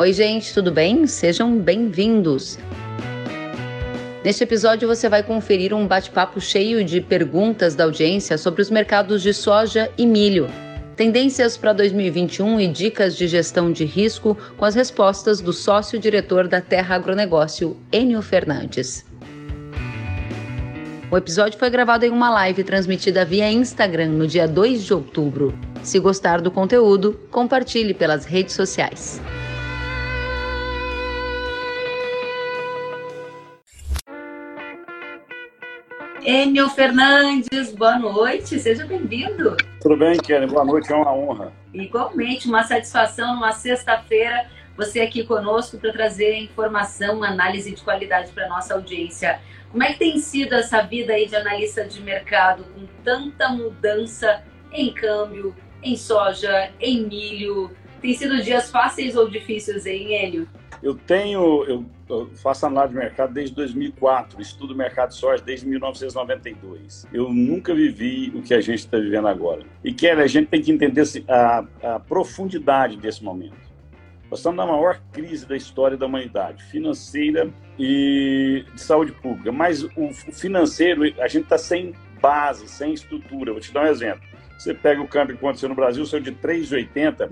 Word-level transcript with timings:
Oi, 0.00 0.14
gente, 0.14 0.54
tudo 0.54 0.72
bem? 0.72 1.06
Sejam 1.06 1.58
bem-vindos. 1.58 2.58
Neste 4.24 4.42
episódio, 4.42 4.88
você 4.88 5.10
vai 5.10 5.22
conferir 5.22 5.74
um 5.74 5.86
bate-papo 5.86 6.40
cheio 6.40 6.82
de 6.82 7.02
perguntas 7.02 7.74
da 7.74 7.84
audiência 7.84 8.38
sobre 8.38 8.62
os 8.62 8.70
mercados 8.70 9.20
de 9.20 9.34
soja 9.34 9.92
e 9.98 10.06
milho, 10.06 10.48
tendências 10.96 11.58
para 11.58 11.74
2021 11.74 12.60
e 12.60 12.68
dicas 12.68 13.14
de 13.14 13.28
gestão 13.28 13.70
de 13.70 13.84
risco 13.84 14.38
com 14.56 14.64
as 14.64 14.74
respostas 14.74 15.42
do 15.42 15.52
sócio-diretor 15.52 16.48
da 16.48 16.62
Terra 16.62 16.94
Agronegócio, 16.94 17.76
Enio 17.92 18.22
Fernandes. 18.22 19.04
O 21.10 21.16
episódio 21.18 21.58
foi 21.58 21.68
gravado 21.68 22.06
em 22.06 22.10
uma 22.10 22.30
live 22.30 22.64
transmitida 22.64 23.22
via 23.22 23.52
Instagram 23.52 24.12
no 24.12 24.26
dia 24.26 24.48
2 24.48 24.82
de 24.82 24.94
outubro. 24.94 25.52
Se 25.82 25.98
gostar 25.98 26.40
do 26.40 26.50
conteúdo, 26.50 27.20
compartilhe 27.30 27.92
pelas 27.92 28.24
redes 28.24 28.54
sociais. 28.54 29.20
Enio 36.32 36.68
Fernandes, 36.68 37.74
boa 37.74 37.98
noite, 37.98 38.56
seja 38.60 38.86
bem-vindo. 38.86 39.56
Tudo 39.82 39.96
bem, 39.96 40.16
Kelly? 40.16 40.46
Boa 40.46 40.64
noite, 40.64 40.92
é 40.92 40.94
uma 40.94 41.12
honra. 41.12 41.52
Igualmente, 41.74 42.46
uma 42.46 42.62
satisfação 42.62 43.34
numa 43.34 43.50
sexta-feira 43.50 44.46
você 44.76 45.00
aqui 45.00 45.24
conosco 45.24 45.76
para 45.76 45.92
trazer 45.92 46.36
informação, 46.36 47.24
análise 47.24 47.74
de 47.74 47.82
qualidade 47.82 48.30
para 48.30 48.48
nossa 48.48 48.74
audiência. 48.74 49.40
Como 49.72 49.82
é 49.82 49.92
que 49.92 49.98
tem 49.98 50.18
sido 50.18 50.54
essa 50.54 50.82
vida 50.82 51.14
aí 51.14 51.26
de 51.26 51.34
analista 51.34 51.82
de 51.82 52.00
mercado 52.00 52.62
com 52.62 52.86
tanta 53.02 53.48
mudança 53.48 54.44
em 54.72 54.94
câmbio, 54.94 55.52
em 55.82 55.96
soja, 55.96 56.70
em 56.78 57.08
milho? 57.08 57.72
Tem 58.00 58.14
sido 58.14 58.40
dias 58.40 58.70
fáceis 58.70 59.16
ou 59.16 59.28
difíceis, 59.28 59.84
hein, 59.84 60.14
Hélio? 60.14 60.48
Eu 60.80 60.94
tenho, 60.94 61.64
eu, 61.64 61.84
eu 61.99 61.99
faço 62.36 62.66
análise 62.66 62.94
de 62.94 63.00
mercado 63.00 63.32
desde 63.32 63.54
2004, 63.54 64.40
estudo 64.40 64.74
mercado 64.74 65.10
de 65.10 65.16
soja 65.16 65.42
desde 65.42 65.66
1992. 65.66 67.06
Eu 67.12 67.32
nunca 67.32 67.74
vivi 67.74 68.32
o 68.34 68.42
que 68.42 68.54
a 68.54 68.60
gente 68.60 68.80
está 68.80 68.98
vivendo 68.98 69.28
agora. 69.28 69.62
E 69.84 69.92
Kelly, 69.92 70.22
a 70.22 70.26
gente 70.26 70.48
tem 70.48 70.62
que 70.62 70.72
entender 70.72 71.02
assim, 71.02 71.24
a, 71.28 71.64
a 71.82 72.00
profundidade 72.00 72.96
desse 72.96 73.22
momento. 73.22 73.70
Estamos 74.32 74.56
na 74.56 74.66
maior 74.66 75.00
crise 75.12 75.44
da 75.44 75.56
história 75.56 75.96
da 75.96 76.06
humanidade, 76.06 76.62
financeira 76.64 77.50
e 77.78 78.64
de 78.72 78.80
saúde 78.80 79.10
pública. 79.12 79.50
Mas 79.50 79.82
o 79.82 80.12
financeiro, 80.32 81.02
a 81.20 81.26
gente 81.26 81.44
está 81.44 81.58
sem 81.58 81.94
base, 82.20 82.68
sem 82.68 82.92
estrutura. 82.92 83.52
Vou 83.52 83.60
te 83.60 83.72
dar 83.72 83.84
um 83.84 83.88
exemplo. 83.88 84.22
Você 84.56 84.74
pega 84.74 85.00
o 85.00 85.08
câmbio 85.08 85.36
que 85.36 85.44
aconteceu 85.44 85.68
no 85.68 85.74
Brasil, 85.74 86.04
saiu 86.04 86.22
de 86.22 86.32
3,80, 86.32 87.30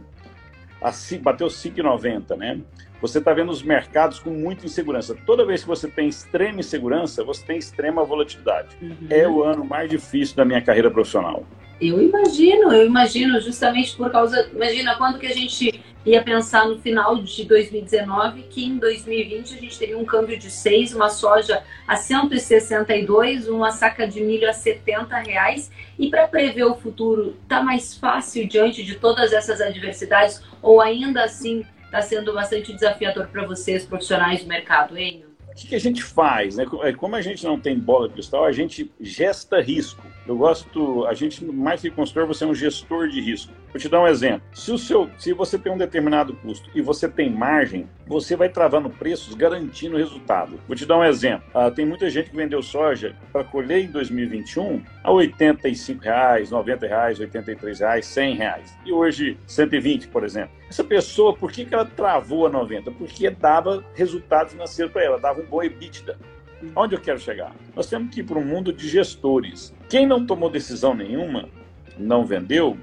bateu 1.20 1.46
5,90, 1.48 2.36
né? 2.36 2.60
Você 3.00 3.18
está 3.18 3.32
vendo 3.32 3.50
os 3.50 3.62
mercados 3.62 4.18
com 4.18 4.30
muita 4.30 4.66
insegurança. 4.66 5.16
Toda 5.24 5.46
vez 5.46 5.62
que 5.62 5.68
você 5.68 5.88
tem 5.88 6.08
extrema 6.08 6.60
insegurança, 6.60 7.22
você 7.22 7.44
tem 7.44 7.58
extrema 7.58 8.04
volatilidade. 8.04 8.76
Uhum. 8.82 8.96
É 9.08 9.28
o 9.28 9.42
ano 9.42 9.64
mais 9.64 9.88
difícil 9.88 10.36
da 10.36 10.44
minha 10.44 10.60
carreira 10.60 10.90
profissional. 10.90 11.44
Eu 11.80 12.02
imagino, 12.02 12.72
eu 12.72 12.86
imagino, 12.86 13.40
justamente 13.40 13.96
por 13.96 14.10
causa. 14.10 14.50
Imagina 14.52 14.96
quando 14.96 15.18
que 15.18 15.26
a 15.26 15.32
gente 15.32 15.80
ia 16.09 16.23
pensar 16.23 16.67
no 16.67 16.78
final 16.78 17.17
de 17.17 17.45
2019 17.45 18.42
que 18.45 18.64
em 18.64 18.78
2020 18.78 19.55
a 19.55 19.61
gente 19.61 19.78
teria 19.78 19.98
um 19.98 20.05
câmbio 20.05 20.39
de 20.39 20.51
6, 20.51 20.95
uma 20.95 21.09
soja 21.09 21.62
a 21.87 21.97
162, 21.97 23.48
uma 23.48 23.70
saca 23.70 24.06
de 24.06 24.20
milho 24.20 24.48
a 24.48 24.53
70 24.53 25.17
reais. 25.19 25.70
E 25.98 26.09
para 26.09 26.29
prever 26.29 26.64
o 26.64 26.75
futuro, 26.75 27.36
tá 27.48 27.62
mais 27.62 27.97
fácil 27.97 28.47
diante 28.47 28.84
de 28.84 28.95
todas 28.97 29.33
essas 29.33 29.61
adversidades 29.61 30.42
ou 30.62 30.81
ainda 30.81 31.25
assim 31.25 31.64
está 31.84 32.03
sendo 32.03 32.33
bastante 32.33 32.73
desafiador 32.73 33.29
para 33.29 33.47
vocês, 33.47 33.84
profissionais 33.84 34.42
do 34.42 34.48
mercado, 34.48 34.97
hein? 34.97 35.24
O 35.48 35.55
que, 35.55 35.74
a 35.74 35.80
gente 35.80 36.05
faz? 36.05 36.57
Né? 36.57 36.64
É, 36.83 36.92
como 36.92 37.17
a 37.17 37.23
gente 37.23 37.45
não 37.45 37.58
tem 37.58 37.77
bola 37.77 38.07
de 38.07 38.14
cristal, 38.14 38.45
a 38.45 38.52
gente 38.52 38.91
gesta 39.01 39.61
risco. 39.61 40.01
Eu 40.28 40.36
gosto, 40.36 41.06
a 41.06 41.14
gente 41.14 41.42
mais 41.42 41.80
que 41.80 41.90
consultor, 41.90 42.27
você 42.27 42.44
é 42.44 42.46
um 42.46 42.55
gestor 42.55 43.08
de 43.08 43.18
risco. 43.18 43.50
Vou 43.70 43.80
te 43.80 43.89
dar 43.89 44.02
um 44.02 44.06
exemplo. 44.06 44.42
Se, 44.52 44.70
o 44.70 44.77
seu, 44.77 45.08
se 45.16 45.33
você 45.33 45.58
tem 45.58 45.72
um 45.72 45.78
determinado 45.78 46.34
custo 46.34 46.68
e 46.74 46.83
você 46.83 47.08
tem 47.08 47.30
margem, 47.30 47.89
você 48.06 48.36
vai 48.36 48.50
travando 48.50 48.90
preços 48.90 49.34
garantindo 49.34 49.96
o 49.96 49.98
resultado. 49.98 50.61
Vou 50.68 50.77
te 50.77 50.84
dar 50.84 50.98
um 50.98 51.05
exemplo. 51.05 51.48
Ah, 51.55 51.70
tem 51.70 51.86
muita 51.86 52.11
gente 52.11 52.28
que 52.28 52.36
vendeu 52.36 52.62
soja 52.62 53.17
para 53.33 53.42
colher 53.42 53.86
em 53.86 53.90
2021 53.90 54.83
a 55.02 55.11
85 55.11 56.05
reais, 56.05 56.50
90, 56.50 56.86
reais, 56.86 57.18
83, 57.18 57.80
reais, 57.80 58.05
100 58.05 58.34
reais. 58.36 58.77
E 58.84 58.92
hoje 58.92 59.38
120, 59.46 60.08
por 60.08 60.24
exemplo. 60.24 60.50
Essa 60.68 60.84
pessoa, 60.84 61.34
por 61.34 61.50
que, 61.50 61.64
que 61.64 61.72
ela 61.72 61.86
travou 61.86 62.46
a 62.46 62.50
90? 62.50 62.90
Porque 62.90 63.30
dava 63.30 63.83
resultado 63.94 64.50
financeiro 64.50 64.90
para 64.90 65.02
ela, 65.02 65.18
dava 65.18 65.40
um 65.40 65.46
bom 65.46 65.62
EBITDA. 65.62 66.18
Onde 66.77 66.94
eu 66.94 67.00
quero 67.00 67.18
chegar? 67.18 67.55
Nós 67.74 67.86
temos 67.86 68.12
que 68.12 68.20
ir 68.20 68.24
para 68.24 68.38
um 68.38 68.44
mundo 68.44 68.72
de 68.74 68.88
gestores. 68.88 69.72
Quem 69.88 70.06
não 70.06 70.26
tomou 70.26 70.50
decisão 70.50 70.94
nenhuma, 70.94 71.48
não 71.96 72.24
vendeu, 72.24 72.76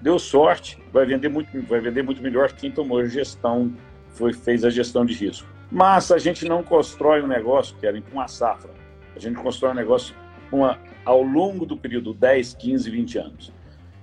deu 0.00 0.18
sorte, 0.18 0.78
vai 0.92 1.04
vender 1.04 1.28
muito, 1.28 1.60
vai 1.62 1.80
vender 1.80 2.02
muito 2.02 2.22
melhor 2.22 2.48
que 2.48 2.62
quem 2.62 2.70
tomou 2.70 3.04
gestão, 3.06 3.72
foi, 4.10 4.32
fez 4.32 4.64
a 4.64 4.70
gestão 4.70 5.04
de 5.04 5.14
risco. 5.14 5.48
Mas 5.70 6.12
a 6.12 6.18
gente 6.18 6.46
não 6.46 6.62
constrói 6.62 7.22
um 7.22 7.26
negócio, 7.26 7.76
querem, 7.78 8.02
com 8.02 8.12
uma 8.12 8.28
safra. 8.28 8.70
A 9.16 9.18
gente 9.18 9.36
constrói 9.36 9.72
um 9.72 9.74
negócio 9.74 10.14
uma, 10.52 10.78
ao 11.04 11.22
longo 11.22 11.64
do 11.64 11.76
período 11.76 12.12
10, 12.12 12.54
15, 12.54 12.90
20 12.90 13.18
anos. 13.18 13.52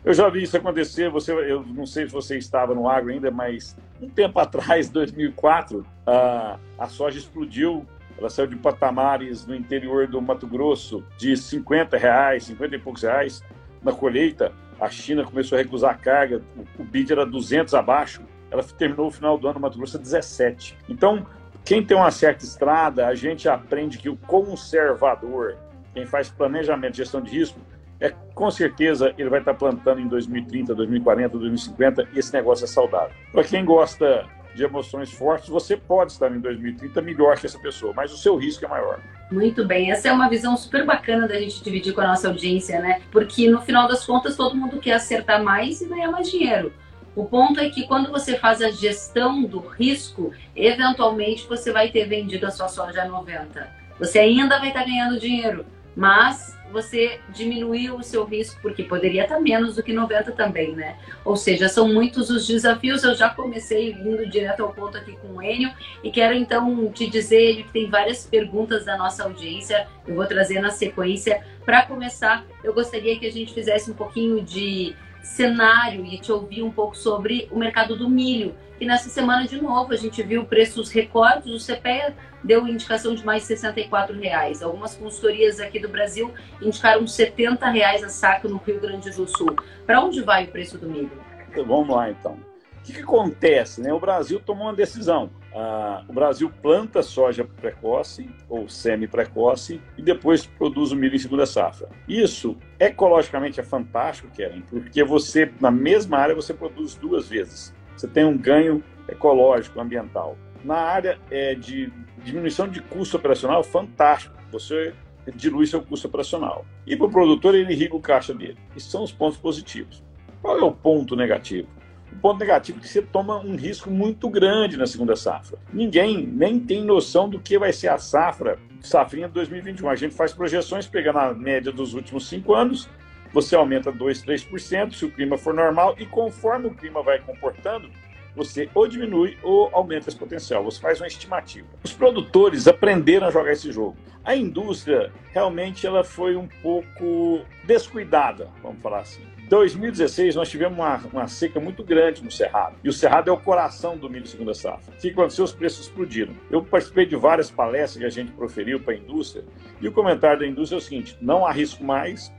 Eu 0.04 0.14
já 0.14 0.28
vi 0.30 0.44
isso 0.44 0.58
acontecer, 0.58 1.10
você, 1.10 1.32
eu 1.32 1.64
não 1.64 1.86
sei 1.86 2.08
se 2.08 2.12
você 2.12 2.38
estava 2.38 2.74
no 2.74 2.90
agro 2.90 3.12
ainda, 3.12 3.30
mas 3.30 3.78
um 4.02 4.10
tempo 4.10 4.40
atrás, 4.40 4.90
2004, 4.90 5.86
a, 6.06 6.58
a 6.78 6.88
soja 6.88 7.20
explodiu 7.20 7.86
ela 8.20 8.30
saiu 8.30 8.48
de 8.48 8.58
patamares 8.58 9.46
no 9.46 9.56
interior 9.56 10.06
do 10.06 10.22
Mato 10.22 10.46
Grosso 10.46 11.06
de 11.18 11.38
50 11.38 11.98
reais, 11.98 12.44
50 12.44 12.76
e 12.76 12.80
poucos 12.80 13.04
reais 13.04 13.42
na 13.82 13.94
colheita. 13.94 14.52
A 14.80 14.90
China 14.90 15.24
começou 15.24 15.58
a 15.58 15.62
recusar 15.62 15.92
a 15.92 15.98
carga, 15.98 16.42
o 16.78 16.84
bid 16.84 17.12
era 17.12 17.26
200 17.26 17.74
abaixo. 17.74 18.22
Ela 18.52 18.62
terminou 18.64 19.08
o 19.08 19.12
final 19.12 19.38
do 19.38 19.48
ano 19.48 19.56
no 19.56 19.62
Mato 19.62 19.78
Grosso 19.78 19.96
a 19.96 20.00
17. 20.02 20.78
Então, 20.90 21.26
quem 21.64 21.84
tem 21.84 21.96
uma 21.96 22.12
certa 22.12 22.44
estrada, 22.44 23.08
a 23.08 23.16
gente 23.16 23.48
aprende 23.48 23.98
que 23.98 24.10
o 24.10 24.18
conservador, 24.18 25.56
quem 25.94 26.06
faz 26.06 26.30
planejamento 26.30 26.98
gestão 26.98 27.22
de 27.22 27.32
risco, 27.32 27.60
é 28.02 28.10
com 28.34 28.52
certeza 28.52 29.14
ele 29.18 29.30
vai 29.30 29.40
estar 29.40 29.54
plantando 29.54 30.02
em 30.02 30.08
2030, 30.08 30.76
2040, 30.76 31.38
2050 31.38 32.10
e 32.14 32.20
esse 32.20 32.34
negócio 32.34 32.66
é 32.66 32.68
saudável. 32.68 33.16
Para 33.32 33.44
quem 33.44 33.64
gosta 33.64 34.26
de 34.60 34.66
emoções 34.66 35.12
fortes, 35.12 35.48
você 35.48 35.78
pode 35.78 36.12
estar 36.12 36.30
em 36.30 36.40
2030 36.40 37.02
melhor 37.02 37.40
que 37.40 37.46
essa 37.46 37.58
pessoa, 37.58 37.94
mas 37.96 38.12
o 38.12 38.18
seu 38.18 38.36
risco 38.36 38.66
é 38.66 38.68
maior. 38.68 39.00
Muito 39.32 39.66
bem, 39.66 39.92
essa 39.92 40.10
é 40.10 40.12
uma 40.12 40.30
visão 40.30 40.58
super 40.58 40.86
bacana 40.86 41.28
da 41.28 41.40
gente 41.40 41.64
dividir 41.64 41.94
com 41.94 42.02
a 42.02 42.08
nossa 42.08 42.28
audiência, 42.28 42.82
né? 42.82 43.02
Porque 43.10 43.50
no 43.50 43.62
final 43.62 43.88
das 43.88 44.06
contas 44.06 44.36
todo 44.36 44.56
mundo 44.56 44.80
quer 44.80 44.94
acertar 44.94 45.42
mais 45.42 45.82
e 45.82 45.88
ganhar 45.88 46.12
mais 46.12 46.30
dinheiro. 46.30 46.74
O 47.16 47.26
ponto 47.26 47.60
é 47.60 47.70
que 47.70 47.88
quando 47.88 48.12
você 48.12 48.38
faz 48.38 48.62
a 48.62 48.70
gestão 48.70 49.44
do 49.44 49.60
risco, 49.60 50.34
eventualmente 50.56 51.48
você 51.48 51.72
vai 51.72 51.90
ter 51.90 52.06
vendido 52.06 52.46
a 52.46 52.52
sua 52.52 52.68
soja 52.68 53.04
a 53.04 53.08
90. 53.08 53.68
Você 53.98 54.20
ainda 54.20 54.60
vai 54.60 54.70
estar 54.70 54.84
ganhando 54.84 55.20
dinheiro, 55.20 55.66
mas 55.96 56.58
você 56.72 57.20
diminuiu 57.30 57.96
o 57.96 58.04
seu 58.04 58.24
risco, 58.24 58.60
porque 58.62 58.84
poderia 58.84 59.24
estar 59.24 59.40
menos 59.40 59.76
do 59.76 59.84
que 59.84 59.94
90 59.94 60.32
também, 60.34 60.76
né? 60.76 60.98
Ou 61.26 61.36
seja, 61.36 61.68
são 61.68 61.88
muitos 61.88 62.30
os 62.30 62.48
desafios. 62.48 63.04
Eu 63.04 63.16
já 63.16 63.30
comecei 63.30 63.92
indo 63.92 64.26
direto 64.28 64.64
ao 64.64 64.74
ponto 64.74 64.98
aqui 64.98 65.18
com 65.18 65.38
o 65.38 65.42
Enio 65.42 65.72
e 66.04 66.12
quero 66.12 66.34
então 66.34 66.92
te 66.92 67.10
dizer 67.10 67.64
que 67.64 67.72
tem 67.72 67.90
várias 67.90 68.26
perguntas 68.26 68.86
da 68.86 68.98
nossa 68.98 69.24
audiência. 69.24 69.88
Eu 70.08 70.16
vou 70.16 70.26
trazer 70.26 70.62
na 70.62 70.72
sequência. 70.72 71.44
Para 71.66 71.86
começar, 71.86 72.46
eu 72.64 72.74
gostaria 72.74 73.18
que 73.20 73.26
a 73.26 73.32
gente 73.32 73.54
fizesse 73.54 73.92
um 73.92 73.94
pouquinho 73.94 74.42
de 74.42 74.96
cenário 75.30 76.06
e 76.06 76.18
te 76.18 76.32
ouvir 76.32 76.64
um 76.64 76.72
pouco 76.72 76.98
sobre 76.98 77.48
o 77.52 77.58
mercado 77.58 77.96
do 77.96 78.10
milho. 78.10 78.56
E 78.80 78.86
nessa 78.86 79.10
semana, 79.10 79.46
de 79.48 79.62
novo, 79.62 79.94
a 79.94 79.96
gente 79.96 80.22
viu 80.24 80.46
preços 80.46 80.90
recordes. 80.90 81.54
O 81.54 81.66
CPEA 81.66 82.16
deu 82.44 82.68
indicação 82.68 83.14
de 83.14 83.26
mais 83.26 83.44
de 83.44 83.50
64 83.50 84.18
reais. 84.18 84.62
Algumas 84.64 84.96
consultorias 84.96 85.60
aqui 85.60 85.80
do 85.80 85.90
Brasil 85.90 86.34
indicaram 86.62 87.06
70 87.06 87.70
reais 87.70 88.04
a 88.04 88.10
saca 88.10 88.48
no 88.48 88.58
Rio 88.58 88.80
Grande 88.80 89.12
do 89.12 89.28
Sul. 89.28 89.56
Para 89.86 90.02
onde 90.02 90.22
vai 90.22 90.46
o 90.46 90.48
preço 90.48 90.78
do 90.78 90.90
milho? 90.90 91.12
Então, 91.50 91.66
vamos 91.66 91.90
lá, 91.90 92.10
então. 92.10 92.34
O 92.34 92.84
que, 92.84 92.94
que 92.94 93.02
acontece? 93.02 93.82
Né? 93.82 93.94
O 93.94 94.00
Brasil 94.00 94.40
tomou 94.40 94.68
uma 94.68 94.76
decisão. 94.76 95.30
Ah, 95.54 96.04
o 96.08 96.14
Brasil 96.14 96.52
planta 96.62 97.02
soja 97.02 97.44
precoce 97.44 98.30
ou 98.48 98.70
semi-precoce 98.70 99.82
e 99.98 100.02
depois 100.02 100.46
produz 100.46 100.92
o 100.92 100.96
milho 100.96 101.16
em 101.16 101.20
segunda 101.20 101.46
safra. 101.46 101.90
Isso 102.08 102.56
ecologicamente 102.80 103.60
é 103.60 103.64
fantástico, 103.64 104.30
Keren, 104.30 104.62
porque 104.62 105.04
você, 105.04 105.52
na 105.60 105.72
mesma 105.72 106.18
área, 106.18 106.36
você 106.36 106.54
produz 106.54 106.96
duas 106.96 107.30
vezes. 107.30 107.74
Você 107.98 108.08
tem 108.08 108.24
um 108.24 108.38
ganho 108.38 108.84
ecológico, 109.08 109.80
ambiental. 109.80 110.38
Na 110.64 110.78
área 110.78 111.18
é, 111.32 111.56
de 111.56 111.92
diminuição 112.24 112.68
de 112.68 112.82
custo 112.82 113.18
operacional, 113.18 113.64
fantástico. 113.64 114.36
Você 114.52 114.94
dilui 115.36 115.66
seu 115.66 115.82
custo 115.82 116.08
operacional. 116.08 116.66
E 116.86 116.96
para 116.96 117.08
o 117.08 117.12
produtor, 117.12 117.56
ele 117.56 117.74
irriga 117.74 117.96
o 117.96 118.00
caixa 118.00 118.34
dele. 118.34 118.58
Esses 118.76 118.90
são 118.90 119.04
os 119.04 119.12
pontos 119.12 119.38
positivos. 119.38 120.04
Qual 120.42 120.58
é 120.58 120.64
o 120.64 120.72
ponto 120.72 121.16
negativo? 121.16 121.68
O 122.12 122.16
ponto 122.20 122.40
negativo 122.40 122.80
é 122.80 122.82
que 122.82 122.88
você 122.88 123.02
toma 123.02 123.38
um 123.40 123.56
risco 123.56 123.90
muito 123.90 124.30
grande 124.30 124.78
na 124.78 124.88
segunda 124.88 125.16
safra. 125.16 125.58
Ninguém 125.72 126.26
nem 126.26 126.60
tem 126.60 126.84
noção 126.84 127.30
do 127.30 127.40
que 127.40 127.58
vai 127.58 127.72
ser 127.72 127.88
a 127.90 127.98
safra, 127.98 128.60
safrinha 128.82 129.28
de 129.28 129.34
2021. 129.34 129.90
A 129.90 129.96
gente 129.96 130.16
faz 130.16 130.34
projeções 130.34 130.88
pegando 130.88 131.20
a 131.20 131.34
média 131.34 131.72
dos 131.72 131.94
últimos 131.94 132.28
cinco 132.28 132.54
anos, 132.54 132.90
você 133.32 133.56
aumenta 133.56 133.92
2, 133.92 134.24
3% 134.24 134.94
se 134.94 135.06
o 135.06 135.12
clima 135.12 135.38
for 135.38 135.54
normal, 135.54 135.96
e 136.00 136.06
conforme 136.06 136.68
o 136.68 136.74
clima 136.74 137.04
vai 137.04 137.20
comportando, 137.20 137.90
você 138.36 138.70
ou 138.74 138.88
diminui 138.88 139.38
ou 139.44 139.70
aumenta 139.74 140.10
esse 140.10 140.18
potencial. 140.18 140.64
Você 140.64 140.80
faz 140.80 141.00
uma 141.00 141.08
estimativa. 141.08 141.68
Os 141.84 141.94
produtores 141.94 142.68
aprenderam 142.68 143.28
a 143.28 143.32
jogar 143.32 143.52
esse 143.52 143.72
jogo. 143.72 143.98
A 144.24 144.36
indústria 144.36 145.12
realmente 145.32 145.86
ela 145.86 146.04
foi 146.04 146.36
um 146.36 146.48
pouco 146.62 147.42
descuidada, 147.64 148.50
vamos 148.62 148.82
falar 148.82 149.00
assim. 149.00 149.24
2016 149.50 150.36
nós 150.36 150.48
tivemos 150.48 150.78
uma, 150.78 150.98
uma, 151.12 151.28
seca 151.28 151.60
muito 151.60 151.84
grande 151.84 152.24
no 152.24 152.30
Cerrado. 152.30 152.76
E 152.84 152.88
o 152.88 152.94
Cerrado 152.94 153.32
é 153.32 153.34
o 153.34 153.38
coração 153.38 153.98
do 153.98 154.08
milho 154.08 154.28
segunda 154.28 154.54
safra. 154.54 154.94
O 154.94 155.02
que 155.02 155.10
aconteceu? 155.10 155.44
Os 155.44 155.52
preços 155.52 155.88
explodiram. 155.88 156.36
Eu 156.52 156.64
participei 156.64 157.08
de 157.08 157.16
várias 157.16 157.50
palestras 157.50 157.98
que 157.98 158.06
a 158.06 158.12
gente 158.12 158.32
proferiu 158.32 158.80
para 158.80 158.94
a 158.94 158.98
indústria. 158.98 159.44
E 159.82 159.88
o 159.88 159.92
comentário 159.92 160.42
da 160.42 160.46
indústria 160.46 160.78
é 160.78 160.80
o 160.80 160.82
seguinte: 160.82 161.18
não 161.20 161.48
arrisco 161.48 161.84
mais, 161.84 162.32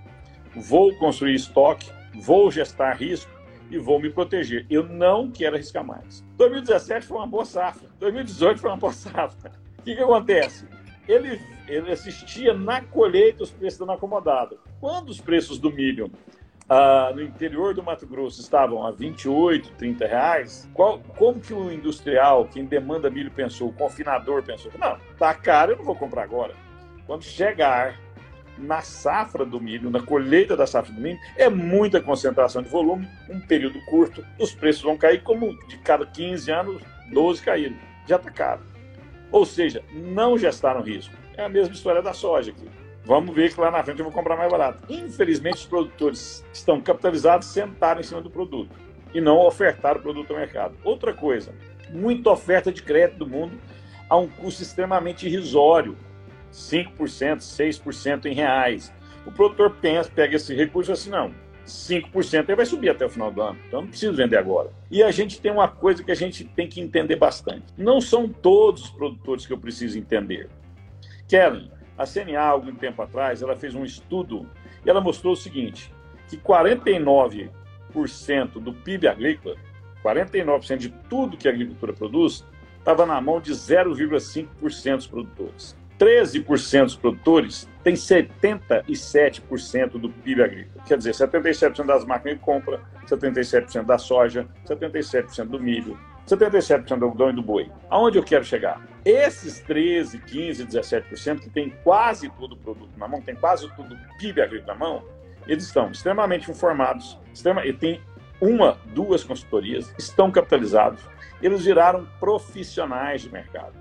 vou 0.55 0.95
construir 0.99 1.35
estoque, 1.35 1.91
vou 2.15 2.49
gestar 2.49 2.93
risco 2.93 3.31
e 3.69 3.77
vou 3.77 4.01
me 4.01 4.09
proteger. 4.09 4.65
Eu 4.71 4.85
não 4.85 5.33
quero 5.33 5.57
arriscar 5.57 5.85
mais. 5.85 6.25
2017 6.37 7.07
foi 7.07 7.17
uma 7.17 7.27
boa 7.27 7.45
safra. 7.45 7.89
2018 7.99 8.61
foi 8.61 8.71
uma 8.71 8.77
boa 8.77 8.93
safra. 8.93 9.51
O 9.81 9.83
que, 9.83 9.97
que 9.97 10.03
acontece? 10.03 10.65
Ele, 11.09 11.41
ele 11.67 11.91
assistia 11.91 12.55
na 12.55 12.83
colheita 12.83 13.43
os 13.43 13.51
preços 13.51 13.81
dando 13.81 13.91
acomodado. 13.91 14.61
Quando 14.81 15.09
os 15.09 15.21
preços 15.21 15.59
do 15.59 15.73
milho 15.73 16.09
ah, 16.71 17.11
no 17.13 17.21
interior 17.21 17.75
do 17.75 17.83
Mato 17.83 18.07
Grosso 18.07 18.41
estavam 18.41 18.87
a 18.87 18.93
28, 18.93 19.73
30 19.73 20.07
reais, 20.07 20.71
qual, 20.73 21.01
como 21.17 21.41
que 21.41 21.53
o 21.53 21.73
industrial, 21.73 22.45
quem 22.47 22.65
demanda 22.65 23.11
milho, 23.11 23.29
pensou, 23.33 23.71
o 23.71 23.73
confinador 23.73 24.45
pensou, 24.45 24.71
não, 24.79 24.97
tá 25.19 25.35
caro, 25.35 25.73
eu 25.73 25.79
não 25.79 25.85
vou 25.85 25.97
comprar 25.97 26.23
agora. 26.23 26.55
Quando 27.09 27.25
chegar 27.25 27.99
na 28.57 28.83
safra 28.83 29.45
do 29.45 29.61
milho, 29.61 29.91
na 29.91 30.01
colheita 30.01 30.57
da 30.57 30.65
safra 30.65 30.95
do 30.95 31.01
milho, 31.01 31.19
é 31.37 31.49
muita 31.49 32.01
concentração 32.01 32.63
de 32.63 32.69
volume, 32.69 33.09
um 33.29 33.41
período 33.41 33.85
curto, 33.87 34.25
os 34.39 34.55
preços 34.55 34.83
vão 34.83 34.97
cair 34.97 35.25
como 35.25 35.59
de 35.67 35.77
cada 35.79 36.07
15 36.07 36.53
anos, 36.53 36.83
12 37.13 37.43
caíram. 37.43 37.77
Já 38.07 38.15
está 38.15 38.31
caro. 38.31 38.61
Ou 39.33 39.45
seja, 39.45 39.83
não 39.93 40.39
gestaram 40.39 40.83
risco. 40.83 41.15
É 41.37 41.45
a 41.45 41.49
mesma 41.49 41.75
história 41.75 42.01
da 42.01 42.13
soja 42.13 42.53
aqui. 42.53 42.69
Vamos 43.05 43.35
ver 43.35 43.53
que 43.53 43.61
lá 43.61 43.71
na 43.71 43.83
frente 43.83 43.99
eu 43.99 44.05
vou 44.05 44.13
comprar 44.13 44.37
mais 44.37 44.51
barato. 44.51 44.83
Infelizmente, 44.89 45.57
os 45.57 45.67
produtores 45.67 46.45
estão 46.53 46.81
capitalizados, 46.81 47.49
sentaram 47.49 48.01
em 48.01 48.05
cima 48.05 48.21
do 48.21 48.31
produto 48.31 48.71
e 49.15 49.21
não 49.21 49.39
ofertaram 49.39 50.01
o 50.01 50.03
produto 50.03 50.33
ao 50.33 50.39
mercado. 50.39 50.77
Outra 50.85 51.13
coisa, 51.13 51.53
muita 51.91 52.31
oferta 52.31 52.71
de 52.71 52.83
crédito 52.83 53.19
do 53.19 53.27
mundo 53.27 53.59
a 54.09 54.17
um 54.17 54.29
custo 54.29 54.63
extremamente 54.63 55.27
irrisório, 55.27 55.97
5%, 56.53 57.39
6% 57.39 58.27
em 58.27 58.35
reais. 58.35 58.93
O 59.27 59.33
produtor 59.33 59.77
pensa, 59.81 60.11
pega 60.11 60.37
esse 60.37 60.55
recurso 60.55 60.93
assim, 60.93 61.11
não, 61.11 61.33
5% 61.67 62.45
ele 62.49 62.57
vai 62.57 62.67
subir 62.67 62.91
até 62.91 63.07
o 63.07 63.11
final 63.11 63.31
do 63.31 63.41
ano, 63.41 63.59
então 63.67 63.83
não 63.83 63.89
preciso 63.89 64.13
vender 64.13 64.37
agora. 64.37 64.71
E 64.91 65.03
a 65.03 65.11
gente 65.11 65.41
tem 65.41 65.53
uma 65.53 65.69
coisa 65.69 66.03
que 66.03 66.11
a 66.11 66.17
gente 66.17 66.45
tem 66.45 66.69
que 66.69 66.81
entender 66.81 67.17
bastante. 67.17 67.67
Não 67.79 68.01
são 68.01 68.29
todos 68.29 68.85
os 68.85 68.91
produtores 68.91 69.47
que 69.47 69.53
eu 69.53 69.59
preciso 69.59 69.99
entender. 69.99 70.49
Querem 71.29 71.71
a 72.01 72.07
CNA, 72.07 72.41
algum 72.41 72.75
tempo 72.75 73.03
atrás, 73.03 73.43
ela 73.43 73.55
fez 73.55 73.75
um 73.75 73.85
estudo 73.85 74.49
e 74.83 74.89
ela 74.89 75.03
mostrou 75.03 75.35
o 75.35 75.37
seguinte, 75.37 75.93
que 76.29 76.39
49% 76.39 77.51
do 78.55 78.73
PIB 78.73 79.07
agrícola, 79.07 79.55
49% 80.03 80.79
de 80.79 80.89
tudo 81.11 81.37
que 81.37 81.47
a 81.47 81.51
agricultura 81.51 81.93
produz, 81.93 82.43
estava 82.79 83.05
na 83.05 83.21
mão 83.21 83.39
de 83.39 83.53
0,5% 83.53 84.97
dos 84.97 85.07
produtores. 85.07 85.77
13% 85.99 86.85
dos 86.85 86.97
produtores 86.97 87.69
têm 87.85 87.93
77% 87.93 89.99
do 89.99 90.09
PIB 90.09 90.43
agrícola. 90.43 90.83
Quer 90.87 90.97
dizer, 90.97 91.13
77% 91.13 91.85
das 91.85 92.07
máquinas 92.07 92.39
de 92.39 92.43
compra, 92.43 92.81
77% 93.07 93.85
da 93.85 93.99
soja, 93.99 94.49
77% 94.67 95.45
do 95.45 95.61
milho, 95.61 96.01
77% 96.27 96.97
do 96.97 97.05
algodão 97.05 97.29
e 97.29 97.35
do 97.35 97.43
boi. 97.43 97.71
Aonde 97.91 98.17
eu 98.17 98.23
quero 98.23 98.43
chegar? 98.43 98.81
Esses 99.05 99.61
13, 99.61 100.19
15, 100.19 100.67
17% 100.67 101.41
que 101.41 101.51
tem 101.51 101.71
quase 101.83 102.29
todo 102.31 102.53
o 102.53 102.57
produto 102.57 102.91
na 102.99 103.09
mão, 103.09 103.23
tem 103.23 103.35
quase 103.35 103.69
todo 103.75 103.95
o 103.95 104.19
PIB 104.19 104.43
agrícola 104.43 104.75
na 104.75 104.79
mão, 104.79 105.05
eles 105.47 105.65
estão 105.65 105.91
extremamente 105.91 106.51
informados, 106.51 107.19
extrema, 107.33 107.65
e 107.65 107.73
tem 107.73 108.01
uma, 108.41 108.79
duas 108.95 109.25
consultorias, 109.25 109.95
estão 109.99 110.31
capitalizados, 110.31 111.03
eles 111.43 111.65
viraram 111.65 112.07
profissionais 112.19 113.23
de 113.23 113.31
mercado. 113.31 113.73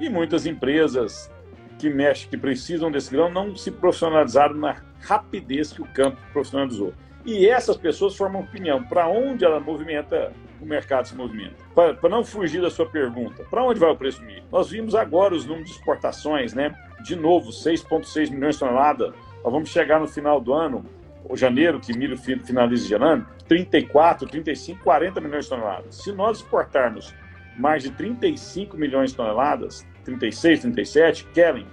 E 0.00 0.08
muitas 0.08 0.46
empresas 0.46 1.30
que 1.78 1.88
mexem, 1.88 2.28
que 2.28 2.36
precisam 2.36 2.90
desse 2.90 3.10
grão, 3.10 3.30
não 3.30 3.54
se 3.54 3.70
profissionalizaram 3.70 4.54
na 4.54 4.82
rapidez 5.00 5.72
que 5.72 5.82
o 5.82 5.86
campo 5.86 6.18
profissionalizou. 6.32 6.92
E 7.24 7.48
essas 7.48 7.76
pessoas 7.76 8.16
formam 8.16 8.42
opinião. 8.42 8.82
Para 8.84 9.08
onde 9.08 9.44
ela 9.44 9.60
movimenta 9.60 10.32
o 10.60 10.66
mercado 10.66 11.06
se 11.06 11.14
movimenta. 11.14 11.56
Para 11.74 12.08
não 12.08 12.24
fugir 12.24 12.60
da 12.60 12.70
sua 12.70 12.86
pergunta, 12.86 13.44
para 13.50 13.62
onde 13.62 13.78
vai 13.78 13.90
o 13.90 13.96
preço 13.96 14.20
do 14.20 14.26
milho? 14.26 14.44
Nós 14.50 14.70
vimos 14.70 14.94
agora 14.94 15.34
os 15.34 15.44
números 15.44 15.68
de 15.68 15.76
exportações, 15.76 16.54
né? 16.54 16.74
De 17.02 17.14
novo, 17.14 17.50
6,6 17.50 18.30
milhões 18.30 18.54
de 18.54 18.60
toneladas. 18.60 19.14
Nós 19.44 19.52
vamos 19.52 19.68
chegar 19.68 20.00
no 20.00 20.08
final 20.08 20.40
do 20.40 20.52
ano, 20.52 20.84
o 21.28 21.36
janeiro, 21.36 21.80
que 21.80 21.96
milho 21.96 22.16
finaliza 22.16 22.88
janeiro, 22.88 23.26
34, 23.48 24.28
35, 24.28 24.82
40 24.82 25.20
milhões 25.20 25.44
de 25.44 25.50
toneladas. 25.50 25.94
Se 25.96 26.12
nós 26.12 26.38
exportarmos 26.38 27.14
mais 27.56 27.82
de 27.82 27.90
35 27.90 28.76
milhões 28.76 29.10
de 29.10 29.16
toneladas, 29.16 29.86
36, 30.04 30.60
37, 30.60 31.26
querem. 31.32 31.66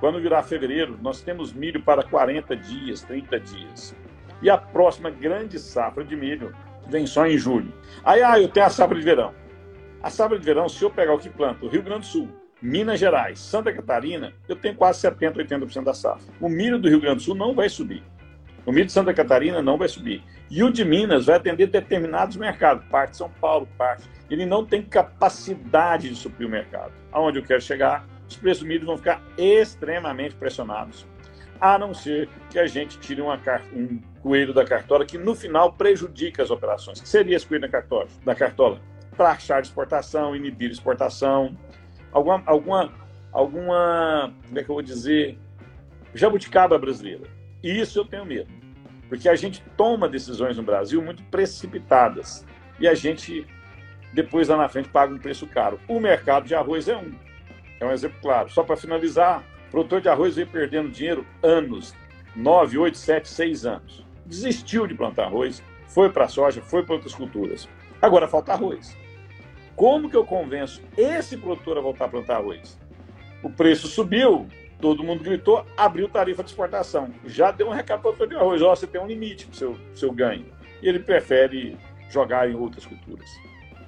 Quando 0.00 0.20
virar 0.20 0.42
fevereiro, 0.42 0.98
nós 1.00 1.22
temos 1.22 1.52
milho 1.52 1.80
para 1.82 2.02
40 2.02 2.56
dias, 2.56 3.02
30 3.02 3.40
dias. 3.40 3.96
E 4.42 4.50
a 4.50 4.58
próxima 4.58 5.10
grande 5.10 5.58
safra 5.58 6.04
de 6.04 6.16
milho 6.16 6.52
vem 6.92 7.06
só 7.06 7.26
em 7.26 7.36
julho. 7.36 7.72
Aí, 8.04 8.22
ah, 8.22 8.38
eu 8.38 8.48
tenho 8.48 8.66
a 8.66 8.70
safra 8.70 8.96
de 8.96 9.02
verão. 9.02 9.34
A 10.02 10.10
safra 10.10 10.38
de 10.38 10.44
verão, 10.44 10.68
se 10.68 10.82
eu 10.84 10.90
pegar 10.90 11.14
o 11.14 11.18
que 11.18 11.28
planta, 11.28 11.64
o 11.64 11.68
Rio 11.68 11.82
Grande 11.82 12.00
do 12.00 12.06
Sul, 12.06 12.28
Minas 12.60 13.00
Gerais, 13.00 13.40
Santa 13.40 13.72
Catarina, 13.72 14.32
eu 14.48 14.54
tenho 14.54 14.74
quase 14.76 15.00
70%, 15.00 15.34
80% 15.36 15.84
da 15.84 15.94
safra. 15.94 16.32
O 16.40 16.48
milho 16.48 16.78
do 16.78 16.88
Rio 16.88 17.00
Grande 17.00 17.16
do 17.16 17.22
Sul 17.22 17.34
não 17.34 17.54
vai 17.54 17.68
subir. 17.68 18.04
O 18.64 18.70
milho 18.70 18.86
de 18.86 18.92
Santa 18.92 19.12
Catarina 19.12 19.60
não 19.60 19.76
vai 19.76 19.88
subir. 19.88 20.22
E 20.48 20.62
o 20.62 20.70
de 20.70 20.84
Minas 20.84 21.26
vai 21.26 21.36
atender 21.36 21.66
determinados 21.66 22.36
mercados, 22.36 22.84
parte 22.88 23.12
de 23.12 23.16
São 23.16 23.30
Paulo, 23.40 23.66
parte. 23.76 24.04
Ele 24.30 24.46
não 24.46 24.64
tem 24.64 24.82
capacidade 24.82 26.08
de 26.08 26.14
suprir 26.14 26.46
o 26.46 26.50
mercado. 26.50 26.92
Aonde 27.10 27.38
eu 27.38 27.42
quero 27.42 27.60
chegar, 27.60 28.06
os 28.28 28.36
preços 28.36 28.62
do 28.62 28.68
milho 28.68 28.86
vão 28.86 28.96
ficar 28.96 29.20
extremamente 29.36 30.34
pressionados 30.36 31.06
a 31.62 31.78
não 31.78 31.94
ser 31.94 32.28
que 32.50 32.58
a 32.58 32.66
gente 32.66 32.98
tire 32.98 33.22
uma, 33.22 33.40
um 33.72 34.00
coelho 34.20 34.52
da 34.52 34.64
cartola 34.64 35.06
que 35.06 35.16
no 35.16 35.32
final 35.32 35.72
prejudica 35.72 36.42
as 36.42 36.50
operações. 36.50 37.00
Que 37.00 37.08
seria 37.08 37.36
esse 37.36 37.46
coelho 37.46 37.62
da 37.62 37.68
cartola? 37.68 38.08
Da 38.24 38.34
cartola? 38.34 38.80
De 39.16 39.68
exportação, 39.68 40.34
inibir 40.34 40.72
exportação, 40.72 41.56
alguma, 42.10 42.42
alguma, 42.46 42.92
alguma, 43.30 44.34
como 44.44 44.58
é 44.58 44.64
que 44.64 44.68
eu 44.68 44.74
vou 44.74 44.82
dizer, 44.82 45.38
jabuticaba 46.12 46.76
brasileira. 46.76 47.28
E 47.62 47.80
isso 47.80 48.00
eu 48.00 48.04
tenho 48.04 48.26
medo, 48.26 48.50
porque 49.08 49.28
a 49.28 49.36
gente 49.36 49.62
toma 49.76 50.08
decisões 50.08 50.56
no 50.56 50.64
Brasil 50.64 51.00
muito 51.00 51.22
precipitadas 51.24 52.44
e 52.80 52.88
a 52.88 52.94
gente 52.94 53.46
depois 54.12 54.48
lá 54.48 54.56
na 54.56 54.68
frente 54.68 54.88
paga 54.88 55.14
um 55.14 55.18
preço 55.18 55.46
caro. 55.46 55.78
O 55.86 56.00
mercado 56.00 56.44
de 56.44 56.56
arroz 56.56 56.88
é 56.88 56.96
um, 56.96 57.12
é 57.78 57.86
um 57.86 57.92
exemplo 57.92 58.18
claro. 58.20 58.50
Só 58.50 58.64
para 58.64 58.76
finalizar, 58.76 59.44
produtor 59.72 60.02
de 60.02 60.08
arroz 60.10 60.36
veio 60.36 60.46
perdendo 60.46 60.90
dinheiro 60.90 61.26
anos, 61.42 61.94
9, 62.36 62.76
8, 62.76 62.98
7, 62.98 63.28
6 63.28 63.66
anos. 63.66 64.06
Desistiu 64.26 64.86
de 64.86 64.94
plantar 64.94 65.24
arroz, 65.24 65.62
foi 65.88 66.10
para 66.10 66.26
a 66.26 66.28
soja, 66.28 66.60
foi 66.60 66.84
para 66.84 66.94
outras 66.94 67.14
culturas. 67.14 67.66
Agora 68.00 68.28
falta 68.28 68.52
arroz. 68.52 68.94
Como 69.74 70.10
que 70.10 70.16
eu 70.16 70.26
convenço 70.26 70.82
esse 70.96 71.38
produtor 71.38 71.78
a 71.78 71.80
voltar 71.80 72.04
a 72.04 72.08
plantar 72.08 72.36
arroz? 72.36 72.78
O 73.42 73.48
preço 73.48 73.88
subiu, 73.88 74.46
todo 74.78 75.02
mundo 75.02 75.24
gritou, 75.24 75.64
abriu 75.74 76.06
tarifa 76.06 76.44
de 76.44 76.50
exportação. 76.50 77.10
Já 77.24 77.50
deu 77.50 77.68
um 77.68 77.72
recado 77.72 78.02
para 78.02 78.10
o 78.10 78.14
produtor 78.14 78.28
de 78.28 78.44
arroz, 78.44 78.60
ó, 78.60 78.74
você 78.74 78.86
tem 78.86 79.00
um 79.00 79.06
limite 79.06 79.46
para 79.46 79.54
o 79.54 79.56
seu, 79.56 79.78
seu 79.94 80.12
ganho. 80.12 80.44
E 80.82 80.88
ele 80.88 80.98
prefere 80.98 81.78
jogar 82.10 82.48
em 82.48 82.54
outras 82.54 82.84
culturas. 82.84 83.28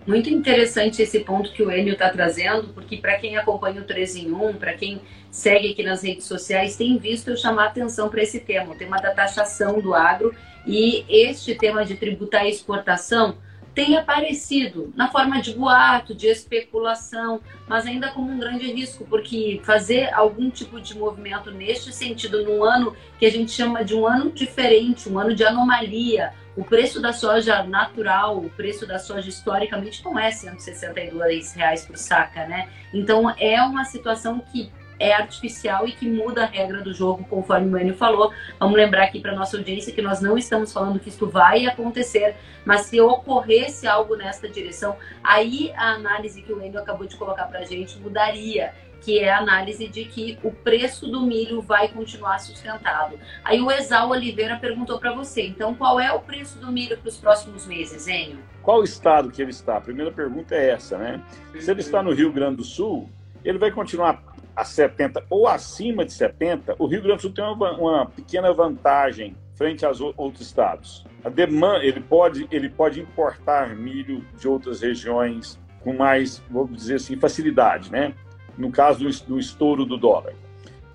Muito 0.06 0.28
interessante 0.28 1.00
esse 1.00 1.20
ponto 1.20 1.50
que 1.52 1.62
o 1.62 1.70
Enio 1.70 1.94
está 1.94 2.10
trazendo, 2.10 2.68
porque 2.74 2.98
para 2.98 3.16
quem 3.16 3.38
acompanha 3.38 3.80
o 3.80 3.84
3 3.84 4.16
em 4.16 4.32
1, 4.32 4.54
para 4.54 4.74
quem 4.74 5.00
segue 5.30 5.72
aqui 5.72 5.82
nas 5.82 6.02
redes 6.02 6.26
sociais, 6.26 6.76
tem 6.76 6.98
visto 6.98 7.30
eu 7.30 7.36
chamar 7.36 7.66
atenção 7.66 8.10
para 8.10 8.22
esse 8.22 8.40
tema, 8.40 8.74
o 8.74 8.76
tema 8.76 8.98
da 8.98 9.12
taxação 9.12 9.80
do 9.80 9.94
agro 9.94 10.34
e 10.66 11.04
este 11.08 11.54
tema 11.54 11.86
de 11.86 11.94
tributar 11.96 12.42
a 12.42 12.48
exportação 12.48 13.36
tem 13.74 13.96
aparecido 13.96 14.92
na 14.94 15.10
forma 15.10 15.40
de 15.42 15.52
boato, 15.54 16.14
de 16.14 16.28
especulação, 16.28 17.40
mas 17.66 17.86
ainda 17.86 18.10
como 18.10 18.30
um 18.30 18.38
grande 18.38 18.70
risco, 18.70 19.04
porque 19.04 19.60
fazer 19.64 20.14
algum 20.14 20.48
tipo 20.48 20.80
de 20.80 20.96
movimento 20.96 21.50
neste 21.50 21.92
sentido 21.92 22.44
num 22.44 22.62
ano 22.62 22.94
que 23.18 23.26
a 23.26 23.30
gente 23.30 23.50
chama 23.50 23.84
de 23.84 23.94
um 23.94 24.06
ano 24.06 24.30
diferente, 24.30 25.08
um 25.08 25.18
ano 25.18 25.34
de 25.34 25.42
anomalia, 25.42 26.32
o 26.56 26.64
preço 26.64 27.00
da 27.00 27.12
soja 27.12 27.62
natural, 27.64 28.38
o 28.38 28.50
preço 28.50 28.86
da 28.86 28.98
soja 28.98 29.28
historicamente 29.28 30.04
não 30.04 30.18
é 30.18 30.30
162 30.30 31.52
reais 31.54 31.84
por 31.84 31.96
saca, 31.96 32.46
né? 32.46 32.68
Então 32.92 33.28
é 33.38 33.60
uma 33.62 33.84
situação 33.84 34.38
que 34.38 34.72
é 34.98 35.12
artificial 35.12 35.86
e 35.86 35.92
que 35.92 36.08
muda 36.08 36.44
a 36.44 36.46
regra 36.46 36.80
do 36.80 36.94
jogo, 36.94 37.24
conforme 37.24 37.72
o 37.72 37.78
Enio 37.78 37.94
falou. 37.94 38.32
Vamos 38.58 38.76
lembrar 38.76 39.04
aqui 39.04 39.20
para 39.20 39.34
nossa 39.34 39.56
audiência 39.56 39.92
que 39.92 40.02
nós 40.02 40.20
não 40.20 40.38
estamos 40.38 40.72
falando 40.72 41.00
que 41.00 41.08
isto 41.08 41.28
vai 41.28 41.66
acontecer, 41.66 42.36
mas 42.64 42.82
se 42.82 43.00
ocorresse 43.00 43.86
algo 43.86 44.16
nesta 44.16 44.48
direção, 44.48 44.96
aí 45.22 45.72
a 45.76 45.94
análise 45.94 46.42
que 46.42 46.52
o 46.52 46.62
Enio 46.62 46.78
acabou 46.78 47.06
de 47.06 47.16
colocar 47.16 47.46
para 47.46 47.60
a 47.60 47.64
gente 47.64 47.98
mudaria 47.98 48.72
que 49.04 49.18
é 49.18 49.30
a 49.30 49.38
análise 49.38 49.86
de 49.86 50.06
que 50.06 50.38
o 50.42 50.50
preço 50.50 51.06
do 51.06 51.20
milho 51.20 51.60
vai 51.60 51.88
continuar 51.88 52.38
sustentado. 52.38 53.18
Aí 53.44 53.60
o 53.60 53.70
Exal 53.70 54.08
Oliveira 54.08 54.56
perguntou 54.56 54.98
para 54.98 55.12
você, 55.12 55.46
então 55.46 55.74
qual 55.74 56.00
é 56.00 56.10
o 56.12 56.20
preço 56.20 56.58
do 56.58 56.72
milho 56.72 56.96
para 56.96 57.08
os 57.08 57.18
próximos 57.18 57.66
meses, 57.66 58.06
Enio? 58.06 58.38
Qual 58.62 58.82
estado 58.82 59.30
que 59.30 59.42
ele 59.42 59.50
está? 59.50 59.76
A 59.76 59.80
primeira 59.80 60.10
pergunta 60.10 60.54
é 60.54 60.70
essa, 60.70 60.96
né? 60.96 61.22
Se 61.60 61.70
ele 61.70 61.80
está 61.80 62.02
no 62.02 62.12
Rio 62.12 62.32
Grande 62.32 62.56
do 62.56 62.64
Sul, 62.64 63.10
ele 63.44 63.58
vai 63.58 63.70
continuar 63.70 64.22
a 64.56 64.64
70 64.64 65.24
ou 65.28 65.46
acima 65.46 66.04
de 66.04 66.12
70, 66.12 66.76
o 66.78 66.86
Rio 66.86 67.02
Grande 67.02 67.16
do 67.16 67.22
Sul 67.22 67.32
tem 67.32 67.44
uma, 67.44 67.72
uma 67.72 68.06
pequena 68.06 68.52
vantagem 68.52 69.36
frente 69.54 69.84
aos 69.84 70.00
outros 70.00 70.40
estados. 70.40 71.04
A 71.22 71.28
demanda, 71.28 71.84
ele 71.84 72.00
pode, 72.00 72.46
ele 72.50 72.68
pode 72.68 73.00
importar 73.00 73.74
milho 73.74 74.24
de 74.38 74.48
outras 74.48 74.80
regiões 74.80 75.58
com 75.80 75.92
mais, 75.92 76.42
vamos 76.50 76.76
dizer 76.76 76.96
assim, 76.96 77.16
facilidade, 77.16 77.92
né? 77.92 78.14
No 78.56 78.70
caso 78.70 79.08
do, 79.26 79.38
estouro 79.38 79.84
do 79.84 79.96
dólar. 79.96 80.34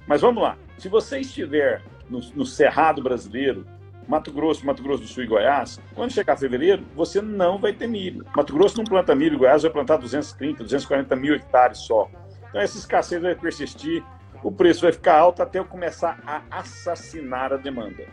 Mas 0.07 0.21
vamos 0.21 0.41
lá. 0.41 0.57
Se 0.77 0.87
você 0.87 1.19
estiver 1.19 1.81
no, 2.09 2.19
no 2.35 2.45
Cerrado 2.45 3.01
brasileiro, 3.01 3.65
Mato 4.07 4.31
Grosso, 4.31 4.65
Mato 4.65 4.81
Grosso 4.81 5.03
do 5.03 5.07
Sul 5.07 5.23
e 5.23 5.27
Goiás, 5.27 5.79
quando 5.93 6.11
chegar 6.11 6.35
fevereiro, 6.35 6.83
você 6.95 7.21
não 7.21 7.59
vai 7.59 7.73
ter 7.73 7.87
milho. 7.87 8.25
Mato 8.35 8.53
Grosso 8.53 8.77
não 8.77 8.83
planta 8.83 9.13
milho, 9.13 9.37
Goiás 9.37 9.61
vai 9.61 9.71
plantar 9.71 9.97
230, 9.97 10.63
240 10.63 11.15
mil 11.15 11.35
hectares 11.35 11.77
só. 11.79 12.09
Então 12.49 12.59
essa 12.59 12.77
escassez 12.77 13.21
vai 13.21 13.35
persistir, 13.35 14.03
o 14.41 14.51
preço 14.51 14.81
vai 14.81 14.91
ficar 14.91 15.15
alto 15.15 15.43
até 15.43 15.59
eu 15.59 15.65
começar 15.65 16.19
a 16.25 16.41
assassinar 16.49 17.53
a 17.53 17.57
demanda. 17.57 18.03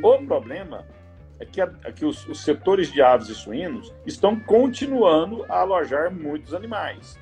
O 0.00 0.18
problema 0.24 0.86
é 1.42 1.44
que, 1.44 1.60
a, 1.60 1.68
é 1.84 1.90
que 1.90 2.04
os, 2.04 2.26
os, 2.28 2.40
setores 2.44 2.90
de 2.92 3.02
aves 3.02 3.28
e 3.28 3.34
suínos 3.34 3.92
estão 4.06 4.38
continuando 4.38 5.44
a 5.48 5.60
alojar 5.60 6.12
muitos 6.12 6.54
animais. 6.54 7.18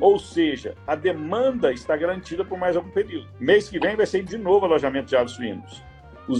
Ou 0.00 0.18
seja, 0.18 0.74
a 0.86 0.94
demanda 0.94 1.70
está 1.70 1.94
garantida 1.94 2.44
por 2.44 2.58
mais 2.58 2.76
algum 2.76 2.90
período. 2.90 3.28
Mês 3.38 3.68
que 3.68 3.78
vem 3.78 3.94
vai 3.94 4.06
ser 4.06 4.24
de 4.24 4.38
novo 4.38 4.64
alojamento 4.64 5.08
de 5.08 5.16
aves 5.16 5.32
e 5.32 5.36
suínos. 5.36 5.82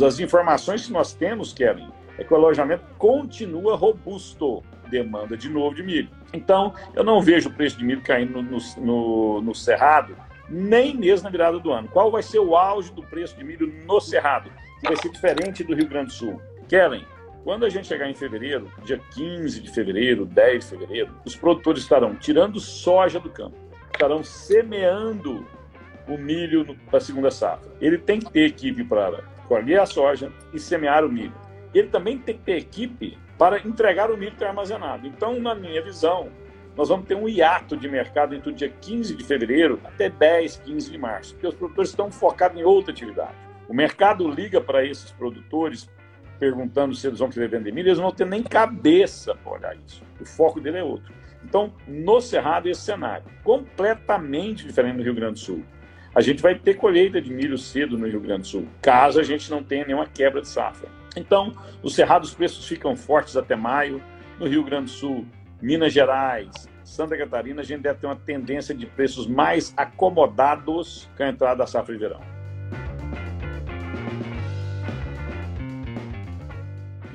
As 0.02 0.18
informações 0.18 0.86
que 0.86 0.92
nós 0.92 1.12
temos, 1.12 1.52
Kevin, 1.52 1.90
é 2.16 2.24
que 2.24 2.32
o 2.32 2.36
alojamento 2.36 2.84
continua 2.96 3.76
robusto 3.76 4.62
demanda 4.90 5.36
de 5.36 5.50
novo 5.50 5.76
de 5.76 5.82
milho. 5.82 6.08
Então, 6.32 6.72
eu 6.94 7.04
não 7.04 7.20
vejo 7.20 7.50
o 7.50 7.52
preço 7.52 7.76
de 7.76 7.84
milho 7.84 8.00
caindo 8.00 8.42
no, 8.42 8.58
no, 8.78 9.42
no 9.42 9.54
Cerrado, 9.54 10.16
nem 10.48 10.96
mesmo 10.96 11.24
na 11.24 11.30
virada 11.30 11.58
do 11.58 11.70
ano. 11.70 11.88
Qual 11.88 12.10
vai 12.10 12.22
ser 12.22 12.38
o 12.38 12.56
auge 12.56 12.90
do 12.92 13.02
preço 13.02 13.36
de 13.36 13.44
milho 13.44 13.70
no 13.86 14.00
Cerrado? 14.00 14.50
Que 14.80 14.88
vai 14.88 14.96
ser 14.96 15.10
diferente 15.10 15.62
do 15.62 15.74
Rio 15.74 15.88
Grande 15.88 16.06
do 16.06 16.12
Sul. 16.12 16.40
Kellen, 16.68 17.04
quando 17.44 17.64
a 17.64 17.68
gente 17.68 17.86
chegar 17.86 18.10
em 18.10 18.14
fevereiro, 18.14 18.70
dia 18.84 19.00
15 19.14 19.60
de 19.60 19.70
fevereiro, 19.70 20.26
10 20.26 20.64
de 20.64 20.70
fevereiro, 20.70 21.14
os 21.24 21.36
produtores 21.36 21.82
estarão 21.82 22.14
tirando 22.14 22.60
soja 22.60 23.18
do 23.18 23.30
campo, 23.30 23.56
estarão 23.92 24.22
semeando 24.22 25.46
o 26.06 26.16
milho 26.16 26.76
para 26.86 26.98
a 26.98 27.00
segunda 27.00 27.30
safra. 27.30 27.70
Ele 27.80 27.98
tem 27.98 28.18
que 28.18 28.30
ter 28.32 28.46
equipe 28.46 28.82
para 28.84 29.22
colher 29.46 29.80
a 29.80 29.86
soja 29.86 30.32
e 30.52 30.58
semear 30.58 31.04
o 31.04 31.08
milho. 31.08 31.34
Ele 31.74 31.88
também 31.88 32.18
tem 32.18 32.36
que 32.36 32.44
ter 32.44 32.56
equipe 32.56 33.18
para 33.38 33.58
entregar 33.60 34.10
o 34.10 34.16
milho 34.16 34.34
que 34.34 34.44
é 34.44 34.48
armazenado. 34.48 35.06
Então, 35.06 35.38
na 35.38 35.54
minha 35.54 35.82
visão, 35.82 36.28
nós 36.76 36.88
vamos 36.88 37.06
ter 37.06 37.14
um 37.14 37.28
hiato 37.28 37.76
de 37.76 37.88
mercado 37.88 38.34
entre 38.34 38.50
o 38.50 38.52
dia 38.52 38.68
15 38.68 39.14
de 39.14 39.24
fevereiro 39.24 39.80
até 39.84 40.08
10, 40.08 40.58
15 40.58 40.90
de 40.90 40.98
março, 40.98 41.34
porque 41.34 41.46
os 41.46 41.54
produtores 41.54 41.90
estão 41.90 42.10
focados 42.10 42.58
em 42.58 42.64
outra 42.64 42.92
atividade. 42.92 43.34
O 43.68 43.74
mercado 43.74 44.28
liga 44.28 44.60
para 44.60 44.84
esses 44.84 45.10
produtores 45.10 45.88
perguntando 46.38 46.94
se 46.94 47.06
eles 47.06 47.18
vão 47.18 47.28
querer 47.28 47.48
vender 47.48 47.72
milho, 47.72 47.88
eles 47.88 47.98
não 47.98 48.06
vão 48.06 48.14
ter 48.14 48.26
nem 48.26 48.42
cabeça 48.42 49.34
para 49.34 49.52
olhar 49.52 49.76
isso. 49.86 50.02
O 50.20 50.24
foco 50.24 50.60
dele 50.60 50.78
é 50.78 50.84
outro. 50.84 51.12
Então, 51.44 51.72
no 51.86 52.20
Cerrado, 52.20 52.68
esse 52.68 52.80
cenário 52.80 53.24
completamente 53.42 54.66
diferente 54.66 54.96
no 54.96 55.02
Rio 55.02 55.14
Grande 55.14 55.34
do 55.34 55.38
Sul. 55.38 55.64
A 56.14 56.20
gente 56.20 56.42
vai 56.42 56.54
ter 56.54 56.74
colheita 56.74 57.20
de 57.20 57.32
milho 57.32 57.56
cedo 57.56 57.96
no 57.96 58.06
Rio 58.06 58.20
Grande 58.20 58.42
do 58.42 58.46
Sul, 58.46 58.66
caso 58.82 59.20
a 59.20 59.22
gente 59.22 59.50
não 59.50 59.62
tenha 59.62 59.86
nenhuma 59.86 60.06
quebra 60.06 60.40
de 60.40 60.48
safra. 60.48 60.88
Então, 61.16 61.52
no 61.82 61.88
Cerrado 61.88 62.24
os 62.24 62.34
preços 62.34 62.66
ficam 62.66 62.96
fortes 62.96 63.36
até 63.36 63.54
maio. 63.54 64.02
No 64.38 64.46
Rio 64.46 64.62
Grande 64.62 64.84
do 64.84 64.90
Sul, 64.90 65.26
Minas 65.60 65.92
Gerais, 65.92 66.68
Santa 66.84 67.16
Catarina, 67.16 67.60
a 67.60 67.64
gente 67.64 67.82
deve 67.82 67.98
ter 67.98 68.06
uma 68.06 68.16
tendência 68.16 68.74
de 68.74 68.86
preços 68.86 69.26
mais 69.26 69.74
acomodados 69.76 71.08
com 71.16 71.22
a 71.22 71.28
entrada 71.28 71.56
da 71.56 71.66
safra 71.66 71.92
de 71.92 72.00
verão. 72.00 72.37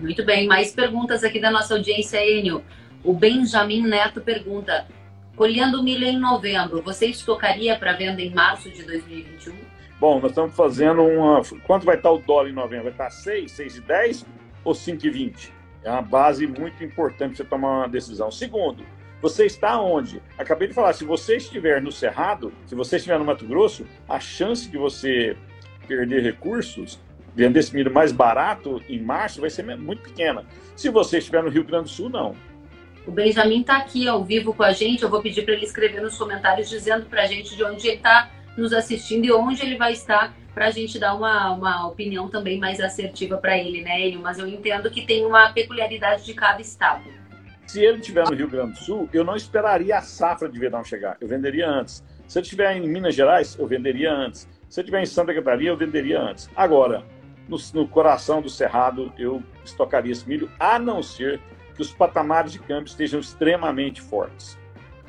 Muito 0.03 0.25
bem, 0.25 0.48
mais 0.48 0.74
perguntas 0.74 1.24
aqui 1.24 1.39
da 1.39 1.50
nossa 1.50 1.75
audiência, 1.75 2.17
Enio. 2.17 2.62
O 3.01 3.13
Benjamin 3.13 3.83
Neto 3.83 4.19
pergunta: 4.19 4.86
colhendo 5.33 5.81
milho 5.81 6.05
em 6.05 6.19
novembro, 6.19 6.81
você 6.81 7.05
estocaria 7.05 7.79
para 7.79 7.93
venda 7.93 8.22
em 8.22 8.29
março 8.29 8.69
de 8.69 8.83
2021? 8.83 9.55
Bom, 10.01 10.19
nós 10.19 10.31
estamos 10.31 10.53
fazendo 10.57 11.01
uma. 11.03 11.41
Quanto 11.65 11.86
vai 11.86 11.95
estar 11.95 12.12
o 12.12 12.17
dólar 12.17 12.50
em 12.50 12.53
novembro? 12.53 12.83
Vai 12.83 12.91
estar 12.91 13.10
6, 13.10 13.50
6,10 13.50 14.25
ou 14.65 14.74
5,20? 14.74 15.51
É 15.86 15.89
uma 15.89 16.01
base 16.01 16.45
muito 16.48 16.83
importante 16.83 17.36
para 17.36 17.38
você 17.38 17.43
tomar 17.45 17.77
uma 17.77 17.88
decisão. 17.88 18.29
Segundo, 18.29 18.83
você 19.22 19.45
está 19.45 19.79
onde? 19.79 20.22
Acabei 20.38 20.67
de 20.67 20.74
falar, 20.74 20.91
se 20.91 21.05
você 21.05 21.38
estiver 21.38 21.81
no 21.81 21.93
Cerrado, 21.93 22.51
se 22.65 22.75
você 22.75 22.98
estiver 22.98 23.17
no 23.17 23.24
Mato 23.24 23.45
Grosso, 23.45 23.88
a 24.10 24.19
chance 24.19 24.69
de 24.69 24.77
você 24.77 25.38
perder 25.88 26.24
recursos, 26.24 27.00
vender 27.35 27.59
esse 27.59 27.73
milho 27.73 27.91
mais 27.91 28.11
barato 28.11 28.81
em 28.87 29.01
março, 29.01 29.41
vai 29.41 29.49
ser 29.49 29.63
muito 29.77 30.01
pequena. 30.01 30.45
Se 30.75 30.89
você 30.89 31.17
estiver 31.17 31.43
no 31.43 31.49
Rio 31.49 31.63
Grande 31.63 31.85
do 31.85 31.89
Sul, 31.89 32.09
não. 32.09 32.35
O 33.05 33.11
Benjamin 33.11 33.61
está 33.61 33.77
aqui 33.77 34.07
ao 34.07 34.23
vivo 34.23 34.53
com 34.53 34.63
a 34.63 34.71
gente. 34.71 35.03
Eu 35.03 35.09
vou 35.09 35.21
pedir 35.21 35.43
para 35.43 35.53
ele 35.53 35.65
escrever 35.65 36.01
nos 36.01 36.17
comentários 36.17 36.69
dizendo 36.69 37.05
para 37.05 37.23
a 37.23 37.25
gente 37.25 37.55
de 37.55 37.63
onde 37.63 37.87
ele 37.87 37.97
está 37.97 38.29
nos 38.57 38.71
assistindo 38.71 39.25
e 39.25 39.31
onde 39.31 39.61
ele 39.61 39.77
vai 39.77 39.93
estar 39.93 40.33
para 40.53 40.67
a 40.67 40.71
gente 40.71 40.99
dar 40.99 41.15
uma, 41.15 41.51
uma 41.51 41.87
opinião 41.87 42.29
também 42.29 42.59
mais 42.59 42.79
assertiva 42.79 43.37
para 43.37 43.57
ele, 43.57 43.81
né, 43.81 44.07
Enio? 44.07 44.21
Mas 44.21 44.37
eu 44.37 44.47
entendo 44.47 44.89
que 44.89 45.05
tem 45.05 45.25
uma 45.25 45.51
peculiaridade 45.51 46.23
de 46.23 46.33
cada 46.33 46.61
estado. 46.61 47.03
Se 47.65 47.83
ele 47.83 47.99
estiver 47.99 48.23
no 48.29 48.35
Rio 48.35 48.47
Grande 48.47 48.73
do 48.73 48.77
Sul, 48.77 49.09
eu 49.11 49.23
não 49.23 49.35
esperaria 49.35 49.97
a 49.97 50.01
safra 50.01 50.47
de 50.47 50.59
verão 50.59 50.83
chegar, 50.83 51.17
eu 51.19 51.27
venderia 51.27 51.67
antes. 51.67 52.03
Se 52.27 52.37
ele 52.37 52.43
estiver 52.43 52.77
em 52.77 52.87
Minas 52.87 53.15
Gerais, 53.15 53.57
eu 53.57 53.65
venderia 53.67 54.11
antes. 54.13 54.47
Se 54.69 54.79
ele 54.79 54.85
estiver 54.85 55.01
em 55.01 55.05
Santa 55.05 55.33
Catarina, 55.33 55.71
eu 55.71 55.77
venderia 55.77 56.21
antes. 56.21 56.49
Agora, 56.55 57.03
no, 57.47 57.57
no 57.73 57.88
coração 57.88 58.41
do 58.41 58.50
Cerrado, 58.50 59.12
eu 59.17 59.43
estocaria 59.63 60.12
esse 60.12 60.27
milho, 60.27 60.50
a 60.59 60.79
não 60.79 61.01
ser 61.01 61.39
que 61.75 61.81
os 61.81 61.91
patamares 61.91 62.51
de 62.51 62.59
câmbio 62.59 62.85
estejam 62.85 63.19
extremamente 63.19 64.01
fortes. 64.01 64.57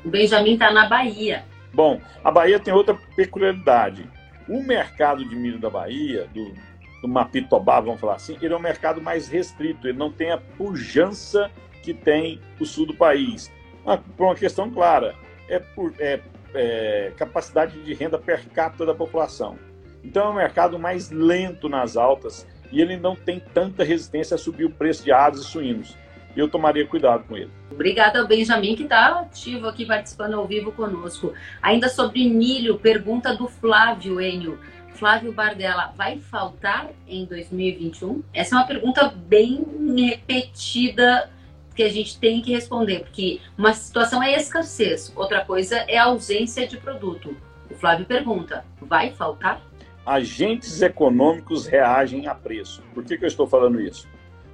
O 0.03 0.09
Benjamin 0.09 0.53
está 0.53 0.71
na 0.71 0.87
Bahia. 0.87 1.45
Bom, 1.73 2.01
a 2.23 2.31
Bahia 2.31 2.59
tem 2.59 2.73
outra 2.73 2.97
peculiaridade. 3.15 4.09
O 4.47 4.61
mercado 4.61 5.27
de 5.27 5.35
milho 5.35 5.59
da 5.59 5.69
Bahia, 5.69 6.27
do, 6.33 6.53
do 7.01 7.07
Mapitobá, 7.07 7.79
vamos 7.79 7.99
falar 7.99 8.15
assim, 8.15 8.37
ele 8.41 8.53
é 8.53 8.57
um 8.57 8.61
mercado 8.61 9.01
mais 9.01 9.27
restrito, 9.27 9.87
ele 9.87 9.97
não 9.97 10.11
tem 10.11 10.31
a 10.31 10.37
pujança 10.37 11.51
que 11.81 11.93
tem 11.93 12.39
o 12.59 12.65
sul 12.65 12.85
do 12.85 12.93
país. 12.93 13.51
Uma, 13.83 13.97
por 13.97 14.25
uma 14.25 14.35
questão 14.35 14.69
clara, 14.69 15.15
é 15.47 15.59
por 15.59 15.93
é, 15.99 16.19
é, 16.53 17.11
capacidade 17.17 17.79
de 17.81 17.93
renda 17.93 18.17
per 18.17 18.47
capita 18.49 18.85
da 18.85 18.93
população. 18.93 19.57
Então 20.05 20.27
é 20.27 20.29
um 20.29 20.35
mercado 20.35 20.79
mais 20.79 21.09
lento 21.09 21.67
nas 21.67 21.97
altas 21.97 22.47
e 22.71 22.81
ele 22.81 22.97
não 22.97 23.15
tem 23.15 23.39
tanta 23.39 23.83
resistência 23.83 24.35
a 24.35 24.37
subir 24.37 24.65
o 24.65 24.69
preço 24.69 25.03
de 25.03 25.11
aves 25.11 25.41
e 25.41 25.43
suínos 25.43 25.97
eu 26.35 26.49
tomaria 26.49 26.85
cuidado 26.85 27.23
com 27.23 27.37
ele. 27.37 27.49
Obrigada 27.71 28.19
ao 28.19 28.27
Benjamin, 28.27 28.75
que 28.75 28.83
está 28.83 29.19
ativo 29.19 29.67
aqui 29.67 29.85
participando 29.85 30.33
ao 30.33 30.45
vivo 30.45 30.71
conosco. 30.71 31.33
Ainda 31.61 31.87
sobre 31.87 32.29
milho, 32.29 32.77
pergunta 32.77 33.33
do 33.35 33.47
Flávio 33.47 34.19
Enio. 34.19 34.59
Flávio 34.95 35.31
Bardella, 35.31 35.93
vai 35.95 36.19
faltar 36.19 36.89
em 37.07 37.25
2021? 37.25 38.23
Essa 38.33 38.55
é 38.55 38.57
uma 38.59 38.67
pergunta 38.67 39.07
bem 39.09 39.65
repetida 39.97 41.29
que 41.75 41.83
a 41.83 41.89
gente 41.89 42.17
tem 42.17 42.41
que 42.41 42.53
responder, 42.53 43.01
porque 43.01 43.41
uma 43.57 43.73
situação 43.73 44.23
é 44.23 44.33
escassez, 44.37 45.11
outra 45.13 45.43
coisa 45.43 45.75
é 45.89 45.97
ausência 45.97 46.65
de 46.65 46.77
produto. 46.77 47.35
O 47.69 47.75
Flávio 47.75 48.05
pergunta: 48.05 48.63
vai 48.79 49.11
faltar? 49.11 49.61
Agentes 50.05 50.81
econômicos 50.81 51.65
reagem 51.65 52.27
a 52.27 52.35
preço. 52.35 52.83
Por 52.93 53.03
que, 53.03 53.17
que 53.17 53.23
eu 53.23 53.27
estou 53.27 53.47
falando 53.47 53.81
isso? 53.81 54.07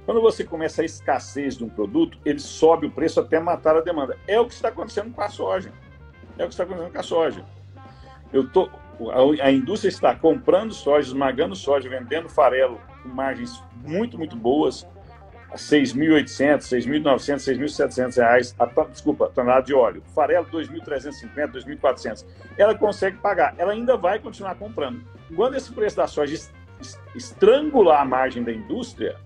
Quando 0.06 0.20
você 0.20 0.42
começa 0.42 0.82
a 0.82 0.84
escassez 0.84 1.56
de 1.56 1.64
um 1.64 1.68
produto, 1.68 2.18
ele 2.24 2.38
sobe 2.38 2.86
o 2.86 2.90
preço 2.90 3.20
até 3.20 3.38
matar 3.38 3.76
a 3.76 3.80
demanda. 3.80 4.18
É 4.26 4.40
o 4.40 4.46
que 4.46 4.54
está 4.54 4.68
acontecendo 4.68 5.12
com 5.12 5.20
a 5.20 5.28
soja. 5.28 5.72
É 6.38 6.44
o 6.44 6.48
que 6.48 6.54
está 6.54 6.64
acontecendo 6.64 6.92
com 6.92 6.98
a 6.98 7.02
soja. 7.02 7.44
Eu 8.32 8.48
tô, 8.48 8.70
a, 9.10 9.46
a 9.46 9.52
indústria 9.52 9.90
está 9.90 10.14
comprando 10.14 10.72
soja, 10.72 11.08
esmagando 11.08 11.54
soja, 11.54 11.88
vendendo 11.88 12.28
farelo 12.28 12.80
com 13.02 13.08
margens 13.10 13.62
muito, 13.84 14.16
muito 14.16 14.34
boas, 14.34 14.86
a 15.50 15.56
6.800, 15.56 16.60
6.900, 16.60 17.58
6.700 17.58 18.16
reais, 18.16 18.56
a, 18.58 18.66
desculpa, 18.86 19.28
tonelada 19.28 19.66
de 19.66 19.74
óleo. 19.74 20.02
Farelo 20.14 20.46
2.350, 20.46 21.52
2.400. 21.52 22.24
Ela 22.56 22.74
consegue 22.74 23.18
pagar, 23.18 23.54
ela 23.58 23.72
ainda 23.72 23.96
vai 23.96 24.18
continuar 24.18 24.54
comprando. 24.54 25.02
Quando 25.34 25.56
esse 25.56 25.72
preço 25.72 25.96
da 25.96 26.06
soja 26.06 26.36
estrangular 27.14 28.02
a 28.02 28.04
margem 28.04 28.42
da 28.42 28.52
indústria, 28.52 29.16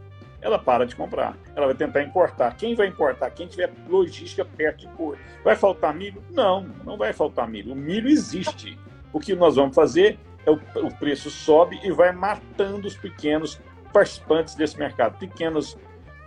ela 0.40 0.58
para 0.58 0.86
de 0.86 0.94
comprar. 0.94 1.36
Ela 1.54 1.66
vai 1.66 1.75
tentar 1.75 2.02
importar. 2.02 2.56
Quem 2.56 2.75
vai 2.75 2.86
importar? 2.86 3.30
Quem 3.30 3.46
tiver 3.46 3.72
logística 3.88 4.44
perto 4.44 4.80
de 4.80 4.88
pôr. 4.94 5.18
Vai 5.42 5.56
faltar 5.56 5.94
milho? 5.94 6.22
Não, 6.30 6.62
não 6.84 6.96
vai 6.96 7.12
faltar 7.12 7.48
milho. 7.48 7.72
O 7.72 7.76
milho 7.76 8.08
existe. 8.08 8.78
O 9.12 9.18
que 9.18 9.34
nós 9.34 9.56
vamos 9.56 9.75
fazer 9.75 10.18
é 10.44 10.50
o, 10.50 10.60
o 10.86 10.94
preço 10.94 11.30
sobe 11.30 11.80
e 11.82 11.90
vai 11.90 12.12
matando 12.12 12.86
os 12.86 12.96
pequenos 12.96 13.60
participantes 13.92 14.54
desse 14.54 14.78
mercado. 14.78 15.18
Pequenos 15.18 15.76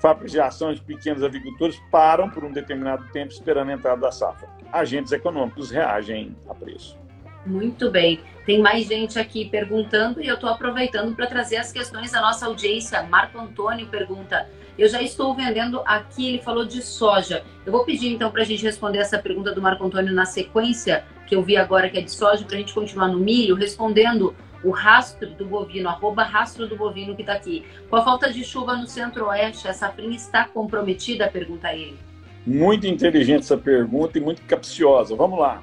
fábricas 0.01 0.31
de 0.31 0.39
ação 0.41 0.73
de 0.73 0.81
pequenos 0.81 1.23
agricultores 1.23 1.79
param 1.91 2.29
por 2.29 2.43
um 2.43 2.51
determinado 2.51 3.07
tempo 3.11 3.31
esperando 3.31 3.69
a 3.69 3.73
entrada 3.73 4.01
da 4.01 4.11
safra. 4.11 4.49
Agentes 4.71 5.11
econômicos 5.11 5.71
reagem 5.71 6.35
a 6.49 6.53
preço. 6.53 6.98
Muito 7.45 7.89
bem. 7.89 8.19
Tem 8.45 8.59
mais 8.59 8.87
gente 8.87 9.19
aqui 9.19 9.45
perguntando 9.45 10.21
e 10.21 10.27
eu 10.27 10.35
estou 10.35 10.49
aproveitando 10.49 11.15
para 11.15 11.27
trazer 11.27 11.57
as 11.57 11.71
questões 11.71 12.11
da 12.11 12.21
nossa 12.21 12.47
audiência. 12.47 13.03
Marco 13.03 13.39
Antônio 13.39 13.85
pergunta: 13.87 14.49
Eu 14.77 14.89
já 14.89 15.01
estou 15.01 15.35
vendendo 15.35 15.81
aqui, 15.85 16.27
ele 16.27 16.39
falou 16.39 16.65
de 16.65 16.81
soja. 16.81 17.43
Eu 17.65 17.71
vou 17.71 17.85
pedir 17.85 18.11
então 18.11 18.31
para 18.31 18.41
a 18.41 18.45
gente 18.45 18.63
responder 18.63 18.97
essa 18.97 19.19
pergunta 19.19 19.53
do 19.53 19.61
Marco 19.61 19.85
Antônio 19.85 20.13
na 20.13 20.25
sequência, 20.25 21.03
que 21.27 21.35
eu 21.35 21.43
vi 21.43 21.57
agora 21.57 21.89
que 21.89 21.99
é 21.99 22.01
de 22.01 22.11
soja, 22.11 22.43
para 22.43 22.55
a 22.55 22.59
gente 22.59 22.73
continuar 22.73 23.07
no 23.07 23.19
milho, 23.19 23.55
respondendo 23.55 24.35
o 24.63 24.71
rastro 24.71 25.29
do 25.29 25.45
bovino, 25.45 25.87
arroba 25.87 26.23
rastro 26.23 26.67
do 26.67 26.75
bovino 26.75 27.15
que 27.15 27.21
está 27.21 27.33
aqui. 27.33 27.63
Com 27.89 27.95
a 27.95 28.03
falta 28.03 28.33
de 28.33 28.43
chuva 28.43 28.75
no 28.75 28.87
centro-oeste, 28.87 29.67
a 29.67 29.73
safrinha 29.73 30.15
está 30.15 30.45
comprometida? 30.45 31.27
Pergunta 31.27 31.71
ele. 31.73 31.97
Muito 32.45 32.87
inteligente 32.87 33.41
essa 33.41 33.57
pergunta 33.57 34.17
e 34.17 34.21
muito 34.21 34.41
capciosa. 34.41 35.15
Vamos 35.15 35.39
lá 35.39 35.61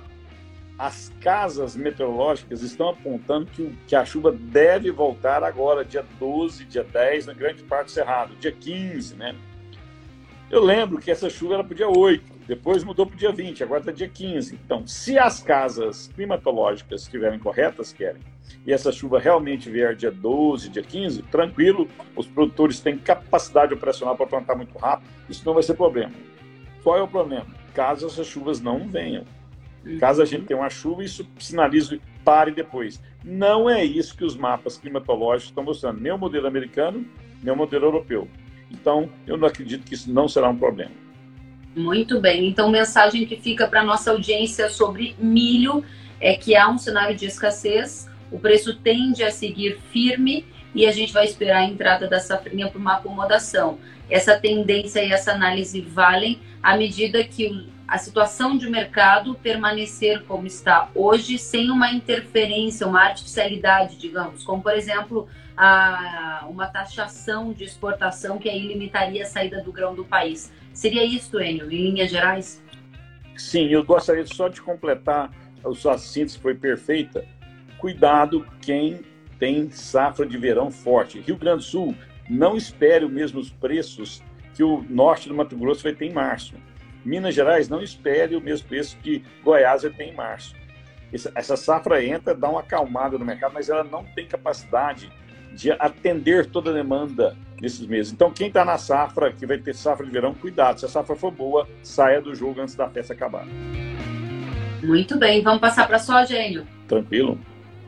as 0.79 1.11
casas 1.21 1.75
meteorológicas 1.75 2.63
estão 2.63 2.91
apontando 2.91 3.47
que, 3.47 3.75
que, 3.87 3.97
a 3.97 4.05
chuva 4.05 4.31
deve 4.31 4.91
voltar 4.91 5.43
agora, 5.43 5.85
dia 5.85 6.05
12, 6.19 6.65
dia 6.67 6.85
10, 6.85 7.27
na 7.27 7.33
grande 7.33 7.63
parte 7.63 7.87
do 7.87 7.91
Cerrado, 7.93 8.35
dia 8.37 8.53
15, 8.53 9.15
né? 9.17 9.35
Eu 10.51 10.63
lembro 10.63 10.99
que 10.99 11.11
essa 11.11 11.29
chuva 11.29 11.55
era 11.55 11.65
para 11.65 11.73
o 11.73 11.77
dia 11.77 11.89
8, 11.89 12.33
depois 12.47 12.85
mudou 12.85 13.07
para 13.07 13.17
o 13.17 13.19
dia 13.19 13.33
20, 13.33 13.65
agora 13.65 13.81
está 13.81 13.91
dia 13.91 14.09
15. 14.09 14.55
Então, 14.55 14.87
se 14.87 15.19
as 15.19 15.43
casas 15.43 16.09
climatológicas 16.15 17.03
estiverem 17.03 17.39
corretas, 17.39 17.93
querem, 17.93 18.23
e 18.65 18.73
essa 18.73 18.93
chuva 18.93 19.19
realmente 19.19 19.69
vier 19.71 19.97
dia 19.97 20.11
12, 20.11 20.69
dia 20.69 20.83
15, 20.83 21.23
tranquilo, 21.23 21.89
os 22.15 22.27
produtores 22.27 22.79
têm 22.81 22.97
capacidade 22.99 23.75
operacional 23.75 24.17
para 24.17 24.27
plantar 24.27 24.55
muito 24.55 24.77
rápido, 24.79 25.09
isso 25.29 25.43
não 25.45 25.55
vai 25.55 25.63
ser 25.63 25.75
problema. 25.75 26.13
Qual 26.85 26.97
é 26.97 27.03
o 27.03 27.09
problema? 27.09 27.47
Caso 27.75 28.07
essas 28.07 28.27
chuvas 28.27 28.61
não 28.61 28.87
venham 28.87 29.25
Caso 30.01 30.21
a 30.21 30.25
gente 30.25 30.45
tenha 30.47 30.59
uma 30.59 30.71
chuva, 30.71 31.05
isso 31.05 31.27
sinaliza 31.39 31.99
pare 32.25 32.51
depois. 32.51 33.01
Não 33.25 33.71
é 33.71 33.85
isso 33.85 34.17
que 34.17 34.25
os 34.25 34.37
mapas 34.37 34.77
climatológicos 34.77 35.51
estão 35.51 35.63
mostrando, 35.63 36.01
nem 36.01 36.13
o 36.13 36.19
modelo 36.19 36.47
americano, 36.47 37.07
nem 37.43 37.53
o 37.53 37.57
modelo 37.57 37.87
europeu. 37.87 38.29
Então, 38.71 39.09
eu 39.27 39.37
não 39.37 39.47
acredito 39.47 39.85
que 39.85 39.95
isso 39.95 40.13
não 40.13 40.27
será 40.27 40.49
um 40.49 40.57
problema. 40.57 40.91
Muito 41.77 42.21
bem. 42.21 42.49
Então, 42.49 42.71
mensagem 42.71 43.27
que 43.27 43.37
fica 43.37 43.69
para 43.69 43.85
nossa 43.85 44.11
audiência 44.11 44.69
sobre 44.69 45.15
milho 45.19 45.85
é 46.21 46.35
que 46.35 46.57
há 46.57 46.69
um 46.69 46.79
cenário 46.79 47.15
de 47.15 47.27
escassez, 47.27 48.09
o 48.31 48.39
preço 48.39 48.75
tende 48.77 49.23
a 49.23 49.31
seguir 49.31 49.79
firme 49.93 50.45
e 50.75 50.87
a 50.87 50.93
gente 50.93 51.13
vai 51.13 51.25
esperar 51.25 51.59
a 51.59 51.65
entrada 51.65 52.09
da 52.09 52.19
safrinha 52.19 52.69
para 52.69 52.79
uma 52.79 52.95
acomodação. 52.97 53.79
Essa 54.11 54.37
tendência 54.37 55.05
e 55.05 55.13
essa 55.13 55.33
análise 55.33 55.81
valem 55.81 56.41
à 56.63 56.77
medida 56.77 57.23
que 57.23 57.69
a 57.89 57.99
situação 57.99 58.59
de 58.59 58.69
mercado 58.69 59.35
permanecer 59.35 60.25
como 60.25 60.47
está 60.47 60.91
hoje, 60.95 61.39
sem 61.39 61.71
uma 61.71 61.93
interferência, 61.93 62.87
uma 62.87 63.03
artificialidade, 63.03 63.97
digamos, 63.97 64.43
como 64.43 64.61
por 64.61 64.73
exemplo 64.73 65.29
a, 65.57 66.47
uma 66.49 66.67
taxação 66.67 67.53
de 67.53 67.65
exportação 67.65 68.39
que 68.39 68.49
aí 68.49 68.67
limitaria 68.67 69.23
a 69.23 69.27
saída 69.27 69.63
do 69.63 69.71
grão 69.71 69.95
do 69.95 70.05
país. 70.05 70.53
Seria 70.73 71.05
isso, 71.05 71.41
Enio, 71.41 71.71
em 71.71 71.91
linhas 71.91 72.11
gerais? 72.11 72.63
Sim, 73.37 73.69
eu 73.69 73.85
gostaria 73.85 74.27
só 74.27 74.49
de 74.49 74.61
completar 74.61 75.31
a 75.65 75.75
sua 75.75 75.97
síntese, 75.97 76.39
foi 76.39 76.55
perfeita. 76.55 77.25
Cuidado 77.79 78.45
quem 78.61 79.01
tem 79.39 79.71
safra 79.71 80.27
de 80.27 80.37
verão 80.37 80.71
forte. 80.71 81.21
Rio 81.21 81.37
Grande 81.37 81.59
do 81.59 81.63
Sul, 81.63 81.95
não 82.29 82.57
espere 82.57 83.05
os 83.05 83.13
mesmos 83.13 83.51
preços 83.51 84.23
que 84.55 84.65
o 84.65 84.85
norte 84.89 85.29
do 85.29 85.35
Mato 85.35 85.57
Grosso 85.57 85.83
vai 85.83 85.93
ter 85.93 86.07
em 86.07 86.13
março 86.13 86.55
Minas 87.07 87.37
Gerais 87.37 87.69
não 87.69 87.81
espere 87.81 88.35
o 88.35 88.41
mesmo 88.41 88.67
preço 88.67 88.97
que 89.01 89.25
Goiás 89.45 89.83
vai 89.83 89.93
ter 89.93 90.05
em 90.05 90.15
março. 90.15 90.55
Essa 91.13 91.57
safra 91.57 92.05
entra, 92.05 92.35
dá 92.35 92.51
uma 92.51 92.61
acalmada 92.61 93.17
no 93.17 93.25
mercado, 93.25 93.53
mas 93.55 93.69
ela 93.69 93.85
não 93.85 94.05
tem 94.05 94.27
capacidade 94.27 95.11
de 95.53 95.71
atender 95.71 96.47
toda 96.47 96.71
a 96.71 96.75
demanda 96.75 97.37
nesses 97.61 97.87
meses. 97.87 98.13
Então, 98.13 98.33
quem 98.33 98.49
está 98.49 98.65
na 98.65 98.77
safra, 98.77 99.33
que 99.33 99.47
vai 99.47 99.57
ter 99.57 99.73
safra 99.73 100.05
de 100.05 100.11
verão, 100.11 100.35
cuidado. 100.35 100.81
Se 100.81 100.85
a 100.85 100.89
safra 100.89 101.15
for 101.15 101.31
boa, 101.31 101.69
saia 101.81 102.21
do 102.21 102.35
jogo 102.35 102.61
antes 102.61 102.75
da 102.75 102.91
festa 102.91 103.15
acabar. 103.15 103.47
Muito 104.83 105.17
bem, 105.17 105.43
vamos 105.43 105.61
passar 105.61 105.87
para 105.87 106.01
só, 106.01 106.25
Gênio. 106.25 106.67
Tranquilo. 106.89 107.39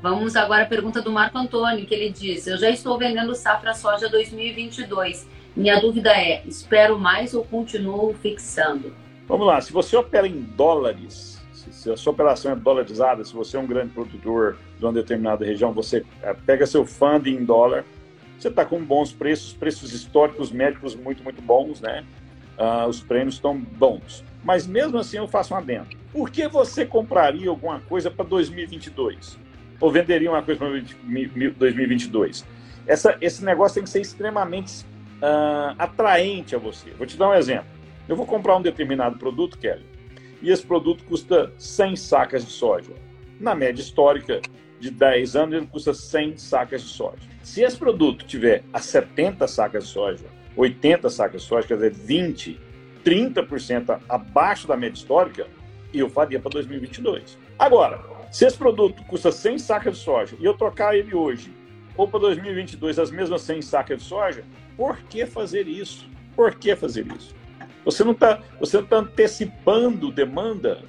Vamos 0.00 0.36
agora 0.36 0.62
à 0.62 0.66
pergunta 0.66 1.02
do 1.02 1.10
Marco 1.10 1.36
Antônio, 1.36 1.84
que 1.84 1.94
ele 1.94 2.10
diz: 2.10 2.46
Eu 2.46 2.56
já 2.56 2.70
estou 2.70 2.96
vendendo 2.96 3.34
safra 3.34 3.74
soja 3.74 4.08
2022. 4.08 5.28
Minha 5.56 5.80
dúvida 5.80 6.10
é: 6.10 6.44
espero 6.46 6.96
mais 6.96 7.34
ou 7.34 7.44
continuo 7.44 8.14
fixando? 8.14 8.94
Vamos 9.28 9.46
lá, 9.46 9.60
se 9.60 9.70
você 9.70 9.94
opera 9.94 10.26
em 10.26 10.40
dólares, 10.40 11.38
se 11.52 11.90
a 11.90 11.96
sua 11.98 12.14
operação 12.14 12.50
é 12.50 12.56
dolarizada, 12.56 13.22
se 13.22 13.34
você 13.34 13.58
é 13.58 13.60
um 13.60 13.66
grande 13.66 13.92
produtor 13.92 14.56
de 14.78 14.84
uma 14.84 14.92
determinada 14.92 15.44
região, 15.44 15.70
você 15.70 16.02
eh, 16.22 16.34
pega 16.46 16.66
seu 16.66 16.86
funding 16.86 17.34
em 17.34 17.44
dólar, 17.44 17.84
você 18.38 18.48
está 18.48 18.64
com 18.64 18.82
bons 18.82 19.12
preços, 19.12 19.52
preços 19.52 19.92
históricos 19.92 20.50
médicos 20.50 20.94
muito, 20.94 21.22
muito 21.22 21.42
bons, 21.42 21.80
né? 21.80 22.06
Uh, 22.56 22.88
os 22.88 23.00
prêmios 23.00 23.34
estão 23.34 23.56
bons. 23.56 24.24
Mas 24.42 24.66
mesmo 24.66 24.96
assim 24.98 25.18
eu 25.18 25.28
faço 25.28 25.52
um 25.52 25.56
adendo. 25.56 25.88
Por 26.12 26.30
que 26.30 26.48
você 26.48 26.86
compraria 26.86 27.50
alguma 27.50 27.80
coisa 27.80 28.10
para 28.10 28.24
2022? 28.24 29.38
Ou 29.80 29.92
venderia 29.92 30.30
uma 30.30 30.42
coisa 30.42 30.58
para 30.58 30.70
2022? 30.70 32.44
Essa, 32.86 33.16
esse 33.20 33.44
negócio 33.44 33.74
tem 33.74 33.84
que 33.84 33.90
ser 33.90 34.00
extremamente 34.00 34.84
uh, 35.22 35.74
atraente 35.78 36.56
a 36.56 36.58
você. 36.58 36.90
Vou 36.90 37.06
te 37.06 37.16
dar 37.16 37.28
um 37.28 37.34
exemplo. 37.34 37.77
Eu 38.08 38.16
vou 38.16 38.24
comprar 38.24 38.56
um 38.56 38.62
determinado 38.62 39.18
produto, 39.18 39.58
Kelly, 39.58 39.84
e 40.40 40.50
esse 40.50 40.64
produto 40.64 41.04
custa 41.04 41.52
100 41.58 41.96
sacas 41.96 42.44
de 42.44 42.50
soja. 42.50 42.92
Na 43.38 43.54
média 43.54 43.82
histórica 43.82 44.40
de 44.80 44.90
10 44.90 45.36
anos, 45.36 45.54
ele 45.54 45.66
custa 45.66 45.92
100 45.92 46.38
sacas 46.38 46.82
de 46.82 46.88
soja. 46.88 47.28
Se 47.42 47.62
esse 47.62 47.76
produto 47.76 48.24
tiver 48.24 48.64
a 48.72 48.78
70 48.78 49.46
sacas 49.46 49.84
de 49.84 49.90
soja, 49.90 50.24
80 50.56 51.10
sacas 51.10 51.42
de 51.42 51.48
soja, 51.48 51.68
quer 51.68 51.74
dizer, 51.74 51.92
20, 51.92 52.58
30% 53.04 54.00
abaixo 54.08 54.66
da 54.66 54.76
média 54.76 54.96
histórica, 54.96 55.46
eu 55.92 56.08
faria 56.08 56.40
para 56.40 56.50
2022. 56.50 57.36
Agora, 57.58 58.02
se 58.30 58.46
esse 58.46 58.56
produto 58.56 59.02
custa 59.04 59.30
100 59.30 59.58
sacas 59.58 59.98
de 59.98 60.02
soja 60.02 60.36
e 60.40 60.44
eu 60.46 60.54
trocar 60.54 60.96
ele 60.96 61.14
hoje, 61.14 61.52
ou 61.94 62.08
para 62.08 62.20
2022 62.20 62.98
as 62.98 63.10
mesmas 63.10 63.42
100 63.42 63.60
sacas 63.62 63.98
de 63.98 64.04
soja, 64.04 64.44
por 64.76 64.96
que 65.02 65.26
fazer 65.26 65.68
isso? 65.68 66.08
Por 66.34 66.54
que 66.54 66.74
fazer 66.74 67.06
isso? 67.06 67.36
Você 67.84 68.04
não 68.04 68.12
está 68.12 68.36
tá 68.36 68.96
antecipando 68.96 70.10
demanda, 70.10 70.82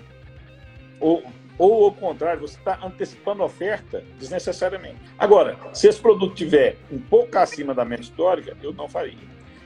ou, 0.99 1.23
ou 1.57 1.85
ao 1.85 1.93
contrário, 1.93 2.41
você 2.41 2.57
está 2.57 2.79
antecipando 2.83 3.43
oferta 3.43 4.03
desnecessariamente. 4.17 4.97
Agora, 5.17 5.57
se 5.73 5.87
esse 5.87 5.99
produto 5.99 6.35
tiver 6.35 6.77
um 6.91 6.99
pouco 6.99 7.37
acima 7.37 7.73
da 7.73 7.85
média 7.85 8.03
histórica, 8.03 8.55
eu 8.61 8.73
não 8.73 8.89
faria. 8.89 9.17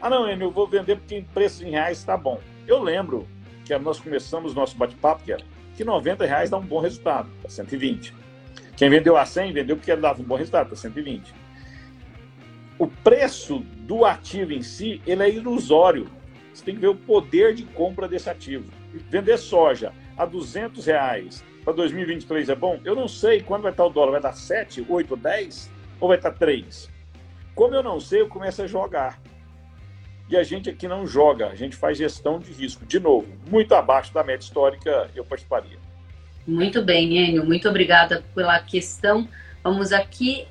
Ah, 0.02 0.10
não, 0.10 0.30
Enio, 0.30 0.48
eu 0.48 0.52
vou 0.52 0.68
vender 0.68 0.98
porque 0.98 1.16
em 1.16 1.24
preços 1.24 1.62
em 1.62 1.72
reais 1.72 2.00
está 2.00 2.18
bom. 2.18 2.40
Eu 2.68 2.82
lembro 2.82 3.28
que 3.66 3.78
nós 3.78 4.00
começamos 4.00 4.54
nosso 4.54 4.76
bate-papo, 4.78 5.24
que 5.24 5.32
era 5.32 5.44
que 5.76 5.84
90 5.84 6.26
reais 6.26 6.50
dá 6.50 6.58
um 6.58 6.66
bom 6.66 6.80
resultado, 6.80 7.30
para 7.42 7.50
120. 7.50 8.14
Quem 8.76 8.90
vendeu 8.90 9.18
a 9.18 9.26
100, 9.26 9.54
vendeu 9.54 9.76
porque 9.76 9.96
dava 9.96 10.22
um 10.22 10.26
bom 10.26 10.36
resultado, 10.36 10.68
para 10.68 10.76
120. 10.76 11.34
O 12.78 12.88
preço 12.88 13.60
do 13.60 14.06
ativo 14.06 14.54
em 14.54 14.62
si, 14.62 15.02
ele 15.06 15.24
é 15.24 15.30
ilusório. 15.30 16.08
Você 16.54 16.64
tem 16.64 16.76
que 16.76 16.82
ver 16.82 16.88
o 16.88 16.96
poder 16.96 17.54
de 17.54 17.64
compra 17.64 18.08
desse 18.08 18.30
ativo. 18.30 18.70
Vender 19.10 19.38
soja 19.38 19.92
a 20.18 20.26
200 20.26 20.86
reais 20.86 21.44
para 21.64 21.74
2023 21.74 22.50
é 22.50 22.56
bom? 22.56 22.80
Eu 22.84 22.96
não 22.96 23.08
sei 23.08 23.42
quando 23.42 23.64
vai 23.64 23.72
estar 23.72 23.86
o 23.86 23.90
dólar. 23.90 24.12
Vai 24.12 24.20
estar 24.20 24.34
7, 24.34 24.86
8, 24.88 25.16
10 25.16 25.72
ou 26.00 26.08
vai 26.08 26.18
estar 26.18 26.32
3? 26.32 26.90
Como 27.56 27.74
eu 27.74 27.84
não 27.84 28.00
sei, 28.00 28.22
eu 28.22 28.28
começo 28.28 28.62
a 28.62 28.68
jogar. 28.68 29.20
E 30.30 30.38
a 30.38 30.44
gente 30.44 30.70
aqui 30.70 30.88
não 30.88 31.06
joga, 31.06 31.48
a 31.48 31.56
gente 31.56 31.76
faz 31.76 31.98
gestão 31.98 32.40
de 32.40 32.52
risco. 32.52 32.86
De 32.86 33.00
novo, 33.00 33.28
muito 33.50 33.76
abaixo 33.76 34.14
da 34.14 34.24
média 34.24 34.44
histórica, 34.44 35.10
eu 35.16 35.24
participaria. 35.24 35.78
Muito 36.46 36.82
bem, 36.82 37.18
Enio, 37.18 37.46
muito 37.46 37.70
obrigada 37.70 38.24
pela 38.34 38.60
questão. 38.60 39.28
Vamos 39.64 39.92
aqui. 39.92 40.48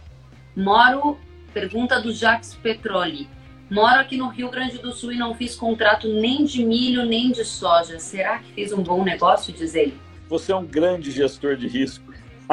Moro, 0.57 1.19
pergunta 1.53 2.01
do 2.01 2.13
Jacques 2.13 2.55
Petroli. 2.55 3.29
Moro 3.73 4.01
aqui 4.01 4.19
no 4.19 4.29
Rio 4.29 4.51
Grande 4.51 4.77
do 4.77 4.93
Sul 4.93 5.13
e 5.13 5.17
não 5.17 5.35
fiz 5.35 5.55
contrato 5.55 6.07
nem 6.07 6.45
de 6.45 6.63
milho 6.63 7.07
nem 7.07 7.33
de 7.33 7.43
soja. 7.43 7.99
Será 7.99 8.39
que 8.39 8.53
fiz 8.53 8.71
um 8.71 8.83
bom 8.83 9.03
negócio, 9.03 9.51
diz 9.51 9.75
ele? 9.75 9.99
Você 10.29 10.53
é 10.53 10.57
um 10.57 10.67
grande 10.67 11.11
gestor 11.11 11.57
de 11.57 11.67
risco. 11.67 12.13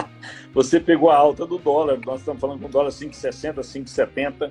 Você 0.54 0.80
pegou 0.80 1.10
a 1.10 1.18
alta 1.18 1.46
do 1.46 1.58
dólar. 1.58 2.00
Nós 2.06 2.22
estamos 2.22 2.40
falando 2.40 2.62
com 2.62 2.70
dólar 2.70 2.90
5,60, 2.90 3.56
5,70 3.56 4.50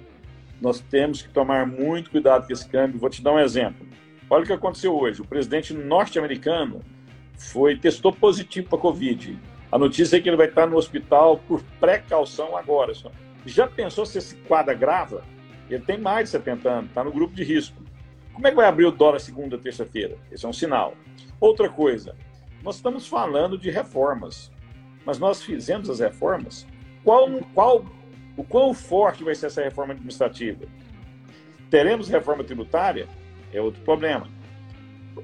nós 0.60 0.80
temos 0.80 1.22
que 1.22 1.28
tomar 1.28 1.66
muito 1.66 2.10
cuidado 2.10 2.46
com 2.46 2.52
esse 2.52 2.68
câmbio. 2.68 2.98
Vou 2.98 3.08
te 3.08 3.22
dar 3.22 3.32
um 3.32 3.38
exemplo. 3.38 3.86
Olha 4.28 4.42
o 4.42 4.46
que 4.46 4.52
aconteceu 4.52 4.94
hoje. 4.94 5.22
O 5.22 5.26
presidente 5.26 5.72
norte-americano 5.72 6.82
foi 7.38 7.78
testou 7.78 8.12
positivo 8.12 8.68
para 8.68 8.78
Covid. 8.78 9.38
A 9.70 9.78
notícia 9.78 10.16
é 10.16 10.20
que 10.20 10.28
ele 10.28 10.36
vai 10.36 10.48
estar 10.48 10.66
no 10.66 10.76
hospital 10.76 11.38
por 11.46 11.62
precaução 11.80 12.56
agora. 12.56 12.92
Já 13.46 13.66
pensou 13.66 14.04
se 14.04 14.18
esse 14.18 14.36
quadro 14.36 14.72
agrava? 14.72 15.22
Ele 15.68 15.84
tem 15.84 15.98
mais 15.98 16.24
de 16.24 16.30
70 16.30 16.68
anos, 16.70 16.88
está 16.88 17.04
no 17.04 17.12
grupo 17.12 17.34
de 17.34 17.44
risco. 17.44 17.82
Como 18.32 18.46
é 18.46 18.50
que 18.50 18.56
vai 18.56 18.66
abrir 18.66 18.86
o 18.86 18.92
dólar 18.92 19.18
segunda, 19.18 19.58
terça-feira? 19.58 20.16
Esse 20.30 20.46
é 20.46 20.48
um 20.48 20.52
sinal. 20.52 20.94
Outra 21.40 21.68
coisa, 21.68 22.14
nós 22.62 22.76
estamos 22.76 23.06
falando 23.06 23.58
de 23.58 23.70
reformas, 23.70 24.50
mas 25.04 25.18
nós 25.18 25.42
fizemos 25.42 25.90
as 25.90 26.00
reformas. 26.00 26.66
Qual, 27.04 27.28
qual 27.54 27.84
o 28.36 28.44
quão 28.44 28.72
forte 28.72 29.24
vai 29.24 29.34
ser 29.34 29.46
essa 29.46 29.62
reforma 29.62 29.92
administrativa? 29.92 30.66
Teremos 31.70 32.08
reforma 32.08 32.44
tributária? 32.44 33.08
É 33.52 33.60
outro 33.60 33.82
problema. 33.82 34.28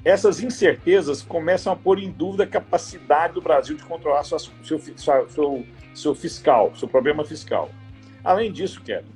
Essas 0.05 0.43
incertezas 0.43 1.23
começam 1.23 1.73
a 1.73 1.77
pôr 1.77 1.99
em 1.99 2.11
dúvida 2.11 2.45
a 2.45 2.47
capacidade 2.47 3.35
do 3.35 3.41
Brasil 3.41 3.77
de 3.77 3.85
controlar 3.85 4.25
sua, 4.25 4.39
seu, 4.39 4.81
sua, 4.97 5.29
seu, 5.29 5.67
seu 5.95 6.15
fiscal, 6.15 6.75
seu 6.75 6.89
problema 6.89 7.25
fiscal. 7.25 7.71
Além 8.25 8.51
disso, 8.51 8.83
Kevin, 8.83 9.13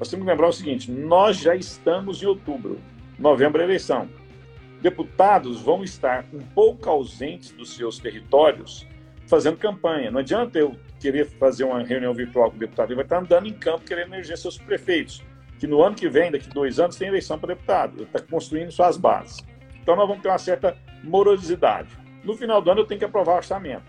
nós 0.00 0.08
temos 0.08 0.24
que 0.24 0.30
lembrar 0.30 0.48
o 0.48 0.52
seguinte: 0.52 0.90
nós 0.90 1.36
já 1.36 1.54
estamos 1.54 2.22
em 2.22 2.26
outubro, 2.26 2.80
novembro 3.18 3.60
é 3.60 3.64
eleição. 3.64 4.08
Deputados 4.80 5.60
vão 5.60 5.84
estar 5.84 6.24
um 6.32 6.38
pouco 6.38 6.88
ausentes 6.88 7.52
dos 7.52 7.74
seus 7.74 7.98
territórios 7.98 8.88
fazendo 9.26 9.58
campanha. 9.58 10.10
Não 10.10 10.20
adianta 10.20 10.58
eu 10.58 10.74
querer 10.98 11.26
fazer 11.26 11.64
uma 11.64 11.82
reunião 11.82 12.14
virtual 12.14 12.50
com 12.50 12.56
o 12.56 12.60
deputado, 12.60 12.88
ele 12.88 12.96
vai 12.96 13.04
estar 13.04 13.18
andando 13.18 13.46
em 13.46 13.52
campo 13.52 13.84
querendo 13.84 14.14
eleger 14.14 14.38
seus 14.38 14.56
prefeitos, 14.56 15.22
que 15.58 15.66
no 15.66 15.82
ano 15.82 15.94
que 15.94 16.08
vem, 16.08 16.32
daqui 16.32 16.48
dois 16.48 16.80
anos, 16.80 16.96
tem 16.96 17.08
eleição 17.08 17.38
para 17.38 17.54
deputado, 17.54 17.96
ele 17.96 18.04
está 18.04 18.20
construindo 18.20 18.72
suas 18.72 18.96
bases. 18.96 19.44
Então 19.82 19.94
nós 19.94 20.08
vamos 20.08 20.22
ter 20.22 20.30
uma 20.30 20.38
certa 20.38 20.76
morosidade. 21.04 21.90
No 22.24 22.34
final 22.34 22.62
do 22.62 22.70
ano 22.70 22.80
eu 22.80 22.86
tenho 22.86 22.98
que 22.98 23.04
aprovar 23.04 23.34
o 23.34 23.36
orçamento. 23.36 23.84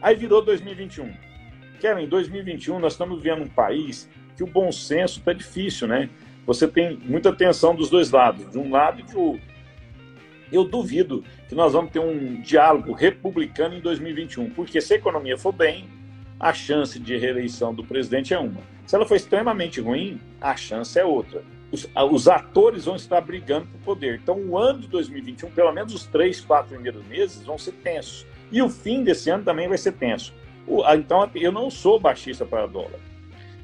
Aí 0.00 0.14
virou 0.14 0.42
2021. 0.42 1.12
Kevin, 1.80 2.04
em 2.04 2.08
2021 2.08 2.78
nós 2.78 2.92
estamos 2.92 3.20
vivendo 3.20 3.42
um 3.42 3.48
país 3.48 4.08
que 4.36 4.42
o 4.42 4.46
bom 4.46 4.70
senso 4.72 5.18
está 5.18 5.32
difícil, 5.32 5.86
né? 5.86 6.08
Você 6.46 6.68
tem 6.68 6.98
muita 7.04 7.32
tensão 7.32 7.74
dos 7.74 7.88
dois 7.88 8.10
lados, 8.10 8.50
de 8.50 8.58
um 8.58 8.70
lado 8.70 9.00
e 9.00 9.02
de 9.02 9.16
outro. 9.16 9.54
Eu 10.52 10.64
duvido 10.64 11.24
que 11.48 11.54
nós 11.54 11.72
vamos 11.72 11.90
ter 11.90 11.98
um 11.98 12.40
diálogo 12.42 12.92
republicano 12.92 13.74
em 13.74 13.80
2021, 13.80 14.50
porque 14.50 14.80
se 14.80 14.94
a 14.94 14.96
economia 14.96 15.38
for 15.38 15.52
bem, 15.52 15.88
a 16.38 16.52
chance 16.52 16.98
de 16.98 17.16
reeleição 17.16 17.74
do 17.74 17.84
presidente 17.84 18.34
é 18.34 18.38
uma. 18.38 18.60
Se 18.86 18.94
ela 18.94 19.06
for 19.06 19.14
extremamente 19.14 19.80
ruim, 19.80 20.20
a 20.40 20.54
chance 20.56 20.98
é 20.98 21.04
outra. 21.04 21.42
Os, 21.72 21.88
os 22.10 22.28
atores 22.28 22.84
vão 22.84 22.94
estar 22.94 23.20
brigando 23.20 23.66
por 23.66 23.80
poder. 23.80 24.20
Então, 24.22 24.38
o 24.38 24.58
ano 24.58 24.80
de 24.80 24.88
2021, 24.88 25.50
pelo 25.50 25.72
menos 25.72 25.94
os 25.94 26.04
três, 26.06 26.40
quatro 26.40 26.74
primeiros 26.74 27.04
meses, 27.06 27.42
vão 27.42 27.58
ser 27.58 27.72
tensos. 27.72 28.26
E 28.52 28.60
o 28.60 28.68
fim 28.68 29.02
desse 29.02 29.30
ano 29.30 29.42
também 29.42 29.66
vai 29.66 29.78
ser 29.78 29.92
tenso. 29.92 30.34
O, 30.66 30.84
então, 30.92 31.28
eu 31.34 31.50
não 31.50 31.70
sou 31.70 31.98
baixista 31.98 32.44
para 32.44 32.66
dólar. 32.66 33.00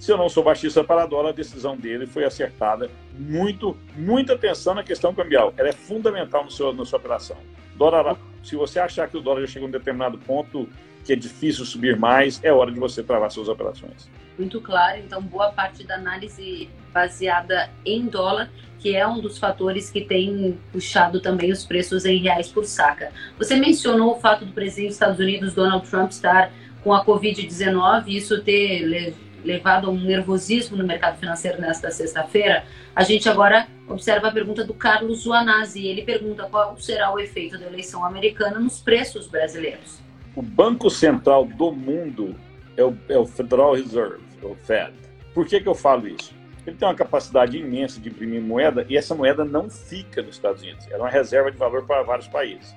Se 0.00 0.10
eu 0.10 0.16
não 0.16 0.30
sou 0.30 0.42
baixista 0.42 0.82
para 0.82 1.04
dólar, 1.04 1.28
a 1.28 1.32
decisão 1.32 1.76
dele 1.76 2.06
foi 2.06 2.24
acertada. 2.24 2.90
Muito, 3.18 3.76
muita 3.94 4.32
atenção 4.32 4.74
na 4.74 4.82
questão 4.82 5.14
cambial. 5.14 5.52
Ela 5.58 5.68
é 5.68 5.72
fundamental 5.72 6.42
no 6.42 6.50
seu, 6.50 6.72
na 6.72 6.86
sua 6.86 6.98
operação. 6.98 7.36
Dólar, 7.76 8.16
se 8.42 8.56
você 8.56 8.80
achar 8.80 9.10
que 9.10 9.18
o 9.18 9.20
dólar 9.20 9.42
já 9.42 9.48
chegou 9.48 9.66
a 9.66 9.68
um 9.68 9.72
determinado 9.72 10.16
ponto 10.16 10.66
que 11.04 11.12
é 11.12 11.16
difícil 11.16 11.66
subir 11.66 11.98
mais, 11.98 12.42
é 12.42 12.50
hora 12.50 12.72
de 12.72 12.80
você 12.80 13.02
travar 13.02 13.30
suas 13.30 13.46
operações. 13.48 14.08
Muito 14.38 14.58
claro, 14.62 14.98
então 14.98 15.20
boa 15.20 15.52
parte 15.52 15.86
da 15.86 15.96
análise 15.96 16.70
baseada 16.94 17.68
em 17.84 18.06
dólar, 18.06 18.50
que 18.78 18.96
é 18.96 19.06
um 19.06 19.20
dos 19.20 19.36
fatores 19.36 19.90
que 19.90 20.00
tem 20.00 20.58
puxado 20.72 21.20
também 21.20 21.52
os 21.52 21.66
preços 21.66 22.06
em 22.06 22.22
reais 22.22 22.48
por 22.48 22.64
saca. 22.64 23.12
Você 23.36 23.54
mencionou 23.56 24.16
o 24.16 24.18
fato 24.18 24.46
do 24.46 24.52
presidente 24.52 24.86
dos 24.86 24.96
Estados 24.96 25.18
Unidos, 25.18 25.52
Donald 25.52 25.86
Trump, 25.86 26.10
estar 26.10 26.50
com 26.82 26.94
a 26.94 27.04
Covid-19, 27.04 28.08
isso 28.08 28.42
ter 28.42 29.14
levado 29.44 29.88
a 29.88 29.90
um 29.90 30.00
nervosismo 30.00 30.76
no 30.76 30.86
mercado 30.86 31.18
financeiro 31.18 31.60
nesta 31.60 31.90
sexta-feira. 31.90 32.64
A 32.94 33.02
gente 33.02 33.28
agora 33.28 33.66
observa 33.88 34.28
a 34.28 34.32
pergunta 34.32 34.64
do 34.64 34.74
Carlos 34.74 35.22
Zuanazzi. 35.22 35.86
Ele 35.86 36.02
pergunta 36.02 36.44
qual 36.50 36.76
será 36.78 37.12
o 37.12 37.18
efeito 37.18 37.58
da 37.58 37.66
eleição 37.66 38.04
americana 38.04 38.58
nos 38.58 38.80
preços 38.80 39.26
brasileiros. 39.26 40.00
O 40.34 40.42
Banco 40.42 40.90
Central 40.90 41.44
do 41.44 41.72
mundo 41.72 42.34
é 42.76 42.84
o, 42.84 42.96
é 43.08 43.18
o 43.18 43.26
Federal 43.26 43.74
Reserve, 43.74 44.22
o 44.42 44.54
Fed. 44.54 44.92
Por 45.34 45.46
que, 45.46 45.60
que 45.60 45.68
eu 45.68 45.74
falo 45.74 46.08
isso? 46.08 46.32
Ele 46.66 46.76
tem 46.76 46.86
uma 46.86 46.94
capacidade 46.94 47.56
imensa 47.56 48.00
de 48.00 48.08
imprimir 48.08 48.40
moeda 48.40 48.84
e 48.88 48.96
essa 48.96 49.14
moeda 49.14 49.44
não 49.44 49.68
fica 49.68 50.22
nos 50.22 50.36
Estados 50.36 50.62
Unidos. 50.62 50.86
Ela 50.86 50.96
é 50.96 51.02
uma 51.02 51.10
reserva 51.10 51.50
de 51.50 51.56
valor 51.56 51.84
para 51.84 52.02
vários 52.02 52.28
países. 52.28 52.74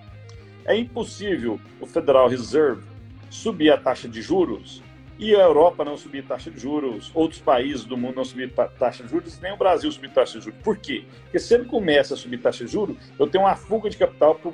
É 0.65 0.75
impossível 0.75 1.59
o 1.79 1.85
Federal 1.85 2.27
Reserve 2.27 2.83
subir 3.29 3.71
a 3.71 3.77
taxa 3.77 4.07
de 4.07 4.21
juros 4.21 4.82
e 5.19 5.35
a 5.35 5.39
Europa 5.39 5.85
não 5.85 5.95
subir 5.95 6.23
taxa 6.25 6.49
de 6.49 6.59
juros, 6.59 7.11
outros 7.13 7.39
países 7.39 7.85
do 7.85 7.95
mundo 7.95 8.15
não 8.15 8.25
subir 8.25 8.51
taxa 8.51 9.03
de 9.03 9.09
juros, 9.09 9.39
nem 9.39 9.53
o 9.53 9.57
Brasil 9.57 9.91
subir 9.91 10.11
taxa 10.11 10.39
de 10.39 10.45
juros. 10.45 10.59
Por 10.63 10.77
quê? 10.77 11.05
Porque 11.23 11.39
se 11.39 11.53
ele 11.53 11.65
começa 11.65 12.13
a 12.13 12.17
subir 12.17 12.39
taxa 12.39 12.65
de 12.65 12.71
juros, 12.71 12.97
eu 13.19 13.27
tenho 13.27 13.43
uma 13.43 13.55
fuga 13.55 13.89
de 13.89 13.97
capital 13.97 14.35
para 14.35 14.51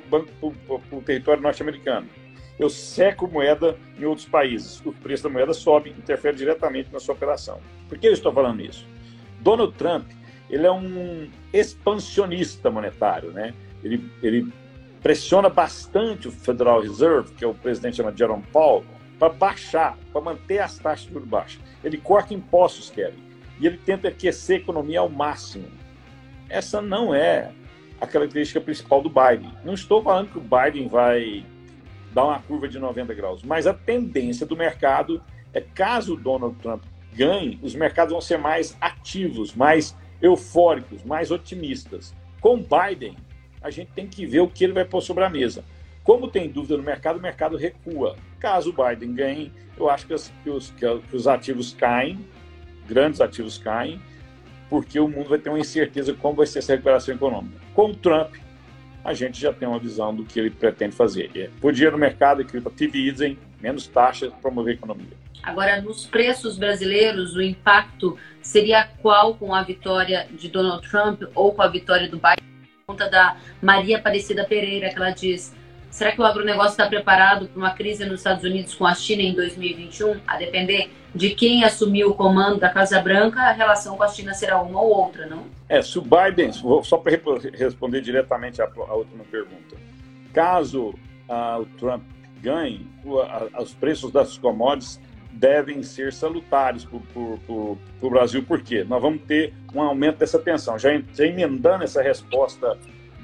o 0.96 1.02
território 1.02 1.42
norte-americano 1.42 2.06
eu 2.60 2.68
seco 2.68 3.26
moeda 3.26 3.74
em 3.98 4.04
outros 4.04 4.28
países. 4.28 4.84
O 4.84 4.92
preço 4.92 5.22
da 5.22 5.30
moeda 5.30 5.54
sobe, 5.54 5.90
interfere 5.90 6.36
diretamente 6.36 6.92
na 6.92 7.00
sua 7.00 7.14
operação. 7.14 7.58
Por 7.88 7.96
que 7.96 8.06
eu 8.06 8.12
estou 8.12 8.30
falando 8.30 8.60
isso? 8.60 8.86
Donald 9.40 9.72
Trump, 9.76 10.10
ele 10.50 10.66
é 10.66 10.70
um 10.70 11.26
expansionista 11.54 12.70
monetário, 12.70 13.32
né? 13.32 13.54
Ele, 13.82 14.10
ele 14.22 14.52
pressiona 15.02 15.48
bastante 15.48 16.28
o 16.28 16.30
Federal 16.30 16.82
Reserve, 16.82 17.32
que 17.32 17.42
é 17.42 17.48
o 17.48 17.54
presidente 17.54 17.96
chama 17.96 18.14
Jerome 18.14 18.44
Powell, 18.52 18.84
para 19.20 19.28
baixar, 19.28 19.98
para 20.10 20.22
manter 20.22 20.60
as 20.60 20.78
taxas 20.78 21.06
de 21.06 21.12
juros 21.12 21.28
baixas. 21.28 21.60
Ele 21.84 21.98
corta 21.98 22.32
impostos, 22.32 22.88
Kevin, 22.88 23.22
e 23.60 23.66
ele 23.66 23.76
tenta 23.76 24.08
aquecer 24.08 24.56
a 24.56 24.60
economia 24.62 25.00
ao 25.00 25.10
máximo. 25.10 25.68
Essa 26.48 26.80
não 26.80 27.14
é 27.14 27.52
a 28.00 28.06
característica 28.06 28.62
principal 28.62 29.02
do 29.02 29.10
Biden. 29.10 29.52
Não 29.62 29.74
estou 29.74 30.02
falando 30.02 30.30
que 30.30 30.38
o 30.38 30.40
Biden 30.40 30.88
vai 30.88 31.44
dar 32.14 32.24
uma 32.24 32.40
curva 32.40 32.66
de 32.66 32.78
90 32.78 33.12
graus. 33.12 33.42
Mas 33.42 33.66
a 33.66 33.74
tendência 33.74 34.46
do 34.46 34.56
mercado 34.56 35.22
é, 35.52 35.60
caso 35.60 36.14
o 36.14 36.16
Donald 36.16 36.56
Trump 36.56 36.82
ganhe, 37.12 37.58
os 37.62 37.74
mercados 37.74 38.12
vão 38.12 38.22
ser 38.22 38.38
mais 38.38 38.74
ativos, 38.80 39.54
mais 39.54 39.94
eufóricos, 40.22 41.04
mais 41.04 41.30
otimistas. 41.30 42.14
Com 42.40 42.56
Biden, 42.56 43.16
a 43.60 43.68
gente 43.68 43.92
tem 43.92 44.06
que 44.06 44.24
ver 44.24 44.40
o 44.40 44.48
que 44.48 44.64
ele 44.64 44.72
vai 44.72 44.86
pôr 44.86 45.02
sobre 45.02 45.24
a 45.24 45.28
mesa. 45.28 45.62
Como 46.10 46.26
tem 46.26 46.50
dúvida 46.50 46.76
no 46.76 46.82
mercado, 46.82 47.20
o 47.20 47.22
mercado 47.22 47.56
recua. 47.56 48.16
Caso 48.40 48.70
o 48.70 48.72
Biden 48.72 49.14
ganhe, 49.14 49.52
eu 49.78 49.88
acho 49.88 50.08
que, 50.08 50.12
as, 50.12 50.32
que, 50.42 50.50
os, 50.50 50.70
que 50.70 50.84
os 51.14 51.28
ativos 51.28 51.72
caem, 51.72 52.18
grandes 52.88 53.20
ativos 53.20 53.58
caem, 53.58 54.02
porque 54.68 54.98
o 54.98 55.06
mundo 55.06 55.28
vai 55.28 55.38
ter 55.38 55.50
uma 55.50 55.60
incerteza 55.60 56.12
de 56.12 56.18
como 56.18 56.34
vai 56.34 56.48
ser 56.48 56.58
essa 56.58 56.72
recuperação 56.72 57.14
econômica. 57.14 57.56
Com 57.74 57.90
o 57.90 57.94
Trump, 57.94 58.34
a 59.04 59.14
gente 59.14 59.40
já 59.40 59.52
tem 59.52 59.68
uma 59.68 59.78
visão 59.78 60.12
do 60.12 60.24
que 60.24 60.40
ele 60.40 60.50
pretende 60.50 60.96
fazer. 60.96 61.30
É 61.32 61.48
pôr 61.60 61.72
dinheiro 61.72 61.94
no 61.94 62.00
mercado, 62.00 62.42
equitativizem, 62.42 63.38
menos 63.60 63.86
taxas, 63.86 64.32
promover 64.42 64.72
a 64.72 64.74
economia. 64.74 65.16
Agora, 65.44 65.80
nos 65.80 66.06
preços 66.06 66.58
brasileiros, 66.58 67.36
o 67.36 67.40
impacto 67.40 68.18
seria 68.42 68.88
qual 69.00 69.36
com 69.36 69.54
a 69.54 69.62
vitória 69.62 70.26
de 70.32 70.48
Donald 70.48 70.90
Trump 70.90 71.22
ou 71.36 71.54
com 71.54 71.62
a 71.62 71.68
vitória 71.68 72.08
do 72.08 72.16
Biden? 72.16 72.50
Conta 72.84 73.08
da 73.08 73.36
Maria 73.62 73.98
Aparecida 73.98 74.44
Pereira, 74.44 74.90
que 74.90 74.96
ela 74.96 75.12
diz: 75.12 75.54
será 75.90 76.12
que 76.12 76.20
o 76.20 76.24
agronegócio 76.24 76.70
está 76.70 76.86
preparado 76.86 77.48
para 77.48 77.58
uma 77.58 77.70
crise 77.70 78.04
nos 78.04 78.20
Estados 78.20 78.44
Unidos 78.44 78.74
com 78.74 78.86
a 78.86 78.94
China 78.94 79.22
em 79.22 79.34
2021? 79.34 80.20
A 80.26 80.36
depender 80.36 80.90
de 81.14 81.30
quem 81.30 81.64
assumiu 81.64 82.10
o 82.10 82.14
comando 82.14 82.58
da 82.58 82.68
Casa 82.68 83.00
Branca, 83.00 83.40
a 83.40 83.52
relação 83.52 83.96
com 83.96 84.02
a 84.02 84.08
China 84.08 84.32
será 84.32 84.60
uma 84.60 84.80
ou 84.80 84.90
outra, 84.90 85.26
não? 85.26 85.44
É, 85.68 85.82
se 85.82 85.98
o 85.98 86.02
Biden, 86.02 86.52
só 86.52 86.96
para 86.96 87.12
responder 87.54 88.00
diretamente 88.00 88.62
a, 88.62 88.66
última 88.66 89.24
pergunta, 89.24 89.76
caso 90.32 90.94
uh, 91.28 91.60
o 91.60 91.66
Trump 91.78 92.02
ganhe, 92.40 92.86
os 93.58 93.74
preços 93.74 94.12
das 94.12 94.38
commodities 94.38 95.00
devem 95.32 95.82
ser 95.82 96.12
salutares 96.12 96.84
para 96.84 96.98
o 97.12 98.10
Brasil, 98.10 98.42
por 98.42 98.60
quê? 98.60 98.84
Nós 98.84 99.00
vamos 99.00 99.22
ter 99.22 99.54
um 99.74 99.80
aumento 99.80 100.18
dessa 100.18 100.38
tensão. 100.38 100.78
Já, 100.78 100.90
já 101.14 101.24
emendando 101.24 101.84
essa 101.84 102.02
resposta 102.02 102.76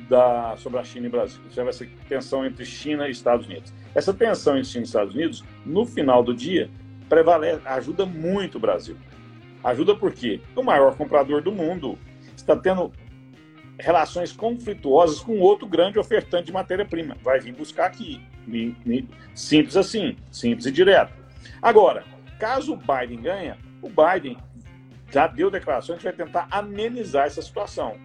da, 0.09 0.57
sobre 0.57 0.79
a 0.79 0.85
China 0.85 1.07
e 1.07 1.11
Brasil, 1.11 1.40
já 1.51 1.64
vai 1.64 1.73
ser 1.73 1.90
tensão 2.09 2.45
entre 2.45 2.64
China 2.64 3.09
e 3.09 3.11
Estados 3.11 3.47
Unidos. 3.47 3.73
Essa 3.95 4.14
tensão 4.14 4.57
entre 4.57 4.71
China 4.71 4.85
e 4.85 4.87
Estados 4.87 5.14
Unidos, 5.14 5.45
no 5.64 5.85
final 5.85 6.23
do 6.23 6.35
dia, 6.35 6.71
prevalece, 7.09 7.61
ajuda 7.64 8.07
muito 8.07 8.57
o 8.57 8.61
Brasil. 8.61 8.97
Ajuda 9.64 9.97
porque 9.97 10.40
o 10.55 10.62
maior 10.62 10.95
comprador 10.97 11.42
do 11.42 11.51
mundo 11.51 11.99
está 12.37 12.57
tendo 12.57 12.92
relações 13.79 14.33
conflituosas 14.33 15.21
com 15.21 15.38
outro 15.38 15.66
grande 15.66 15.99
ofertante 15.99 16.47
de 16.47 16.53
matéria-prima. 16.53 17.16
Vai 17.23 17.40
vir 17.40 17.53
buscar 17.53 17.87
aqui. 17.87 18.21
Simples 19.35 19.77
assim, 19.77 20.16
simples 20.31 20.66
e 20.66 20.71
direto. 20.71 21.12
Agora, 21.61 22.05
caso 22.38 22.75
o 22.75 22.77
Biden 22.77 23.23
ganhe, 23.23 23.55
o 23.83 23.88
Biden 23.88 24.38
já 25.11 25.27
deu 25.27 25.51
declarações 25.51 25.99
que 25.99 26.05
vai 26.05 26.12
tentar 26.12 26.47
amenizar 26.51 27.27
essa 27.27 27.42
situação. 27.42 27.97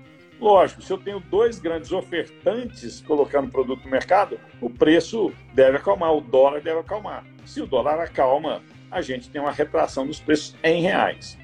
Lógico, 0.42 0.82
se 0.82 0.92
eu 0.92 0.98
tenho 0.98 1.20
dois 1.20 1.60
grandes 1.60 1.92
ofertantes 1.92 3.00
colocando 3.02 3.52
produto 3.52 3.84
no 3.86 3.92
mercado, 3.92 4.40
o 4.60 4.72
preço 4.72 5.32
deve 5.54 5.78
acalmar, 5.78 6.12
o 6.14 6.20
dólar 6.20 6.62
deve 6.62 6.80
acalmar. 6.80 7.24
Se 7.46 7.62
o 7.62 7.68
dólar 7.68 8.00
acalma, 8.00 8.60
a 8.90 9.02
gente 9.02 9.30
tem 9.30 9.40
uma 9.40 9.52
retração 9.52 10.08
dos 10.08 10.20
preços 10.20 10.56
em 10.64 10.82
reais. 10.82 11.38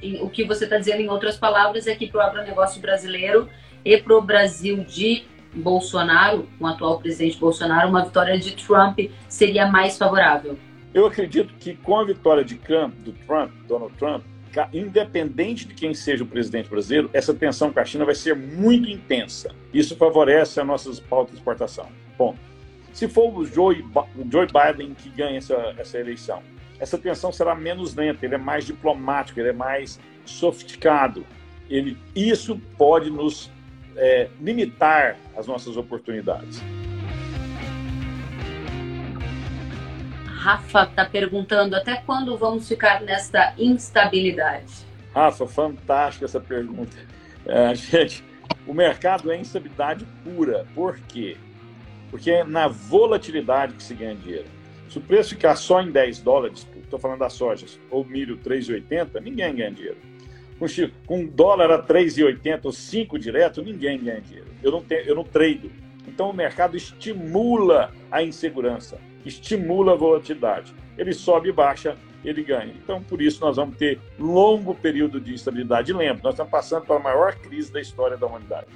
E 0.00 0.18
o 0.22 0.30
que 0.30 0.44
você 0.44 0.64
está 0.64 0.78
dizendo, 0.78 1.00
em 1.00 1.08
outras 1.08 1.36
palavras, 1.36 1.88
é 1.88 1.96
que 1.96 2.06
para 2.06 2.18
o 2.18 2.20
agronegócio 2.22 2.80
brasileiro 2.80 3.48
e 3.84 3.98
para 3.98 4.16
o 4.16 4.22
Brasil 4.22 4.84
de 4.84 5.24
Bolsonaro, 5.52 6.48
com 6.56 6.64
o 6.64 6.68
atual 6.68 7.00
presidente 7.00 7.36
Bolsonaro, 7.38 7.88
uma 7.88 8.04
vitória 8.04 8.38
de 8.38 8.54
Trump 8.54 9.00
seria 9.28 9.66
mais 9.66 9.98
favorável. 9.98 10.56
Eu 10.92 11.06
acredito 11.06 11.52
que 11.54 11.74
com 11.74 11.98
a 11.98 12.04
vitória 12.04 12.44
de 12.44 12.54
Trump, 12.54 12.94
do 13.00 13.12
Trump, 13.26 13.50
Donald 13.66 13.92
Trump, 13.96 14.22
independente 14.72 15.66
de 15.66 15.74
quem 15.74 15.94
seja 15.94 16.24
o 16.24 16.26
presidente 16.26 16.68
brasileiro, 16.68 17.10
essa 17.12 17.34
tensão 17.34 17.72
com 17.72 17.80
a 17.80 17.84
China 17.84 18.04
vai 18.04 18.14
ser 18.14 18.34
muito 18.34 18.88
intensa. 18.88 19.54
Isso 19.72 19.96
favorece 19.96 20.60
as 20.60 20.66
nossas 20.66 21.00
pautas 21.00 21.32
de 21.32 21.38
exportação. 21.38 21.88
Bom, 22.16 22.36
se 22.92 23.08
for 23.08 23.36
o 23.36 23.44
Joe, 23.44 23.84
o 24.16 24.30
Joe 24.30 24.46
Biden 24.46 24.94
que 24.94 25.08
ganha 25.10 25.38
essa, 25.38 25.74
essa 25.76 25.98
eleição, 25.98 26.42
essa 26.78 26.96
tensão 26.98 27.32
será 27.32 27.54
menos 27.54 27.94
lenta, 27.94 28.24
ele 28.24 28.34
é 28.34 28.38
mais 28.38 28.64
diplomático, 28.64 29.40
ele 29.40 29.48
é 29.48 29.52
mais 29.52 29.98
sofisticado. 30.24 31.24
Ele, 31.68 31.96
isso 32.14 32.60
pode 32.76 33.10
nos 33.10 33.50
é, 33.96 34.28
limitar 34.40 35.16
as 35.36 35.46
nossas 35.46 35.76
oportunidades. 35.76 36.62
Rafa 40.44 40.82
está 40.82 41.06
perguntando 41.06 41.74
até 41.74 41.96
quando 42.04 42.36
vamos 42.36 42.68
ficar 42.68 43.00
nesta 43.00 43.54
instabilidade? 43.56 44.84
Rafa, 45.14 45.46
fantástica 45.46 46.26
essa 46.26 46.38
pergunta. 46.38 46.94
É, 47.46 47.72
gente, 47.74 48.22
o 48.66 48.74
mercado 48.74 49.32
é 49.32 49.38
instabilidade 49.38 50.06
pura. 50.22 50.66
Por 50.74 50.98
quê? 51.08 51.38
Porque 52.10 52.30
é 52.30 52.44
na 52.44 52.68
volatilidade 52.68 53.72
que 53.72 53.82
se 53.82 53.94
ganha 53.94 54.14
dinheiro. 54.14 54.44
Se 54.90 54.98
o 54.98 55.00
preço 55.00 55.30
ficar 55.30 55.56
só 55.56 55.80
em 55.80 55.90
10 55.90 56.20
dólares, 56.20 56.68
estou 56.76 56.98
falando 56.98 57.20
das 57.20 57.32
sojas, 57.32 57.80
ou 57.90 58.04
milho 58.04 58.36
3,80, 58.36 59.22
ninguém 59.22 59.56
ganha 59.56 59.70
dinheiro. 59.70 59.96
Com, 60.58 60.66
com 61.06 61.24
dólar 61.24 61.70
a 61.70 61.82
3,80 61.82 62.66
ou 62.66 62.72
5 62.72 63.18
direto, 63.18 63.62
ninguém 63.62 63.98
ganha 63.98 64.20
dinheiro. 64.20 64.48
Eu 64.62 64.72
não, 64.72 64.82
tenho, 64.82 65.06
eu 65.06 65.14
não 65.14 65.24
trado. 65.24 65.72
Então 66.06 66.28
o 66.28 66.34
mercado 66.34 66.76
estimula 66.76 67.94
a 68.10 68.22
insegurança 68.22 69.00
estimula 69.24 69.92
a 69.92 69.96
volatilidade. 69.96 70.74
Ele 70.96 71.12
sobe 71.12 71.48
e 71.48 71.52
baixa, 71.52 71.96
ele 72.24 72.42
ganha. 72.42 72.72
Então, 72.82 73.02
por 73.02 73.20
isso, 73.20 73.40
nós 73.40 73.56
vamos 73.56 73.76
ter 73.76 74.00
longo 74.18 74.74
período 74.74 75.20
de 75.20 75.34
instabilidade. 75.34 75.92
Lembra, 75.92 76.22
nós 76.24 76.34
estamos 76.34 76.50
passando 76.50 76.86
pela 76.86 76.98
maior 76.98 77.34
crise 77.34 77.72
da 77.72 77.80
história 77.80 78.16
da 78.16 78.26
humanidade. 78.26 78.66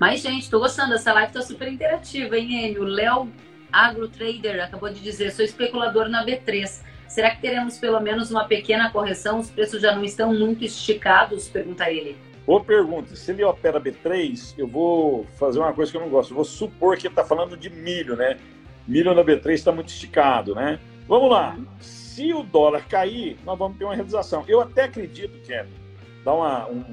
Mas, 0.00 0.20
gente, 0.20 0.42
estou 0.42 0.60
gostando. 0.60 0.94
Essa 0.94 1.12
live 1.12 1.28
está 1.28 1.42
super 1.42 1.68
interativa, 1.68 2.36
hein, 2.36 2.66
Enio? 2.66 2.82
O 2.82 2.86
Léo 2.86 3.28
AgroTrader 3.72 4.62
acabou 4.62 4.88
de 4.88 5.00
dizer, 5.00 5.30
sou 5.32 5.44
especulador 5.44 6.08
na 6.08 6.24
B3. 6.24 6.82
Será 7.08 7.30
que 7.30 7.40
teremos 7.40 7.78
pelo 7.78 8.00
menos 8.00 8.30
uma 8.30 8.44
pequena 8.44 8.90
correção? 8.90 9.38
Os 9.38 9.50
preços 9.50 9.80
já 9.80 9.94
não 9.94 10.04
estão 10.04 10.32
muito 10.32 10.64
esticados? 10.64 11.48
Pergunta 11.48 11.90
ele. 11.90 12.16
Boa 12.46 12.62
pergunta. 12.62 13.16
Se 13.16 13.30
ele 13.30 13.42
opera 13.44 13.80
B3, 13.80 14.54
eu 14.58 14.66
vou 14.66 15.24
fazer 15.38 15.58
uma 15.58 15.72
coisa 15.72 15.90
que 15.90 15.96
eu 15.96 16.02
não 16.02 16.10
gosto. 16.10 16.32
Eu 16.32 16.36
vou 16.36 16.44
supor 16.44 16.96
que 16.96 17.06
ele 17.06 17.12
está 17.12 17.24
falando 17.24 17.56
de 17.56 17.70
milho, 17.70 18.16
né? 18.16 18.38
Milho 18.86 19.14
na 19.14 19.24
B3 19.24 19.52
está 19.52 19.72
muito 19.72 19.88
esticado, 19.88 20.54
né? 20.54 20.78
Vamos 21.08 21.30
lá. 21.30 21.56
Se 21.80 22.32
o 22.32 22.42
dólar 22.42 22.86
cair, 22.88 23.36
nós 23.44 23.58
vamos 23.58 23.76
ter 23.76 23.84
uma 23.84 23.94
realização. 23.94 24.44
Eu 24.46 24.60
até 24.60 24.84
acredito, 24.84 25.38
Kevin, 25.46 25.72
dá 26.24 26.32
uma, 26.32 26.66
um, 26.68 26.84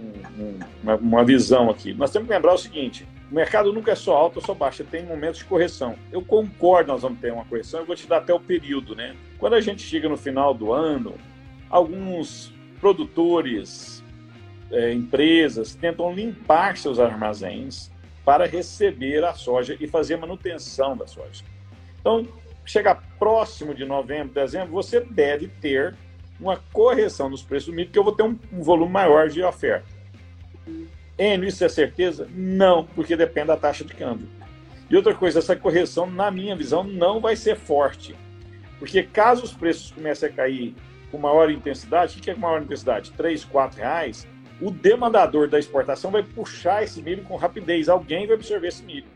uma, 0.83 0.95
uma, 0.95 1.23
visão 1.23 1.69
aqui. 1.69 1.93
Nós 1.93 2.11
temos 2.11 2.27
que 2.27 2.33
lembrar 2.33 2.53
o 2.53 2.57
seguinte: 2.57 3.07
o 3.31 3.35
mercado 3.35 3.71
nunca 3.71 3.91
é 3.91 3.95
só 3.95 4.15
alto 4.15 4.37
ou 4.37 4.45
só 4.45 4.53
baixo, 4.53 4.83
tem 4.83 5.05
momentos 5.05 5.39
de 5.39 5.45
correção. 5.45 5.95
Eu 6.11 6.21
concordo, 6.21 6.91
nós 6.91 7.01
vamos 7.01 7.19
ter 7.19 7.31
uma 7.31 7.45
correção, 7.45 7.81
eu 7.81 7.85
vou 7.85 7.95
te 7.95 8.07
dar 8.07 8.17
até 8.17 8.33
o 8.33 8.39
período, 8.39 8.95
né? 8.95 9.15
Quando 9.37 9.53
a 9.53 9.61
gente 9.61 9.81
chega 9.81 10.09
no 10.09 10.17
final 10.17 10.53
do 10.53 10.73
ano, 10.73 11.15
alguns 11.69 12.53
produtores, 12.79 14.03
é, 14.71 14.93
empresas, 14.93 15.75
tentam 15.75 16.13
limpar 16.13 16.77
seus 16.77 16.99
armazéns 16.99 17.91
para 18.25 18.45
receber 18.45 19.23
a 19.23 19.33
soja 19.33 19.75
e 19.79 19.87
fazer 19.87 20.17
manutenção 20.17 20.95
da 20.95 21.07
soja. 21.07 21.43
Então, 22.01 22.27
chega 22.65 22.95
próximo 23.17 23.73
de 23.73 23.85
novembro, 23.85 24.33
dezembro, 24.33 24.73
você 24.73 24.99
deve 24.99 25.47
ter 25.47 25.95
uma 26.39 26.59
correção 26.73 27.29
nos 27.29 27.43
preços 27.43 27.67
do 27.67 27.73
milho, 27.73 27.87
porque 27.87 27.99
eu 27.99 28.03
vou 28.03 28.13
ter 28.13 28.23
um, 28.23 28.37
um 28.51 28.61
volume 28.61 28.91
maior 28.91 29.29
de 29.29 29.41
oferta. 29.43 29.85
Enio, 31.17 31.47
isso 31.47 31.63
é 31.63 31.69
certeza? 31.69 32.27
Não, 32.33 32.83
porque 32.83 33.15
depende 33.15 33.47
da 33.47 33.57
taxa 33.57 33.85
de 33.85 33.93
câmbio. 33.93 34.27
E 34.89 34.95
outra 34.95 35.13
coisa, 35.13 35.39
essa 35.39 35.55
correção, 35.55 36.09
na 36.09 36.31
minha 36.31 36.55
visão, 36.55 36.83
não 36.83 37.21
vai 37.21 37.35
ser 37.35 37.55
forte. 37.55 38.15
Porque 38.79 39.03
caso 39.03 39.43
os 39.43 39.53
preços 39.53 39.91
comecem 39.91 40.27
a 40.27 40.31
cair 40.31 40.75
com 41.11 41.17
maior 41.17 41.51
intensidade, 41.51 42.17
o 42.17 42.21
que 42.21 42.31
é 42.31 42.35
maior 42.35 42.61
intensidade? 42.61 43.11
3, 43.11 43.45
4 43.45 43.77
reais, 43.79 44.27
o 44.59 44.71
demandador 44.71 45.47
da 45.47 45.59
exportação 45.59 46.09
vai 46.09 46.23
puxar 46.23 46.83
esse 46.83 47.01
milho 47.01 47.23
com 47.23 47.35
rapidez. 47.35 47.87
Alguém 47.87 48.25
vai 48.25 48.35
absorver 48.35 48.67
esse 48.67 48.83
milho. 48.83 49.07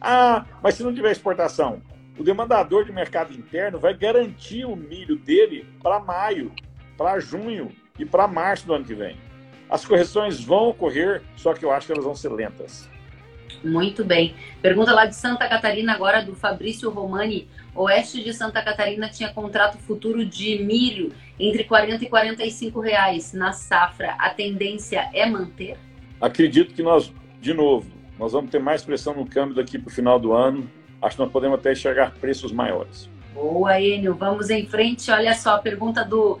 Ah, 0.00 0.44
mas 0.62 0.74
se 0.74 0.82
não 0.82 0.94
tiver 0.94 1.12
exportação, 1.12 1.80
o 2.18 2.22
demandador 2.22 2.84
de 2.84 2.92
mercado 2.92 3.32
interno 3.32 3.78
vai 3.78 3.94
garantir 3.94 4.64
o 4.64 4.76
milho 4.76 5.16
dele 5.16 5.66
para 5.82 5.98
maio, 5.98 6.52
para 6.96 7.18
junho 7.18 7.72
e 7.98 8.04
para 8.04 8.28
março 8.28 8.66
do 8.66 8.74
ano 8.74 8.84
que 8.84 8.94
vem. 8.94 9.16
As 9.68 9.84
correções 9.84 10.42
vão 10.42 10.68
ocorrer, 10.68 11.22
só 11.36 11.52
que 11.54 11.64
eu 11.64 11.72
acho 11.72 11.86
que 11.86 11.92
elas 11.92 12.04
vão 12.04 12.14
ser 12.14 12.28
lentas. 12.28 12.88
Muito 13.64 14.04
bem. 14.04 14.34
Pergunta 14.60 14.92
lá 14.92 15.06
de 15.06 15.16
Santa 15.16 15.48
Catarina, 15.48 15.94
agora 15.94 16.22
do 16.22 16.34
Fabrício 16.34 16.90
Romani. 16.90 17.48
Oeste 17.74 18.22
de 18.22 18.32
Santa 18.32 18.62
Catarina 18.62 19.08
tinha 19.08 19.32
contrato 19.32 19.78
futuro 19.78 20.24
de 20.24 20.62
milho 20.62 21.12
entre 21.40 21.64
40 21.64 22.04
e 22.04 22.08
45 22.08 22.78
reais 22.78 23.32
na 23.32 23.52
safra. 23.52 24.12
A 24.18 24.30
tendência 24.30 25.08
é 25.12 25.26
manter? 25.26 25.76
Acredito 26.20 26.74
que 26.74 26.82
nós, 26.82 27.12
de 27.40 27.54
novo, 27.54 27.90
nós 28.18 28.32
vamos 28.32 28.50
ter 28.50 28.60
mais 28.60 28.84
pressão 28.84 29.14
no 29.14 29.26
câmbio 29.26 29.56
daqui 29.56 29.78
para 29.78 29.88
o 29.88 29.92
final 29.92 30.20
do 30.20 30.32
ano 30.32 30.70
acho 31.04 31.16
que 31.16 31.22
nós 31.22 31.32
podemos 31.32 31.58
até 31.58 31.72
enxergar 31.72 32.12
preços 32.12 32.52
maiores. 32.52 33.08
Boa, 33.32 33.80
Enio. 33.80 34.14
Vamos 34.14 34.50
em 34.50 34.66
frente. 34.66 35.10
Olha 35.10 35.34
só, 35.34 35.56
a 35.56 35.58
pergunta 35.58 36.04
do 36.04 36.38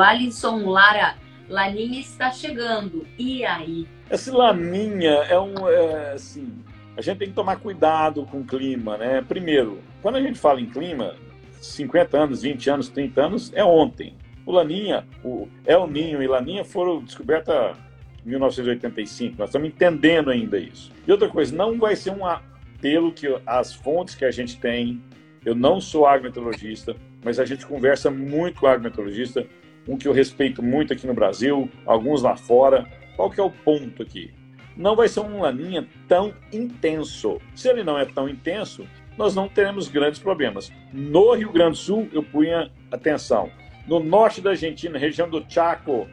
Alisson 0.00 0.68
Lara. 0.68 1.16
Laninha 1.48 2.00
está 2.00 2.30
chegando. 2.30 3.04
E 3.18 3.44
aí? 3.44 3.86
Esse 4.08 4.30
Laninha 4.30 5.10
é 5.28 5.38
um. 5.38 5.68
É, 5.68 6.12
assim, 6.12 6.52
a 6.96 7.02
gente 7.02 7.18
tem 7.18 7.28
que 7.28 7.34
tomar 7.34 7.56
cuidado 7.56 8.24
com 8.26 8.38
o 8.38 8.44
clima, 8.44 8.96
né? 8.96 9.22
Primeiro, 9.26 9.80
quando 10.00 10.16
a 10.16 10.22
gente 10.22 10.38
fala 10.38 10.60
em 10.60 10.66
clima, 10.66 11.16
50 11.60 12.16
anos, 12.16 12.42
20 12.42 12.70
anos, 12.70 12.88
30 12.88 13.20
anos, 13.20 13.52
é 13.54 13.64
ontem. 13.64 14.14
O 14.46 14.52
Laninha, 14.52 15.04
o 15.24 15.48
El 15.66 15.86
Ninho 15.88 16.22
e 16.22 16.26
Laninha 16.26 16.64
foram 16.64 17.02
descobertas 17.02 17.76
em 18.24 18.30
1985. 18.30 19.36
Nós 19.38 19.48
estamos 19.48 19.68
entendendo 19.68 20.30
ainda 20.30 20.58
isso. 20.58 20.92
E 21.06 21.10
outra 21.10 21.28
coisa, 21.28 21.54
não 21.54 21.78
vai 21.78 21.96
ser 21.96 22.10
uma 22.10 22.42
pelo 22.80 23.12
que 23.12 23.26
as 23.46 23.72
fontes 23.74 24.14
que 24.14 24.24
a 24.24 24.30
gente 24.30 24.58
tem, 24.58 25.02
eu 25.44 25.54
não 25.54 25.80
sou 25.80 26.06
agrometeorologista, 26.06 26.96
mas 27.24 27.38
a 27.38 27.44
gente 27.44 27.66
conversa 27.66 28.10
muito 28.10 28.60
com 28.60 28.66
agrometeorologista, 28.66 29.46
um 29.88 29.96
que 29.96 30.06
eu 30.06 30.12
respeito 30.12 30.62
muito 30.62 30.92
aqui 30.92 31.06
no 31.06 31.14
Brasil, 31.14 31.70
alguns 31.86 32.22
lá 32.22 32.36
fora. 32.36 32.86
Qual 33.16 33.30
que 33.30 33.40
é 33.40 33.42
o 33.42 33.50
ponto 33.50 34.02
aqui? 34.02 34.32
Não 34.76 34.96
vai 34.96 35.08
ser 35.08 35.20
um 35.20 35.40
laninha 35.40 35.86
tão 36.08 36.32
intenso. 36.52 37.38
Se 37.54 37.68
ele 37.68 37.82
não 37.82 37.98
é 37.98 38.04
tão 38.04 38.28
intenso, 38.28 38.86
nós 39.18 39.34
não 39.34 39.48
teremos 39.48 39.88
grandes 39.88 40.20
problemas. 40.20 40.72
No 40.92 41.34
Rio 41.34 41.52
Grande 41.52 41.72
do 41.72 41.76
Sul, 41.76 42.08
eu 42.12 42.22
punha 42.22 42.70
atenção. 42.90 43.50
No 43.86 44.00
norte 44.00 44.40
da 44.40 44.50
Argentina, 44.50 44.98
região 44.98 45.28
do 45.28 45.44
Chaco, 45.48 46.08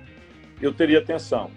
eu 0.61 0.73
teria 0.73 0.99
atenção. 0.99 1.51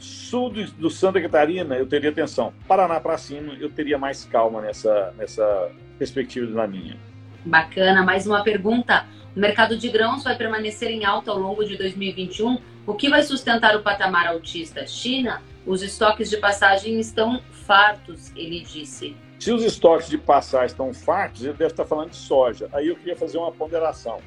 Sul 0.00 0.50
do, 0.50 0.64
do, 0.72 0.90
Santa 0.90 1.20
Catarina, 1.20 1.76
eu 1.76 1.86
teria 1.86 2.10
atenção. 2.10 2.52
Paraná 2.66 2.98
para 2.98 3.18
cima, 3.18 3.54
eu 3.60 3.70
teria 3.70 3.98
mais 3.98 4.24
calma 4.24 4.60
nessa, 4.60 5.14
nessa 5.16 5.70
perspectiva 5.98 6.50
da 6.52 6.66
minha. 6.66 6.96
Bacana. 7.44 8.02
Mais 8.02 8.26
uma 8.26 8.42
pergunta. 8.42 9.06
O 9.36 9.38
mercado 9.38 9.76
de 9.76 9.88
grãos 9.88 10.24
vai 10.24 10.36
permanecer 10.36 10.90
em 10.90 11.04
alta 11.04 11.30
ao 11.30 11.38
longo 11.38 11.64
de 11.64 11.76
2021. 11.76 12.58
O 12.86 12.94
que 12.94 13.08
vai 13.08 13.22
sustentar 13.22 13.76
o 13.76 13.82
patamar 13.82 14.26
altista? 14.26 14.86
China? 14.86 15.42
Os 15.66 15.82
estoques 15.82 16.30
de 16.30 16.38
passagem 16.38 16.98
estão 16.98 17.40
fartos, 17.66 18.32
ele 18.34 18.60
disse. 18.60 19.14
Se 19.38 19.52
os 19.52 19.62
estoques 19.62 20.08
de 20.08 20.18
passagem 20.18 20.66
estão 20.66 20.92
fartos, 20.92 21.44
ele 21.44 21.52
deve 21.52 21.72
estar 21.72 21.84
falando 21.84 22.10
de 22.10 22.16
soja. 22.16 22.68
Aí 22.72 22.88
eu 22.88 22.96
queria 22.96 23.16
fazer 23.16 23.38
uma 23.38 23.52
ponderação. 23.52 24.18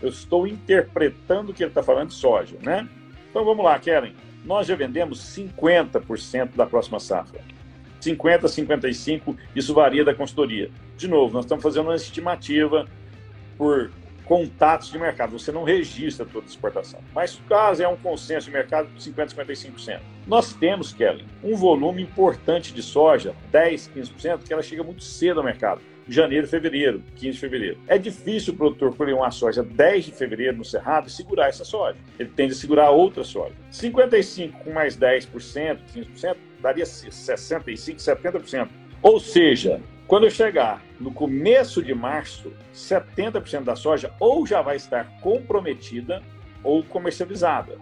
Eu 0.00 0.08
estou 0.08 0.46
interpretando 0.46 1.52
que 1.52 1.62
ele 1.62 1.70
está 1.70 1.82
falando 1.82 2.08
de 2.08 2.14
soja, 2.14 2.56
né? 2.62 2.88
Então 3.30 3.44
vamos 3.44 3.64
lá, 3.64 3.78
Keren. 3.78 4.14
Nós 4.46 4.68
já 4.68 4.76
vendemos 4.76 5.18
50% 5.36 6.54
da 6.54 6.64
próxima 6.64 7.00
safra. 7.00 7.40
50, 8.00 8.46
55, 8.46 9.36
isso 9.54 9.74
varia 9.74 10.04
da 10.04 10.14
consultoria. 10.14 10.70
De 10.96 11.08
novo, 11.08 11.34
nós 11.34 11.44
estamos 11.44 11.62
fazendo 11.62 11.86
uma 11.86 11.96
estimativa 11.96 12.86
por 13.58 13.90
contatos 14.24 14.90
de 14.90 14.98
mercado. 14.98 15.36
Você 15.36 15.50
não 15.50 15.64
registra 15.64 16.24
toda 16.24 16.46
a 16.46 16.48
exportação. 16.48 17.00
Mas 17.12 17.40
caso 17.48 17.82
é 17.82 17.88
um 17.88 17.96
consenso 17.96 18.46
de 18.46 18.52
mercado 18.52 18.88
de 18.94 19.10
50%, 19.10 19.34
55%. 19.34 20.00
Nós 20.26 20.52
temos, 20.52 20.92
Kelly, 20.92 21.24
um 21.42 21.56
volume 21.56 22.02
importante 22.02 22.72
de 22.72 22.82
soja, 22.82 23.34
10%, 23.52 23.90
15%, 23.96 24.44
que 24.44 24.52
ela 24.52 24.62
chega 24.62 24.84
muito 24.84 25.02
cedo 25.02 25.40
ao 25.40 25.44
mercado. 25.44 25.80
Janeiro, 26.08 26.46
fevereiro, 26.46 27.02
15 27.16 27.32
de 27.32 27.40
fevereiro. 27.40 27.78
É 27.88 27.98
difícil 27.98 28.54
o 28.54 28.56
produtor 28.56 28.96
colher 28.96 29.14
uma 29.14 29.30
soja 29.30 29.62
10 29.62 30.04
de 30.04 30.12
fevereiro 30.12 30.56
no 30.56 30.64
Cerrado 30.64 31.08
e 31.08 31.10
segurar 31.10 31.48
essa 31.48 31.64
soja. 31.64 31.96
Ele 32.18 32.28
tende 32.28 32.52
a 32.52 32.56
segurar 32.56 32.90
outra 32.90 33.24
soja. 33.24 33.54
55 33.70 34.64
com 34.64 34.72
mais 34.72 34.96
10%, 34.96 35.78
15%, 35.94 36.36
daria 36.60 36.84
65%, 36.84 37.96
70%. 37.96 38.68
Ou 39.02 39.18
seja, 39.18 39.80
quando 40.06 40.24
eu 40.24 40.30
chegar 40.30 40.82
no 41.00 41.12
começo 41.12 41.82
de 41.82 41.92
março, 41.92 42.52
70% 42.72 43.64
da 43.64 43.74
soja 43.74 44.12
ou 44.20 44.46
já 44.46 44.62
vai 44.62 44.76
estar 44.76 45.18
comprometida 45.20 46.22
ou 46.62 46.84
comercializada. 46.84 47.72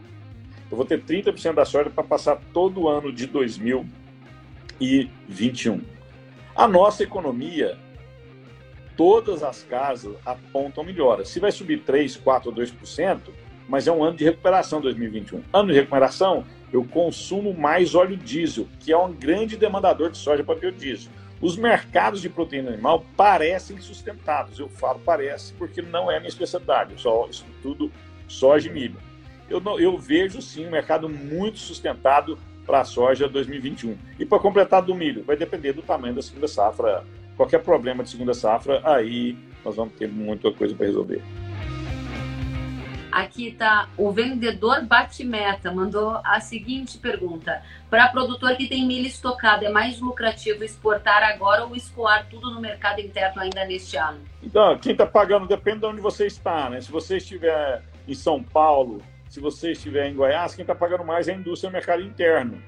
Eu 0.71 0.77
vou 0.77 0.87
ter 0.87 1.03
30% 1.03 1.55
da 1.55 1.67
soja 1.67 1.91
para 1.91 2.03
passar 2.03 2.41
todo 2.53 2.81
o 2.83 2.89
ano 2.89 3.13
de 3.13 3.27
2021. 3.27 5.83
A 6.57 6.67
nossa 6.67 7.03
economia, 7.03 7.77
todas 8.97 9.43
as 9.43 9.63
casas 9.63 10.17
apontam 10.25 10.85
melhora. 10.85 11.25
Se 11.25 11.41
vai 11.41 11.53
subir 11.53 11.81
3, 11.81 12.17
4 12.17 12.51
ou 12.51 12.57
2%, 12.57 13.21
mas 13.69 13.87
é 13.87 13.93
um 13.93 14.03
ano 14.03 14.17
de 14.17 14.25
recuperação 14.25 14.81
2021. 14.81 15.43
Ano 15.53 15.69
de 15.73 15.75
recuperação, 15.75 16.45
eu 16.73 16.85
consumo 16.85 17.55
mais 17.55 17.95
óleo 17.95 18.17
diesel, 18.17 18.67
que 18.81 18.93
é 18.93 18.99
um 18.99 19.13
grande 19.13 19.57
demandador 19.57 20.11
de 20.11 20.19
soja 20.19 20.45
para 20.45 20.55
biodiesel. 20.55 21.11
Os 21.41 21.57
mercados 21.57 22.21
de 22.21 22.29
proteína 22.29 22.71
animal 22.71 23.05
parecem 23.17 23.79
sustentados. 23.81 24.59
Eu 24.59 24.69
falo 24.69 25.01
parece 25.05 25.53
porque 25.55 25.83
não 25.83 26.11
é 26.11 26.19
minha 26.19 26.29
especialidade. 26.29 26.93
Eu 26.93 26.99
só 26.99 27.29
estudo 27.31 27.91
soja 28.27 28.69
e 28.69 28.73
milho. 28.73 28.97
Eu, 29.49 29.63
eu 29.79 29.99
vejo 29.99 30.41
sim 30.41 30.67
um 30.67 30.71
mercado 30.71 31.09
muito 31.09 31.59
sustentado 31.59 32.39
para 32.65 32.81
a 32.81 32.85
soja 32.85 33.29
2021. 33.29 33.97
E 34.19 34.25
para 34.25 34.39
completar 34.39 34.83
do 34.83 34.95
milho, 34.95 35.23
vai 35.23 35.37
depender 35.37 35.73
do 35.73 35.83
tamanho 35.83 36.15
da 36.15 36.23
segunda 36.23 36.49
safra. 36.49 37.05
Qualquer 37.37 37.63
problema 37.63 38.03
de 38.03 38.11
segunda 38.11 38.35
safra, 38.35 38.81
aí 38.85 39.37
nós 39.65 39.77
vamos 39.77 39.95
ter 39.95 40.09
muita 40.09 40.53
coisa 40.53 40.75
para 40.75 40.87
resolver. 40.87 41.23
Aqui 43.15 43.47
está 43.47 43.89
o 43.97 44.11
vendedor 44.11 44.85
bate-meta, 44.85 45.73
mandou 45.73 46.21
a 46.25 46.41
seguinte 46.41 46.99
pergunta: 46.99 47.63
Para 47.89 48.09
produtor 48.09 48.57
que 48.57 48.69
tem 48.69 48.85
milho 48.85 49.07
estocado, 49.07 49.65
é 49.65 49.69
mais 49.69 50.01
lucrativo 50.01 50.65
exportar 50.65 51.23
agora 51.23 51.65
ou 51.65 51.77
escoar 51.77 52.27
tudo 52.29 52.51
no 52.51 52.61
mercado 52.61 53.01
interno 53.01 53.41
ainda 53.41 53.65
neste 53.65 53.97
ano? 53.97 54.21
Então, 54.43 54.77
quem 54.79 54.93
está 54.93 55.07
pagando 55.07 55.47
depende 55.47 55.79
de 55.79 55.87
onde 55.87 56.01
você 56.01 56.27
está, 56.27 56.69
né? 56.69 56.81
Se 56.81 56.91
você 56.91 57.19
estiver 57.19 57.85
em 58.09 58.15
São 58.15 58.43
Paulo, 58.43 59.01
se 59.29 59.39
você 59.39 59.71
estiver 59.71 60.09
em 60.09 60.15
Goiás, 60.15 60.57
quem 60.57 60.65
está 60.65 60.75
pagando 60.75 61.05
mais 61.05 61.29
é 61.29 61.35
a 61.35 61.37
indústria 61.37 61.69
e 61.69 61.71
o 61.71 61.73
mercado 61.73 62.03
interno. 62.03 62.61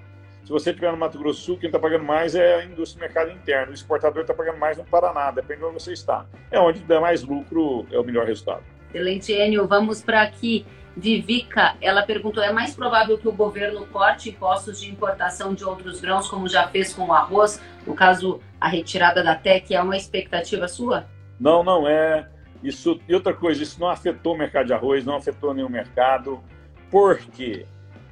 Se 0.47 0.53
você 0.53 0.71
estiver 0.71 0.93
no 0.93 0.97
Mato 0.97 1.19
Grosso 1.19 1.41
Sul, 1.41 1.59
quem 1.59 1.67
está 1.67 1.77
pagando 1.77 2.05
mais 2.05 2.37
é 2.37 2.61
a 2.61 2.65
indústria 2.65 3.01
e 3.01 3.05
o 3.05 3.13
mercado 3.13 3.33
interno. 3.33 3.73
O 3.73 3.75
exportador 3.75 4.23
está 4.23 4.33
pagando 4.33 4.59
mais 4.59 4.79
no 4.79 4.85
Paraná, 4.85 5.33
depende 5.33 5.59
de 5.59 5.67
onde 5.67 5.83
você 5.83 5.93
está. 5.93 6.25
É 6.53 6.61
onde 6.61 6.79
dá 6.85 7.01
mais 7.01 7.25
lucro, 7.25 7.85
é 7.91 7.99
o 7.99 8.05
melhor 8.05 8.25
resultado. 8.27 8.63
Excelente, 8.95 9.33
Enio. 9.33 9.67
Vamos 9.67 10.03
para 10.03 10.23
aqui. 10.23 10.65
Vivica, 10.97 11.75
ela 11.81 12.05
perguntou: 12.05 12.41
é 12.45 12.53
mais 12.53 12.77
provável 12.77 13.19
que 13.19 13.27
o 13.27 13.33
governo 13.33 13.85
corte 13.87 14.31
impostos 14.31 14.81
de 14.81 14.89
importação 14.89 15.53
de 15.53 15.65
outros 15.65 16.01
grãos, 16.01 16.29
como 16.29 16.49
já 16.49 16.69
fez 16.69 16.95
com 16.95 17.07
o 17.07 17.13
arroz, 17.13 17.61
no 17.85 17.97
caso, 17.97 18.41
a 18.61 18.69
retirada 18.69 19.25
da 19.25 19.35
TEC, 19.35 19.75
é 19.75 19.83
uma 19.83 19.97
expectativa 19.97 20.69
sua? 20.69 21.07
Não, 21.41 21.65
não 21.65 21.89
é. 21.89 22.31
Isso, 22.63 23.01
e 23.09 23.15
outra 23.15 23.35
coisa, 23.35 23.65
isso 23.65 23.81
não 23.81 23.89
afetou 23.89 24.35
o 24.35 24.39
mercado 24.39 24.67
de 24.67 24.73
arroz, 24.73 25.05
não 25.05 25.17
afetou 25.17 25.53
nenhum 25.53 25.69
mercado. 25.69 26.41
Por 26.89 27.19
quê? 27.19 27.67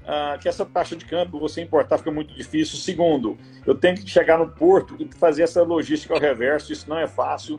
Ah, 0.07 0.37
que 0.39 0.49
essa 0.49 0.67
taxa 0.67 0.95
de 0.95 1.05
câmbio 1.05 1.41
você 1.41 1.63
importar 1.63 1.99
fica 1.99 2.11
muito 2.11 2.35
difícil. 2.35 2.77
Segundo, 2.77 3.39
eu 3.65 3.75
tenho 3.75 3.97
que 3.97 4.09
chegar 4.09 4.39
no 4.39 4.49
porto 4.49 4.97
e 4.99 5.09
fazer 5.17 5.45
essa 5.45 5.63
logística 5.63 6.13
ao 6.13 6.21
reverso, 6.21 6.73
isso 6.73 6.89
não 6.89 6.99
é 6.99 7.07
fácil. 7.07 7.59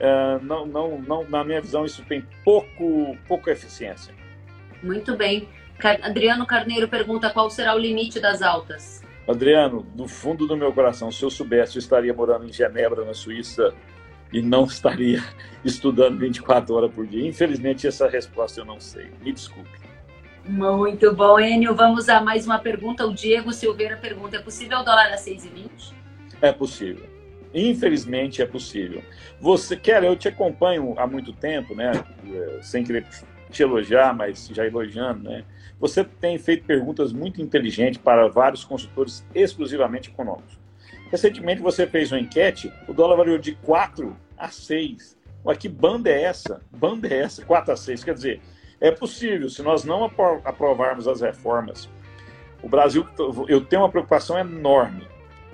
É, 0.00 0.38
não, 0.42 0.66
não, 0.66 1.00
não, 1.00 1.28
na 1.28 1.44
minha 1.44 1.60
visão, 1.60 1.84
isso 1.84 2.04
tem 2.04 2.26
pouco, 2.44 3.16
pouca 3.28 3.52
eficiência. 3.52 4.12
Muito 4.82 5.16
bem. 5.16 5.48
Adriano 6.02 6.46
Carneiro 6.46 6.88
pergunta 6.88 7.30
qual 7.30 7.48
será 7.48 7.74
o 7.74 7.78
limite 7.78 8.18
das 8.18 8.42
altas. 8.42 9.02
Adriano, 9.26 9.82
do 9.94 10.06
fundo 10.06 10.46
do 10.46 10.56
meu 10.56 10.72
coração, 10.72 11.10
se 11.10 11.22
eu 11.22 11.30
soubesse, 11.30 11.76
eu 11.76 11.80
estaria 11.80 12.12
morando 12.12 12.46
em 12.46 12.52
Genebra, 12.52 13.04
na 13.04 13.14
Suíça, 13.14 13.72
e 14.32 14.42
não 14.42 14.64
estaria 14.66 15.22
estudando 15.64 16.18
24 16.18 16.74
horas 16.74 16.92
por 16.92 17.06
dia. 17.06 17.26
Infelizmente, 17.26 17.86
essa 17.86 18.08
resposta 18.08 18.60
eu 18.60 18.64
não 18.64 18.80
sei. 18.80 19.10
Me 19.22 19.32
desculpe. 19.32 19.83
Muito 20.46 21.14
bom, 21.14 21.40
Enio. 21.40 21.74
Vamos 21.74 22.08
a 22.08 22.20
mais 22.20 22.44
uma 22.44 22.58
pergunta. 22.58 23.06
O 23.06 23.14
Diego 23.14 23.52
Silveira 23.52 23.96
pergunta: 23.96 24.36
é 24.36 24.40
possível 24.40 24.78
o 24.78 24.82
dólar 24.82 25.12
a 25.12 25.16
6,20? 25.16 25.94
É 26.42 26.52
possível. 26.52 27.06
Infelizmente 27.54 28.42
é 28.42 28.46
possível. 28.46 29.02
Você 29.40 29.76
quer, 29.76 30.02
eu 30.04 30.14
te 30.16 30.28
acompanho 30.28 30.94
há 30.98 31.06
muito 31.06 31.32
tempo, 31.32 31.74
né? 31.74 31.92
Sem 32.60 32.84
querer 32.84 33.06
te 33.50 33.62
elogiar, 33.62 34.12
mas 34.14 34.48
já 34.48 34.66
elogiando, 34.66 35.22
né? 35.24 35.44
Você 35.80 36.04
tem 36.04 36.36
feito 36.36 36.64
perguntas 36.64 37.12
muito 37.12 37.40
inteligentes 37.40 38.00
para 38.00 38.28
vários 38.28 38.64
consultores 38.64 39.24
exclusivamente 39.34 40.10
econômicos. 40.10 40.58
Recentemente 41.10 41.62
você 41.62 41.86
fez 41.86 42.10
uma 42.10 42.20
enquete, 42.20 42.72
o 42.88 42.92
dólar 42.92 43.16
variou 43.16 43.38
de 43.38 43.54
4 43.56 44.16
a 44.36 44.48
6. 44.48 45.16
Mas 45.44 45.58
que 45.58 45.68
banda 45.68 46.10
é 46.10 46.22
essa? 46.22 46.60
Banda 46.72 47.06
é 47.08 47.20
essa? 47.20 47.44
4 47.44 47.72
a 47.72 47.76
6. 47.76 48.02
Quer 48.02 48.14
dizer, 48.14 48.40
é 48.80 48.90
possível, 48.90 49.48
se 49.48 49.62
nós 49.62 49.84
não 49.84 50.04
aprovarmos 50.44 51.08
as 51.08 51.20
reformas, 51.20 51.88
o 52.62 52.68
Brasil, 52.68 53.06
eu 53.48 53.64
tenho 53.64 53.82
uma 53.82 53.90
preocupação 53.90 54.38
enorme 54.38 55.06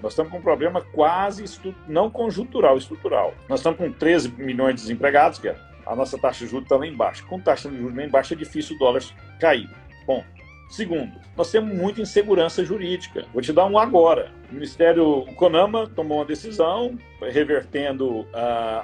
nós 0.02 0.12
estamos 0.12 0.32
com 0.32 0.38
um 0.38 0.42
problema 0.42 0.80
quase 0.92 1.44
não 1.86 2.10
conjuntural, 2.10 2.76
estrutural. 2.76 3.34
Nós 3.48 3.60
estamos 3.60 3.78
com 3.78 3.92
13 3.92 4.30
milhões 4.38 4.76
de 4.76 4.82
desempregados, 4.82 5.38
que 5.38 5.48
é, 5.48 5.56
a 5.86 5.94
nossa 5.94 6.18
taxa 6.18 6.44
de 6.44 6.50
juros 6.50 6.64
está 6.64 6.76
lá 6.76 6.86
embaixo. 6.86 7.26
Com 7.26 7.38
taxa 7.38 7.68
de 7.68 7.76
juros 7.76 7.94
lá 7.94 8.04
embaixo 8.04 8.32
é 8.32 8.36
difícil 8.36 8.76
o 8.76 8.78
dólar 8.78 9.02
cair. 9.38 9.68
Bom, 10.06 10.24
segundo, 10.70 11.12
nós 11.36 11.50
temos 11.50 11.74
muita 11.74 12.00
insegurança 12.00 12.64
jurídica. 12.64 13.26
Vou 13.32 13.42
te 13.42 13.52
dar 13.52 13.66
um 13.66 13.78
agora. 13.78 14.32
O 14.50 14.54
Ministério, 14.54 15.06
o 15.06 15.34
CONAMA 15.34 15.86
tomou 15.88 16.18
uma 16.18 16.24
decisão 16.24 16.98
revertendo 17.20 18.20
uh, 18.20 18.26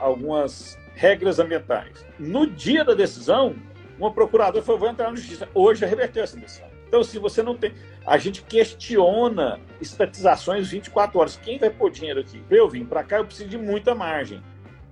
algumas 0.00 0.78
regras 0.94 1.38
ambientais. 1.38 2.04
No 2.18 2.46
dia 2.46 2.84
da 2.84 2.92
decisão, 2.94 3.54
uma 3.98 4.12
procuradora 4.12 4.64
falou, 4.64 4.80
vou 4.80 4.88
entrar 4.88 5.10
na 5.10 5.16
justiça. 5.16 5.48
Hoje 5.54 5.80
já 5.80 5.86
reverteu 5.86 6.22
essa 6.22 6.36
decisão. 6.38 6.68
Então, 6.88 7.02
se 7.02 7.18
você 7.18 7.42
não 7.42 7.56
tem. 7.56 7.72
A 8.06 8.16
gente 8.18 8.42
questiona 8.42 9.58
estatizações 9.80 10.68
24 10.68 11.18
horas. 11.18 11.36
Quem 11.36 11.58
vai 11.58 11.70
pôr 11.70 11.90
dinheiro 11.90 12.20
aqui? 12.20 12.42
Eu 12.48 12.68
vir 12.68 12.86
para 12.86 13.02
cá, 13.02 13.18
eu 13.18 13.24
preciso 13.24 13.48
de 13.48 13.58
muita 13.58 13.94
margem. 13.94 14.40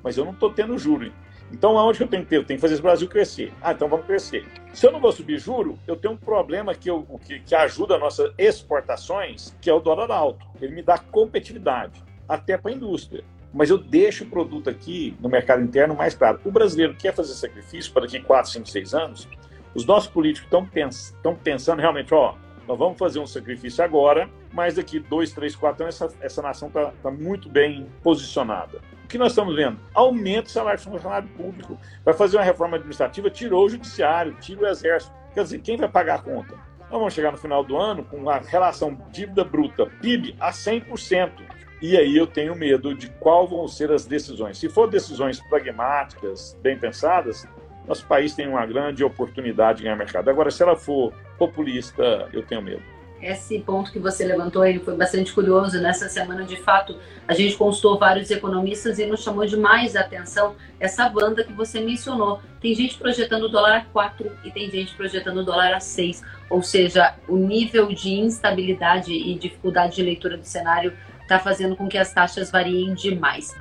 Mas 0.02 0.16
eu 0.16 0.24
não 0.24 0.32
estou 0.32 0.50
tendo 0.50 0.76
juro. 0.76 1.12
Então, 1.52 1.78
aonde 1.78 2.00
eu 2.00 2.08
tenho 2.08 2.24
que 2.24 2.30
ter? 2.30 2.36
Eu 2.36 2.44
tenho 2.44 2.58
que 2.58 2.60
fazer 2.60 2.74
esse 2.74 2.82
Brasil 2.82 3.08
crescer. 3.08 3.52
Ah, 3.62 3.72
então 3.72 3.88
vamos 3.88 4.06
crescer. 4.06 4.44
Se 4.72 4.86
eu 4.86 4.90
não 4.90 5.00
vou 5.00 5.12
subir 5.12 5.38
juro, 5.38 5.78
eu 5.86 5.94
tenho 5.94 6.14
um 6.14 6.16
problema 6.16 6.74
que, 6.74 6.90
eu, 6.90 7.02
que, 7.24 7.38
que 7.40 7.54
ajuda 7.54 7.96
nossas 7.96 8.32
exportações, 8.36 9.56
que 9.60 9.70
é 9.70 9.72
o 9.72 9.78
dólar 9.78 10.10
alto. 10.10 10.44
Ele 10.60 10.74
me 10.74 10.82
dá 10.82 10.98
competitividade, 10.98 12.02
até 12.28 12.58
para 12.58 12.72
a 12.72 12.74
indústria. 12.74 13.22
Mas 13.54 13.70
eu 13.70 13.78
deixo 13.78 14.24
o 14.24 14.26
produto 14.26 14.68
aqui 14.68 15.16
no 15.20 15.28
mercado 15.28 15.62
interno 15.62 15.94
mais 15.94 16.14
caro. 16.14 16.40
O 16.44 16.50
brasileiro 16.50 16.94
quer 16.94 17.14
fazer 17.14 17.32
sacrifício 17.34 17.92
para 17.92 18.02
daqui 18.02 18.20
4, 18.20 18.50
5, 18.50 18.68
6 18.68 18.94
anos, 18.94 19.28
os 19.74 19.86
nossos 19.86 20.08
políticos 20.08 20.46
estão 20.46 20.66
pens 20.66 21.16
pensando 21.42 21.80
realmente, 21.80 22.12
ó, 22.12 22.34
nós 22.66 22.78
vamos 22.78 22.98
fazer 22.98 23.18
um 23.18 23.26
sacrifício 23.26 23.84
agora, 23.84 24.28
mas 24.52 24.74
daqui 24.74 24.98
dois, 24.98 25.32
três, 25.32 25.54
quatro 25.54 25.84
anos 25.84 26.00
essa, 26.00 26.14
essa 26.20 26.42
nação 26.42 26.68
está 26.68 26.92
tá 27.02 27.10
muito 27.10 27.48
bem 27.48 27.86
posicionada. 28.02 28.80
O 29.04 29.08
que 29.08 29.18
nós 29.18 29.32
estamos 29.32 29.54
vendo? 29.54 29.78
Aumenta 29.92 30.48
o 30.48 30.50
salário 30.50 30.80
do 30.80 30.90
funcionário 30.90 31.28
público. 31.28 31.78
Vai 32.04 32.14
fazer 32.14 32.38
uma 32.38 32.42
reforma 32.42 32.76
administrativa, 32.76 33.28
tirou 33.28 33.66
o 33.66 33.68
judiciário, 33.68 34.34
tira 34.40 34.62
o 34.62 34.66
exército. 34.66 35.12
Quer 35.34 35.42
dizer, 35.42 35.60
quem 35.60 35.76
vai 35.76 35.88
pagar 35.88 36.16
a 36.16 36.22
conta? 36.22 36.54
Nós 36.90 36.98
vamos 37.00 37.12
chegar 37.12 37.32
no 37.32 37.38
final 37.38 37.62
do 37.62 37.76
ano 37.76 38.04
com 38.04 38.28
a 38.30 38.38
relação 38.38 38.96
dívida 39.10 39.44
bruta 39.44 39.86
PIB 40.00 40.34
a 40.40 40.50
100%. 40.50 41.30
E 41.82 41.96
aí 41.96 42.16
eu 42.16 42.26
tenho 42.26 42.54
medo 42.54 42.94
de 42.94 43.08
qual 43.08 43.46
vão 43.46 43.68
ser 43.68 43.90
as 43.90 44.06
decisões. 44.06 44.58
Se 44.58 44.68
for 44.68 44.88
decisões 44.88 45.40
pragmáticas, 45.40 46.56
bem 46.62 46.78
pensadas, 46.78 47.46
nosso 47.86 48.06
país 48.06 48.34
tem 48.34 48.48
uma 48.48 48.64
grande 48.64 49.04
oportunidade 49.04 49.78
de 49.78 49.84
ganhar 49.84 49.96
mercado. 49.96 50.28
Agora, 50.30 50.50
se 50.50 50.62
ela 50.62 50.76
for 50.76 51.12
populista, 51.38 52.28
eu 52.32 52.42
tenho 52.42 52.62
medo 52.62 52.94
esse 53.24 53.58
ponto 53.60 53.90
que 53.90 53.98
você 53.98 54.24
levantou, 54.24 54.64
ele 54.64 54.80
foi 54.80 54.96
bastante 54.96 55.32
curioso. 55.32 55.80
Nessa 55.80 56.08
semana, 56.08 56.44
de 56.44 56.56
fato, 56.56 56.96
a 57.26 57.32
gente 57.32 57.56
consultou 57.56 57.98
vários 57.98 58.30
economistas 58.30 58.98
e 58.98 59.06
nos 59.06 59.22
chamou 59.22 59.46
demais 59.46 59.96
a 59.96 60.00
atenção 60.00 60.54
essa 60.78 61.08
banda 61.08 61.42
que 61.42 61.52
você 61.52 61.80
mencionou. 61.80 62.40
Tem 62.60 62.74
gente 62.74 62.98
projetando 62.98 63.44
o 63.44 63.48
dólar 63.48 63.76
a 63.76 63.84
4 63.86 64.30
e 64.44 64.50
tem 64.50 64.70
gente 64.70 64.94
projetando 64.94 65.38
o 65.38 65.44
dólar 65.44 65.74
a 65.74 65.80
6. 65.80 66.22
Ou 66.50 66.62
seja, 66.62 67.14
o 67.26 67.36
nível 67.36 67.88
de 67.88 68.12
instabilidade 68.12 69.12
e 69.12 69.34
dificuldade 69.38 69.96
de 69.96 70.02
leitura 70.02 70.36
do 70.36 70.44
cenário 70.44 70.92
está 71.24 71.38
fazendo 71.38 71.74
com 71.74 71.88
que 71.88 71.98
as 71.98 72.12
taxas 72.12 72.50
variem 72.50 72.94
demais. 72.94 73.54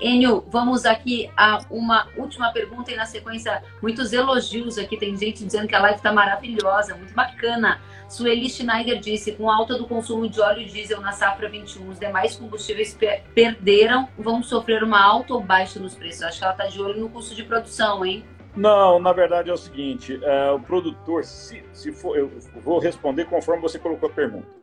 Enio, 0.00 0.42
vamos 0.48 0.86
aqui 0.86 1.30
a 1.36 1.60
uma 1.70 2.08
última 2.16 2.50
pergunta 2.52 2.90
e 2.90 2.96
na 2.96 3.04
sequência 3.04 3.62
muitos 3.82 4.14
elogios 4.14 4.78
aqui. 4.78 4.96
Tem 4.96 5.14
gente 5.14 5.44
dizendo 5.44 5.68
que 5.68 5.74
a 5.74 5.80
live 5.80 5.98
está 5.98 6.10
maravilhosa, 6.10 6.94
muito 6.94 7.12
bacana. 7.12 7.80
Sueli 8.08 8.48
Schneider 8.48 8.98
disse: 8.98 9.32
com 9.32 9.50
alta 9.50 9.76
do 9.76 9.86
consumo 9.86 10.26
de 10.26 10.40
óleo 10.40 10.66
diesel 10.66 11.02
na 11.02 11.12
safra 11.12 11.50
21, 11.50 11.90
os 11.90 11.98
demais 11.98 12.34
combustíveis 12.34 12.94
per 12.94 13.24
perderam, 13.34 14.08
vão 14.18 14.42
sofrer 14.42 14.82
uma 14.82 15.02
alta 15.02 15.34
ou 15.34 15.42
baixa 15.42 15.78
nos 15.78 15.94
preços. 15.94 16.22
Acho 16.22 16.38
que 16.38 16.44
ela 16.44 16.54
está 16.54 16.66
de 16.66 16.80
olho 16.80 16.98
no 16.98 17.10
custo 17.10 17.34
de 17.34 17.44
produção, 17.44 18.04
hein? 18.04 18.24
Não, 18.56 18.98
na 18.98 19.12
verdade 19.12 19.50
é 19.50 19.52
o 19.52 19.58
seguinte: 19.58 20.18
é, 20.22 20.50
o 20.50 20.60
produtor, 20.60 21.24
se, 21.24 21.62
se 21.72 21.92
for, 21.92 22.16
eu 22.16 22.32
vou 22.62 22.78
responder 22.78 23.26
conforme 23.26 23.60
você 23.60 23.78
colocou 23.78 24.08
a 24.08 24.12
pergunta 24.12 24.60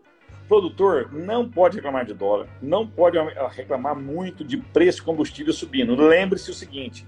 produtor 0.48 1.12
não 1.12 1.50
pode 1.50 1.76
reclamar 1.76 2.06
de 2.06 2.14
dólar, 2.14 2.48
não 2.62 2.88
pode 2.88 3.18
reclamar 3.52 3.96
muito 3.96 4.44
de 4.44 4.58
preço 4.58 5.00
de 5.00 5.04
combustível 5.04 5.54
subindo. 5.54 5.96
Lembre-se 5.96 6.50
o 6.50 6.54
seguinte: 6.54 7.06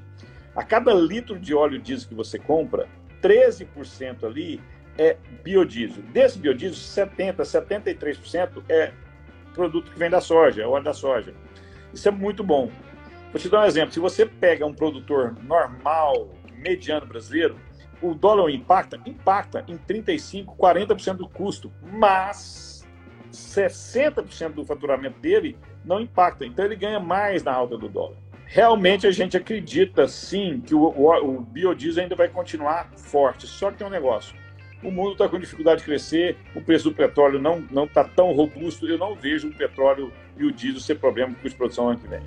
a 0.55 0.63
cada 0.63 0.93
litro 0.93 1.39
de 1.39 1.53
óleo 1.53 1.79
diesel 1.79 2.09
que 2.09 2.15
você 2.15 2.37
compra, 2.37 2.87
13% 3.21 4.23
ali 4.23 4.61
é 4.97 5.17
biodiesel. 5.43 6.03
Desse 6.11 6.37
biodiesel, 6.37 7.07
70%, 7.07 7.37
73% 7.37 8.63
é 8.67 8.91
produto 9.53 9.91
que 9.91 9.99
vem 9.99 10.09
da 10.09 10.21
soja, 10.21 10.61
é 10.61 10.67
óleo 10.67 10.83
da 10.83 10.93
soja. 10.93 11.33
Isso 11.93 12.07
é 12.07 12.11
muito 12.11 12.43
bom. 12.43 12.69
Vou 13.31 13.39
te 13.39 13.49
dar 13.49 13.61
um 13.61 13.65
exemplo. 13.65 13.93
Se 13.93 13.99
você 13.99 14.25
pega 14.25 14.65
um 14.65 14.73
produtor 14.73 15.35
normal, 15.43 16.29
mediano 16.57 17.05
brasileiro, 17.05 17.55
o 18.01 18.13
dólar 18.13 18.49
impacta? 18.51 18.99
Impacta 19.05 19.63
em 19.67 19.77
35%, 19.77 20.45
40% 20.45 21.17
do 21.17 21.29
custo. 21.29 21.71
Mas 21.81 22.78
60% 23.31 24.53
do 24.53 24.65
faturamento 24.65 25.19
dele 25.19 25.57
não 25.85 25.99
impacta. 25.99 26.45
Então 26.45 26.65
ele 26.65 26.75
ganha 26.75 26.99
mais 26.99 27.43
na 27.43 27.53
alta 27.53 27.77
do 27.77 27.87
dólar. 27.87 28.17
Realmente 28.45 29.05
a 29.05 29.11
gente 29.11 29.37
acredita 29.37 30.07
sim 30.07 30.59
que 30.59 30.73
o, 30.73 30.81
o, 30.81 31.37
o 31.37 31.41
biodiesel 31.41 32.03
ainda 32.03 32.15
vai 32.15 32.27
continuar 32.27 32.89
forte. 32.95 33.45
Só 33.45 33.71
que 33.71 33.77
tem 33.77 33.87
um 33.87 33.91
negócio. 33.91 34.35
O 34.81 34.89
mundo 34.89 35.11
está 35.11 35.27
com 35.27 35.37
dificuldade 35.37 35.81
de 35.81 35.85
crescer, 35.85 36.37
o 36.55 36.61
preço 36.61 36.89
do 36.89 36.95
petróleo 36.95 37.39
não 37.39 37.83
está 37.83 38.03
tão 38.03 38.31
robusto. 38.31 38.87
Eu 38.87 38.97
não 38.97 39.13
vejo 39.13 39.49
o 39.49 39.53
petróleo 39.53 40.11
e 40.37 40.45
o 40.45 40.51
diesel 40.51 40.79
ser 40.79 40.95
problema 40.95 41.35
com 41.35 41.47
a 41.47 41.51
produção 41.51 41.89
ano 41.89 41.99
que 41.99 42.07
vem. 42.07 42.21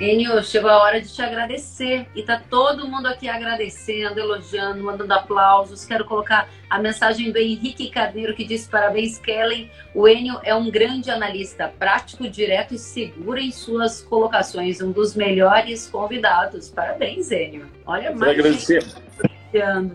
Enio, 0.00 0.42
chegou 0.44 0.68
a 0.68 0.82
hora 0.82 1.00
de 1.00 1.12
te 1.12 1.22
agradecer. 1.22 2.06
E 2.14 2.22
tá 2.22 2.40
todo 2.50 2.86
mundo 2.86 3.06
aqui 3.06 3.28
agradecendo, 3.28 4.20
elogiando, 4.20 4.82
mandando 4.82 5.14
aplausos. 5.14 5.84
Quero 5.84 6.04
colocar 6.04 6.48
a 6.68 6.78
mensagem 6.78 7.30
do 7.32 7.38
Henrique 7.38 7.88
Carneiro, 7.88 8.34
que 8.34 8.44
disse 8.44 8.68
parabéns, 8.68 9.18
Kellen. 9.18 9.70
O 9.94 10.06
Enio 10.06 10.38
é 10.42 10.54
um 10.54 10.70
grande 10.70 11.10
analista, 11.10 11.72
prático, 11.78 12.28
direto 12.28 12.74
e 12.74 12.78
seguro 12.78 13.38
em 13.38 13.50
suas 13.50 14.02
colocações. 14.02 14.80
Um 14.82 14.92
dos 14.92 15.14
melhores 15.14 15.88
convidados. 15.88 16.68
Parabéns, 16.68 17.30
Enio. 17.30 17.66
Olha 17.86 18.14
mais. 18.14 18.38
Agradecer 18.38 18.84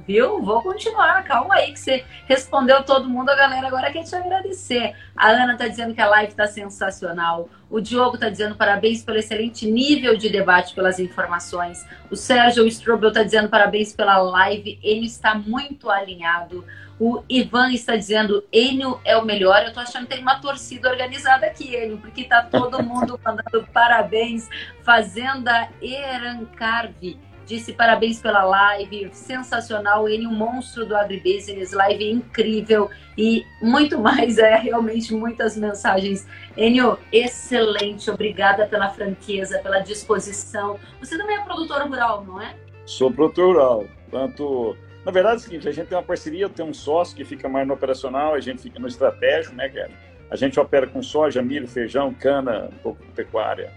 viu? 0.07 0.41
Vou 0.41 0.61
continuar, 0.61 1.23
calma 1.23 1.55
aí 1.55 1.71
que 1.71 1.79
você 1.79 2.03
respondeu 2.25 2.83
todo 2.83 3.09
mundo, 3.09 3.29
a 3.29 3.35
galera 3.35 3.67
agora 3.67 3.91
quer 3.91 4.03
te 4.03 4.15
agradecer. 4.15 4.95
A 5.15 5.29
Ana 5.29 5.57
tá 5.57 5.67
dizendo 5.67 5.93
que 5.93 6.01
a 6.01 6.07
live 6.07 6.33
tá 6.33 6.47
sensacional. 6.47 7.49
O 7.69 7.79
Diogo 7.79 8.17
tá 8.17 8.29
dizendo 8.29 8.55
parabéns 8.55 9.03
pelo 9.03 9.17
excelente 9.17 9.69
nível 9.69 10.17
de 10.17 10.29
debate, 10.29 10.75
pelas 10.75 10.99
informações. 10.99 11.85
O 12.09 12.15
Sérgio 12.15 12.67
Strobel 12.67 13.11
tá 13.11 13.23
dizendo 13.23 13.49
parabéns 13.49 13.93
pela 13.93 14.17
live, 14.17 14.79
ele 14.83 15.05
está 15.05 15.35
muito 15.35 15.89
alinhado. 15.89 16.65
O 16.99 17.23
Ivan 17.27 17.71
está 17.71 17.95
dizendo, 17.95 18.43
Enio 18.51 18.99
é 19.03 19.17
o 19.17 19.25
melhor. 19.25 19.63
Eu 19.63 19.73
tô 19.73 19.79
achando 19.79 20.03
que 20.03 20.13
tem 20.13 20.21
uma 20.21 20.39
torcida 20.39 20.89
organizada 20.89 21.47
aqui, 21.47 21.75
Enio, 21.75 21.97
porque 21.97 22.25
tá 22.25 22.43
todo 22.43 22.83
mundo 22.83 23.19
mandando 23.25 23.67
parabéns. 23.73 24.47
Fazenda 24.83 25.67
Erancarve 25.81 27.17
disse 27.51 27.73
parabéns 27.73 28.21
pela 28.21 28.45
live, 28.45 29.09
sensacional, 29.11 30.07
ele 30.07 30.25
um 30.25 30.33
monstro 30.33 30.85
do 30.85 30.95
agribusiness, 30.95 31.73
live 31.73 32.09
incrível 32.09 32.89
e 33.17 33.43
muito 33.61 33.99
mais, 33.99 34.37
é 34.37 34.55
realmente 34.55 35.13
muitas 35.13 35.57
mensagens. 35.57 36.25
Enio, 36.55 36.97
excelente, 37.11 38.09
obrigada 38.09 38.65
pela 38.67 38.89
franqueza, 38.89 39.59
pela 39.59 39.79
disposição. 39.79 40.79
Você 41.01 41.17
também 41.17 41.37
é 41.37 41.41
produtor 41.41 41.81
rural, 41.81 42.23
não 42.25 42.41
é? 42.41 42.55
Sou 42.85 43.11
produtor 43.11 43.47
rural, 43.47 43.85
tanto... 44.09 44.77
Na 45.03 45.11
verdade 45.11 45.35
é 45.35 45.37
o 45.37 45.41
seguinte, 45.41 45.67
a 45.67 45.71
gente 45.71 45.87
tem 45.87 45.97
uma 45.97 46.03
parceria, 46.03 46.47
tem 46.47 46.63
um 46.63 46.73
sócio 46.73 47.17
que 47.17 47.25
fica 47.25 47.49
mais 47.49 47.67
no 47.67 47.73
operacional, 47.73 48.35
a 48.35 48.39
gente 48.39 48.61
fica 48.61 48.79
no 48.79 48.87
estratégico, 48.87 49.55
né, 49.55 49.67
cara? 49.67 49.89
A 50.29 50.35
gente 50.35 50.59
opera 50.59 50.87
com 50.87 51.01
soja, 51.01 51.41
milho, 51.41 51.67
feijão, 51.67 52.13
cana, 52.13 52.69
um 52.71 52.77
pouco 52.77 53.03
de 53.03 53.09
pecuária. 53.11 53.73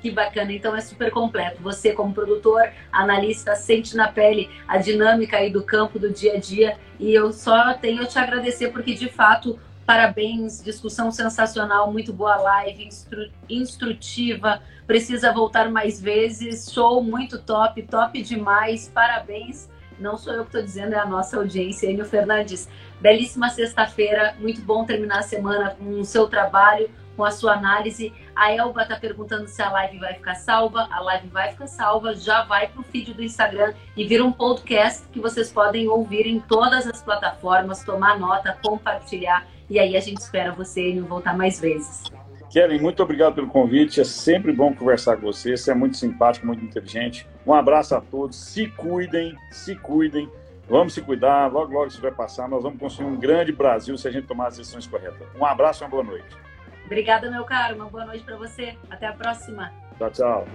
Que 0.00 0.10
bacana, 0.10 0.52
então 0.52 0.76
é 0.76 0.80
super 0.80 1.10
completo. 1.10 1.60
Você, 1.62 1.92
como 1.92 2.14
produtor, 2.14 2.70
analista, 2.92 3.56
sente 3.56 3.96
na 3.96 4.08
pele 4.08 4.48
a 4.66 4.78
dinâmica 4.78 5.38
aí 5.38 5.50
do 5.50 5.62
campo, 5.62 5.98
do 5.98 6.10
dia 6.10 6.34
a 6.34 6.38
dia. 6.38 6.78
E 7.00 7.12
eu 7.12 7.32
só 7.32 7.74
tenho 7.74 8.02
a 8.02 8.06
te 8.06 8.18
agradecer, 8.18 8.68
porque 8.68 8.94
de 8.94 9.08
fato, 9.08 9.58
parabéns, 9.84 10.62
discussão 10.62 11.10
sensacional, 11.10 11.92
muito 11.92 12.12
boa 12.12 12.36
live, 12.36 12.84
instru 12.84 13.28
instrutiva. 13.48 14.62
Precisa 14.86 15.32
voltar 15.32 15.70
mais 15.70 16.00
vezes. 16.00 16.70
Show 16.72 17.02
muito 17.02 17.38
top, 17.38 17.82
top 17.82 18.22
demais. 18.22 18.88
Parabéns. 18.88 19.68
Não 19.98 20.16
sou 20.16 20.32
eu 20.32 20.42
que 20.42 20.50
estou 20.50 20.62
dizendo, 20.62 20.94
é 20.94 20.98
a 20.98 21.04
nossa 21.04 21.36
audiência. 21.36 21.90
Enio 21.90 22.04
Fernandes, 22.04 22.68
belíssima 23.00 23.50
sexta-feira. 23.50 24.36
Muito 24.38 24.60
bom 24.62 24.84
terminar 24.84 25.18
a 25.18 25.22
semana 25.22 25.70
com 25.70 26.00
o 26.00 26.04
seu 26.04 26.28
trabalho 26.28 26.88
com 27.18 27.24
a 27.24 27.32
sua 27.32 27.54
análise. 27.54 28.12
A 28.38 28.52
Elba 28.52 28.82
está 28.82 28.94
perguntando 28.94 29.48
se 29.48 29.60
a 29.60 29.68
live 29.68 29.98
vai 29.98 30.14
ficar 30.14 30.36
salva. 30.36 30.86
A 30.92 31.00
live 31.00 31.26
vai 31.26 31.50
ficar 31.50 31.66
salva, 31.66 32.14
já 32.14 32.44
vai 32.44 32.68
para 32.68 32.80
o 32.80 32.84
feed 32.84 33.12
do 33.12 33.20
Instagram 33.20 33.74
e 33.96 34.06
vira 34.06 34.24
um 34.24 34.30
podcast 34.30 35.08
que 35.08 35.18
vocês 35.18 35.50
podem 35.50 35.88
ouvir 35.88 36.24
em 36.24 36.38
todas 36.38 36.86
as 36.86 37.02
plataformas, 37.02 37.82
tomar 37.82 38.16
nota, 38.16 38.56
compartilhar. 38.62 39.44
E 39.68 39.76
aí 39.80 39.96
a 39.96 40.00
gente 40.00 40.18
espera 40.18 40.52
você 40.52 40.92
e 40.92 41.00
voltar 41.00 41.36
mais 41.36 41.58
vezes. 41.58 42.04
Kellen, 42.48 42.80
muito 42.80 43.02
obrigado 43.02 43.34
pelo 43.34 43.48
convite. 43.48 44.00
É 44.00 44.04
sempre 44.04 44.52
bom 44.52 44.72
conversar 44.72 45.16
com 45.16 45.22
você. 45.22 45.56
Você 45.56 45.72
é 45.72 45.74
muito 45.74 45.96
simpático, 45.96 46.46
muito 46.46 46.64
inteligente. 46.64 47.26
Um 47.44 47.52
abraço 47.52 47.96
a 47.96 48.00
todos. 48.00 48.36
Se 48.36 48.68
cuidem, 48.68 49.34
se 49.50 49.74
cuidem. 49.74 50.30
Vamos 50.68 50.94
se 50.94 51.02
cuidar. 51.02 51.52
Logo, 51.52 51.72
logo 51.72 51.88
isso 51.88 52.00
vai 52.00 52.12
passar. 52.12 52.48
Nós 52.48 52.62
vamos 52.62 52.78
construir 52.78 53.06
um 53.06 53.16
grande 53.16 53.50
Brasil 53.50 53.98
se 53.98 54.06
a 54.06 54.12
gente 54.12 54.28
tomar 54.28 54.46
as 54.46 54.58
decisões 54.58 54.86
corretas. 54.86 55.26
Um 55.36 55.44
abraço 55.44 55.82
e 55.82 55.84
uma 55.84 55.90
boa 55.90 56.04
noite. 56.04 56.47
Obrigada, 56.88 57.30
meu 57.30 57.44
caro. 57.44 57.74
Uma 57.74 57.84
boa 57.84 58.06
noite 58.06 58.24
para 58.24 58.36
você. 58.38 58.74
Até 58.88 59.06
a 59.06 59.12
próxima. 59.12 59.70
Tchau, 59.98 60.10
tchau. 60.10 60.48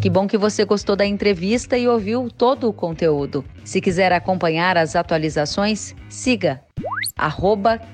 Que 0.00 0.08
bom 0.08 0.28
que 0.28 0.38
você 0.38 0.64
gostou 0.64 0.94
da 0.94 1.04
entrevista 1.04 1.76
e 1.76 1.88
ouviu 1.88 2.30
todo 2.30 2.68
o 2.68 2.72
conteúdo. 2.72 3.44
Se 3.64 3.80
quiser 3.80 4.12
acompanhar 4.12 4.76
as 4.76 4.94
atualizações, 4.94 5.92
siga 6.08 6.62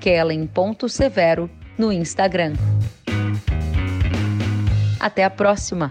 kellen.severo 0.00 1.48
no 1.78 1.90
Instagram. 1.90 2.52
Até 5.00 5.24
a 5.24 5.30
próxima! 5.30 5.90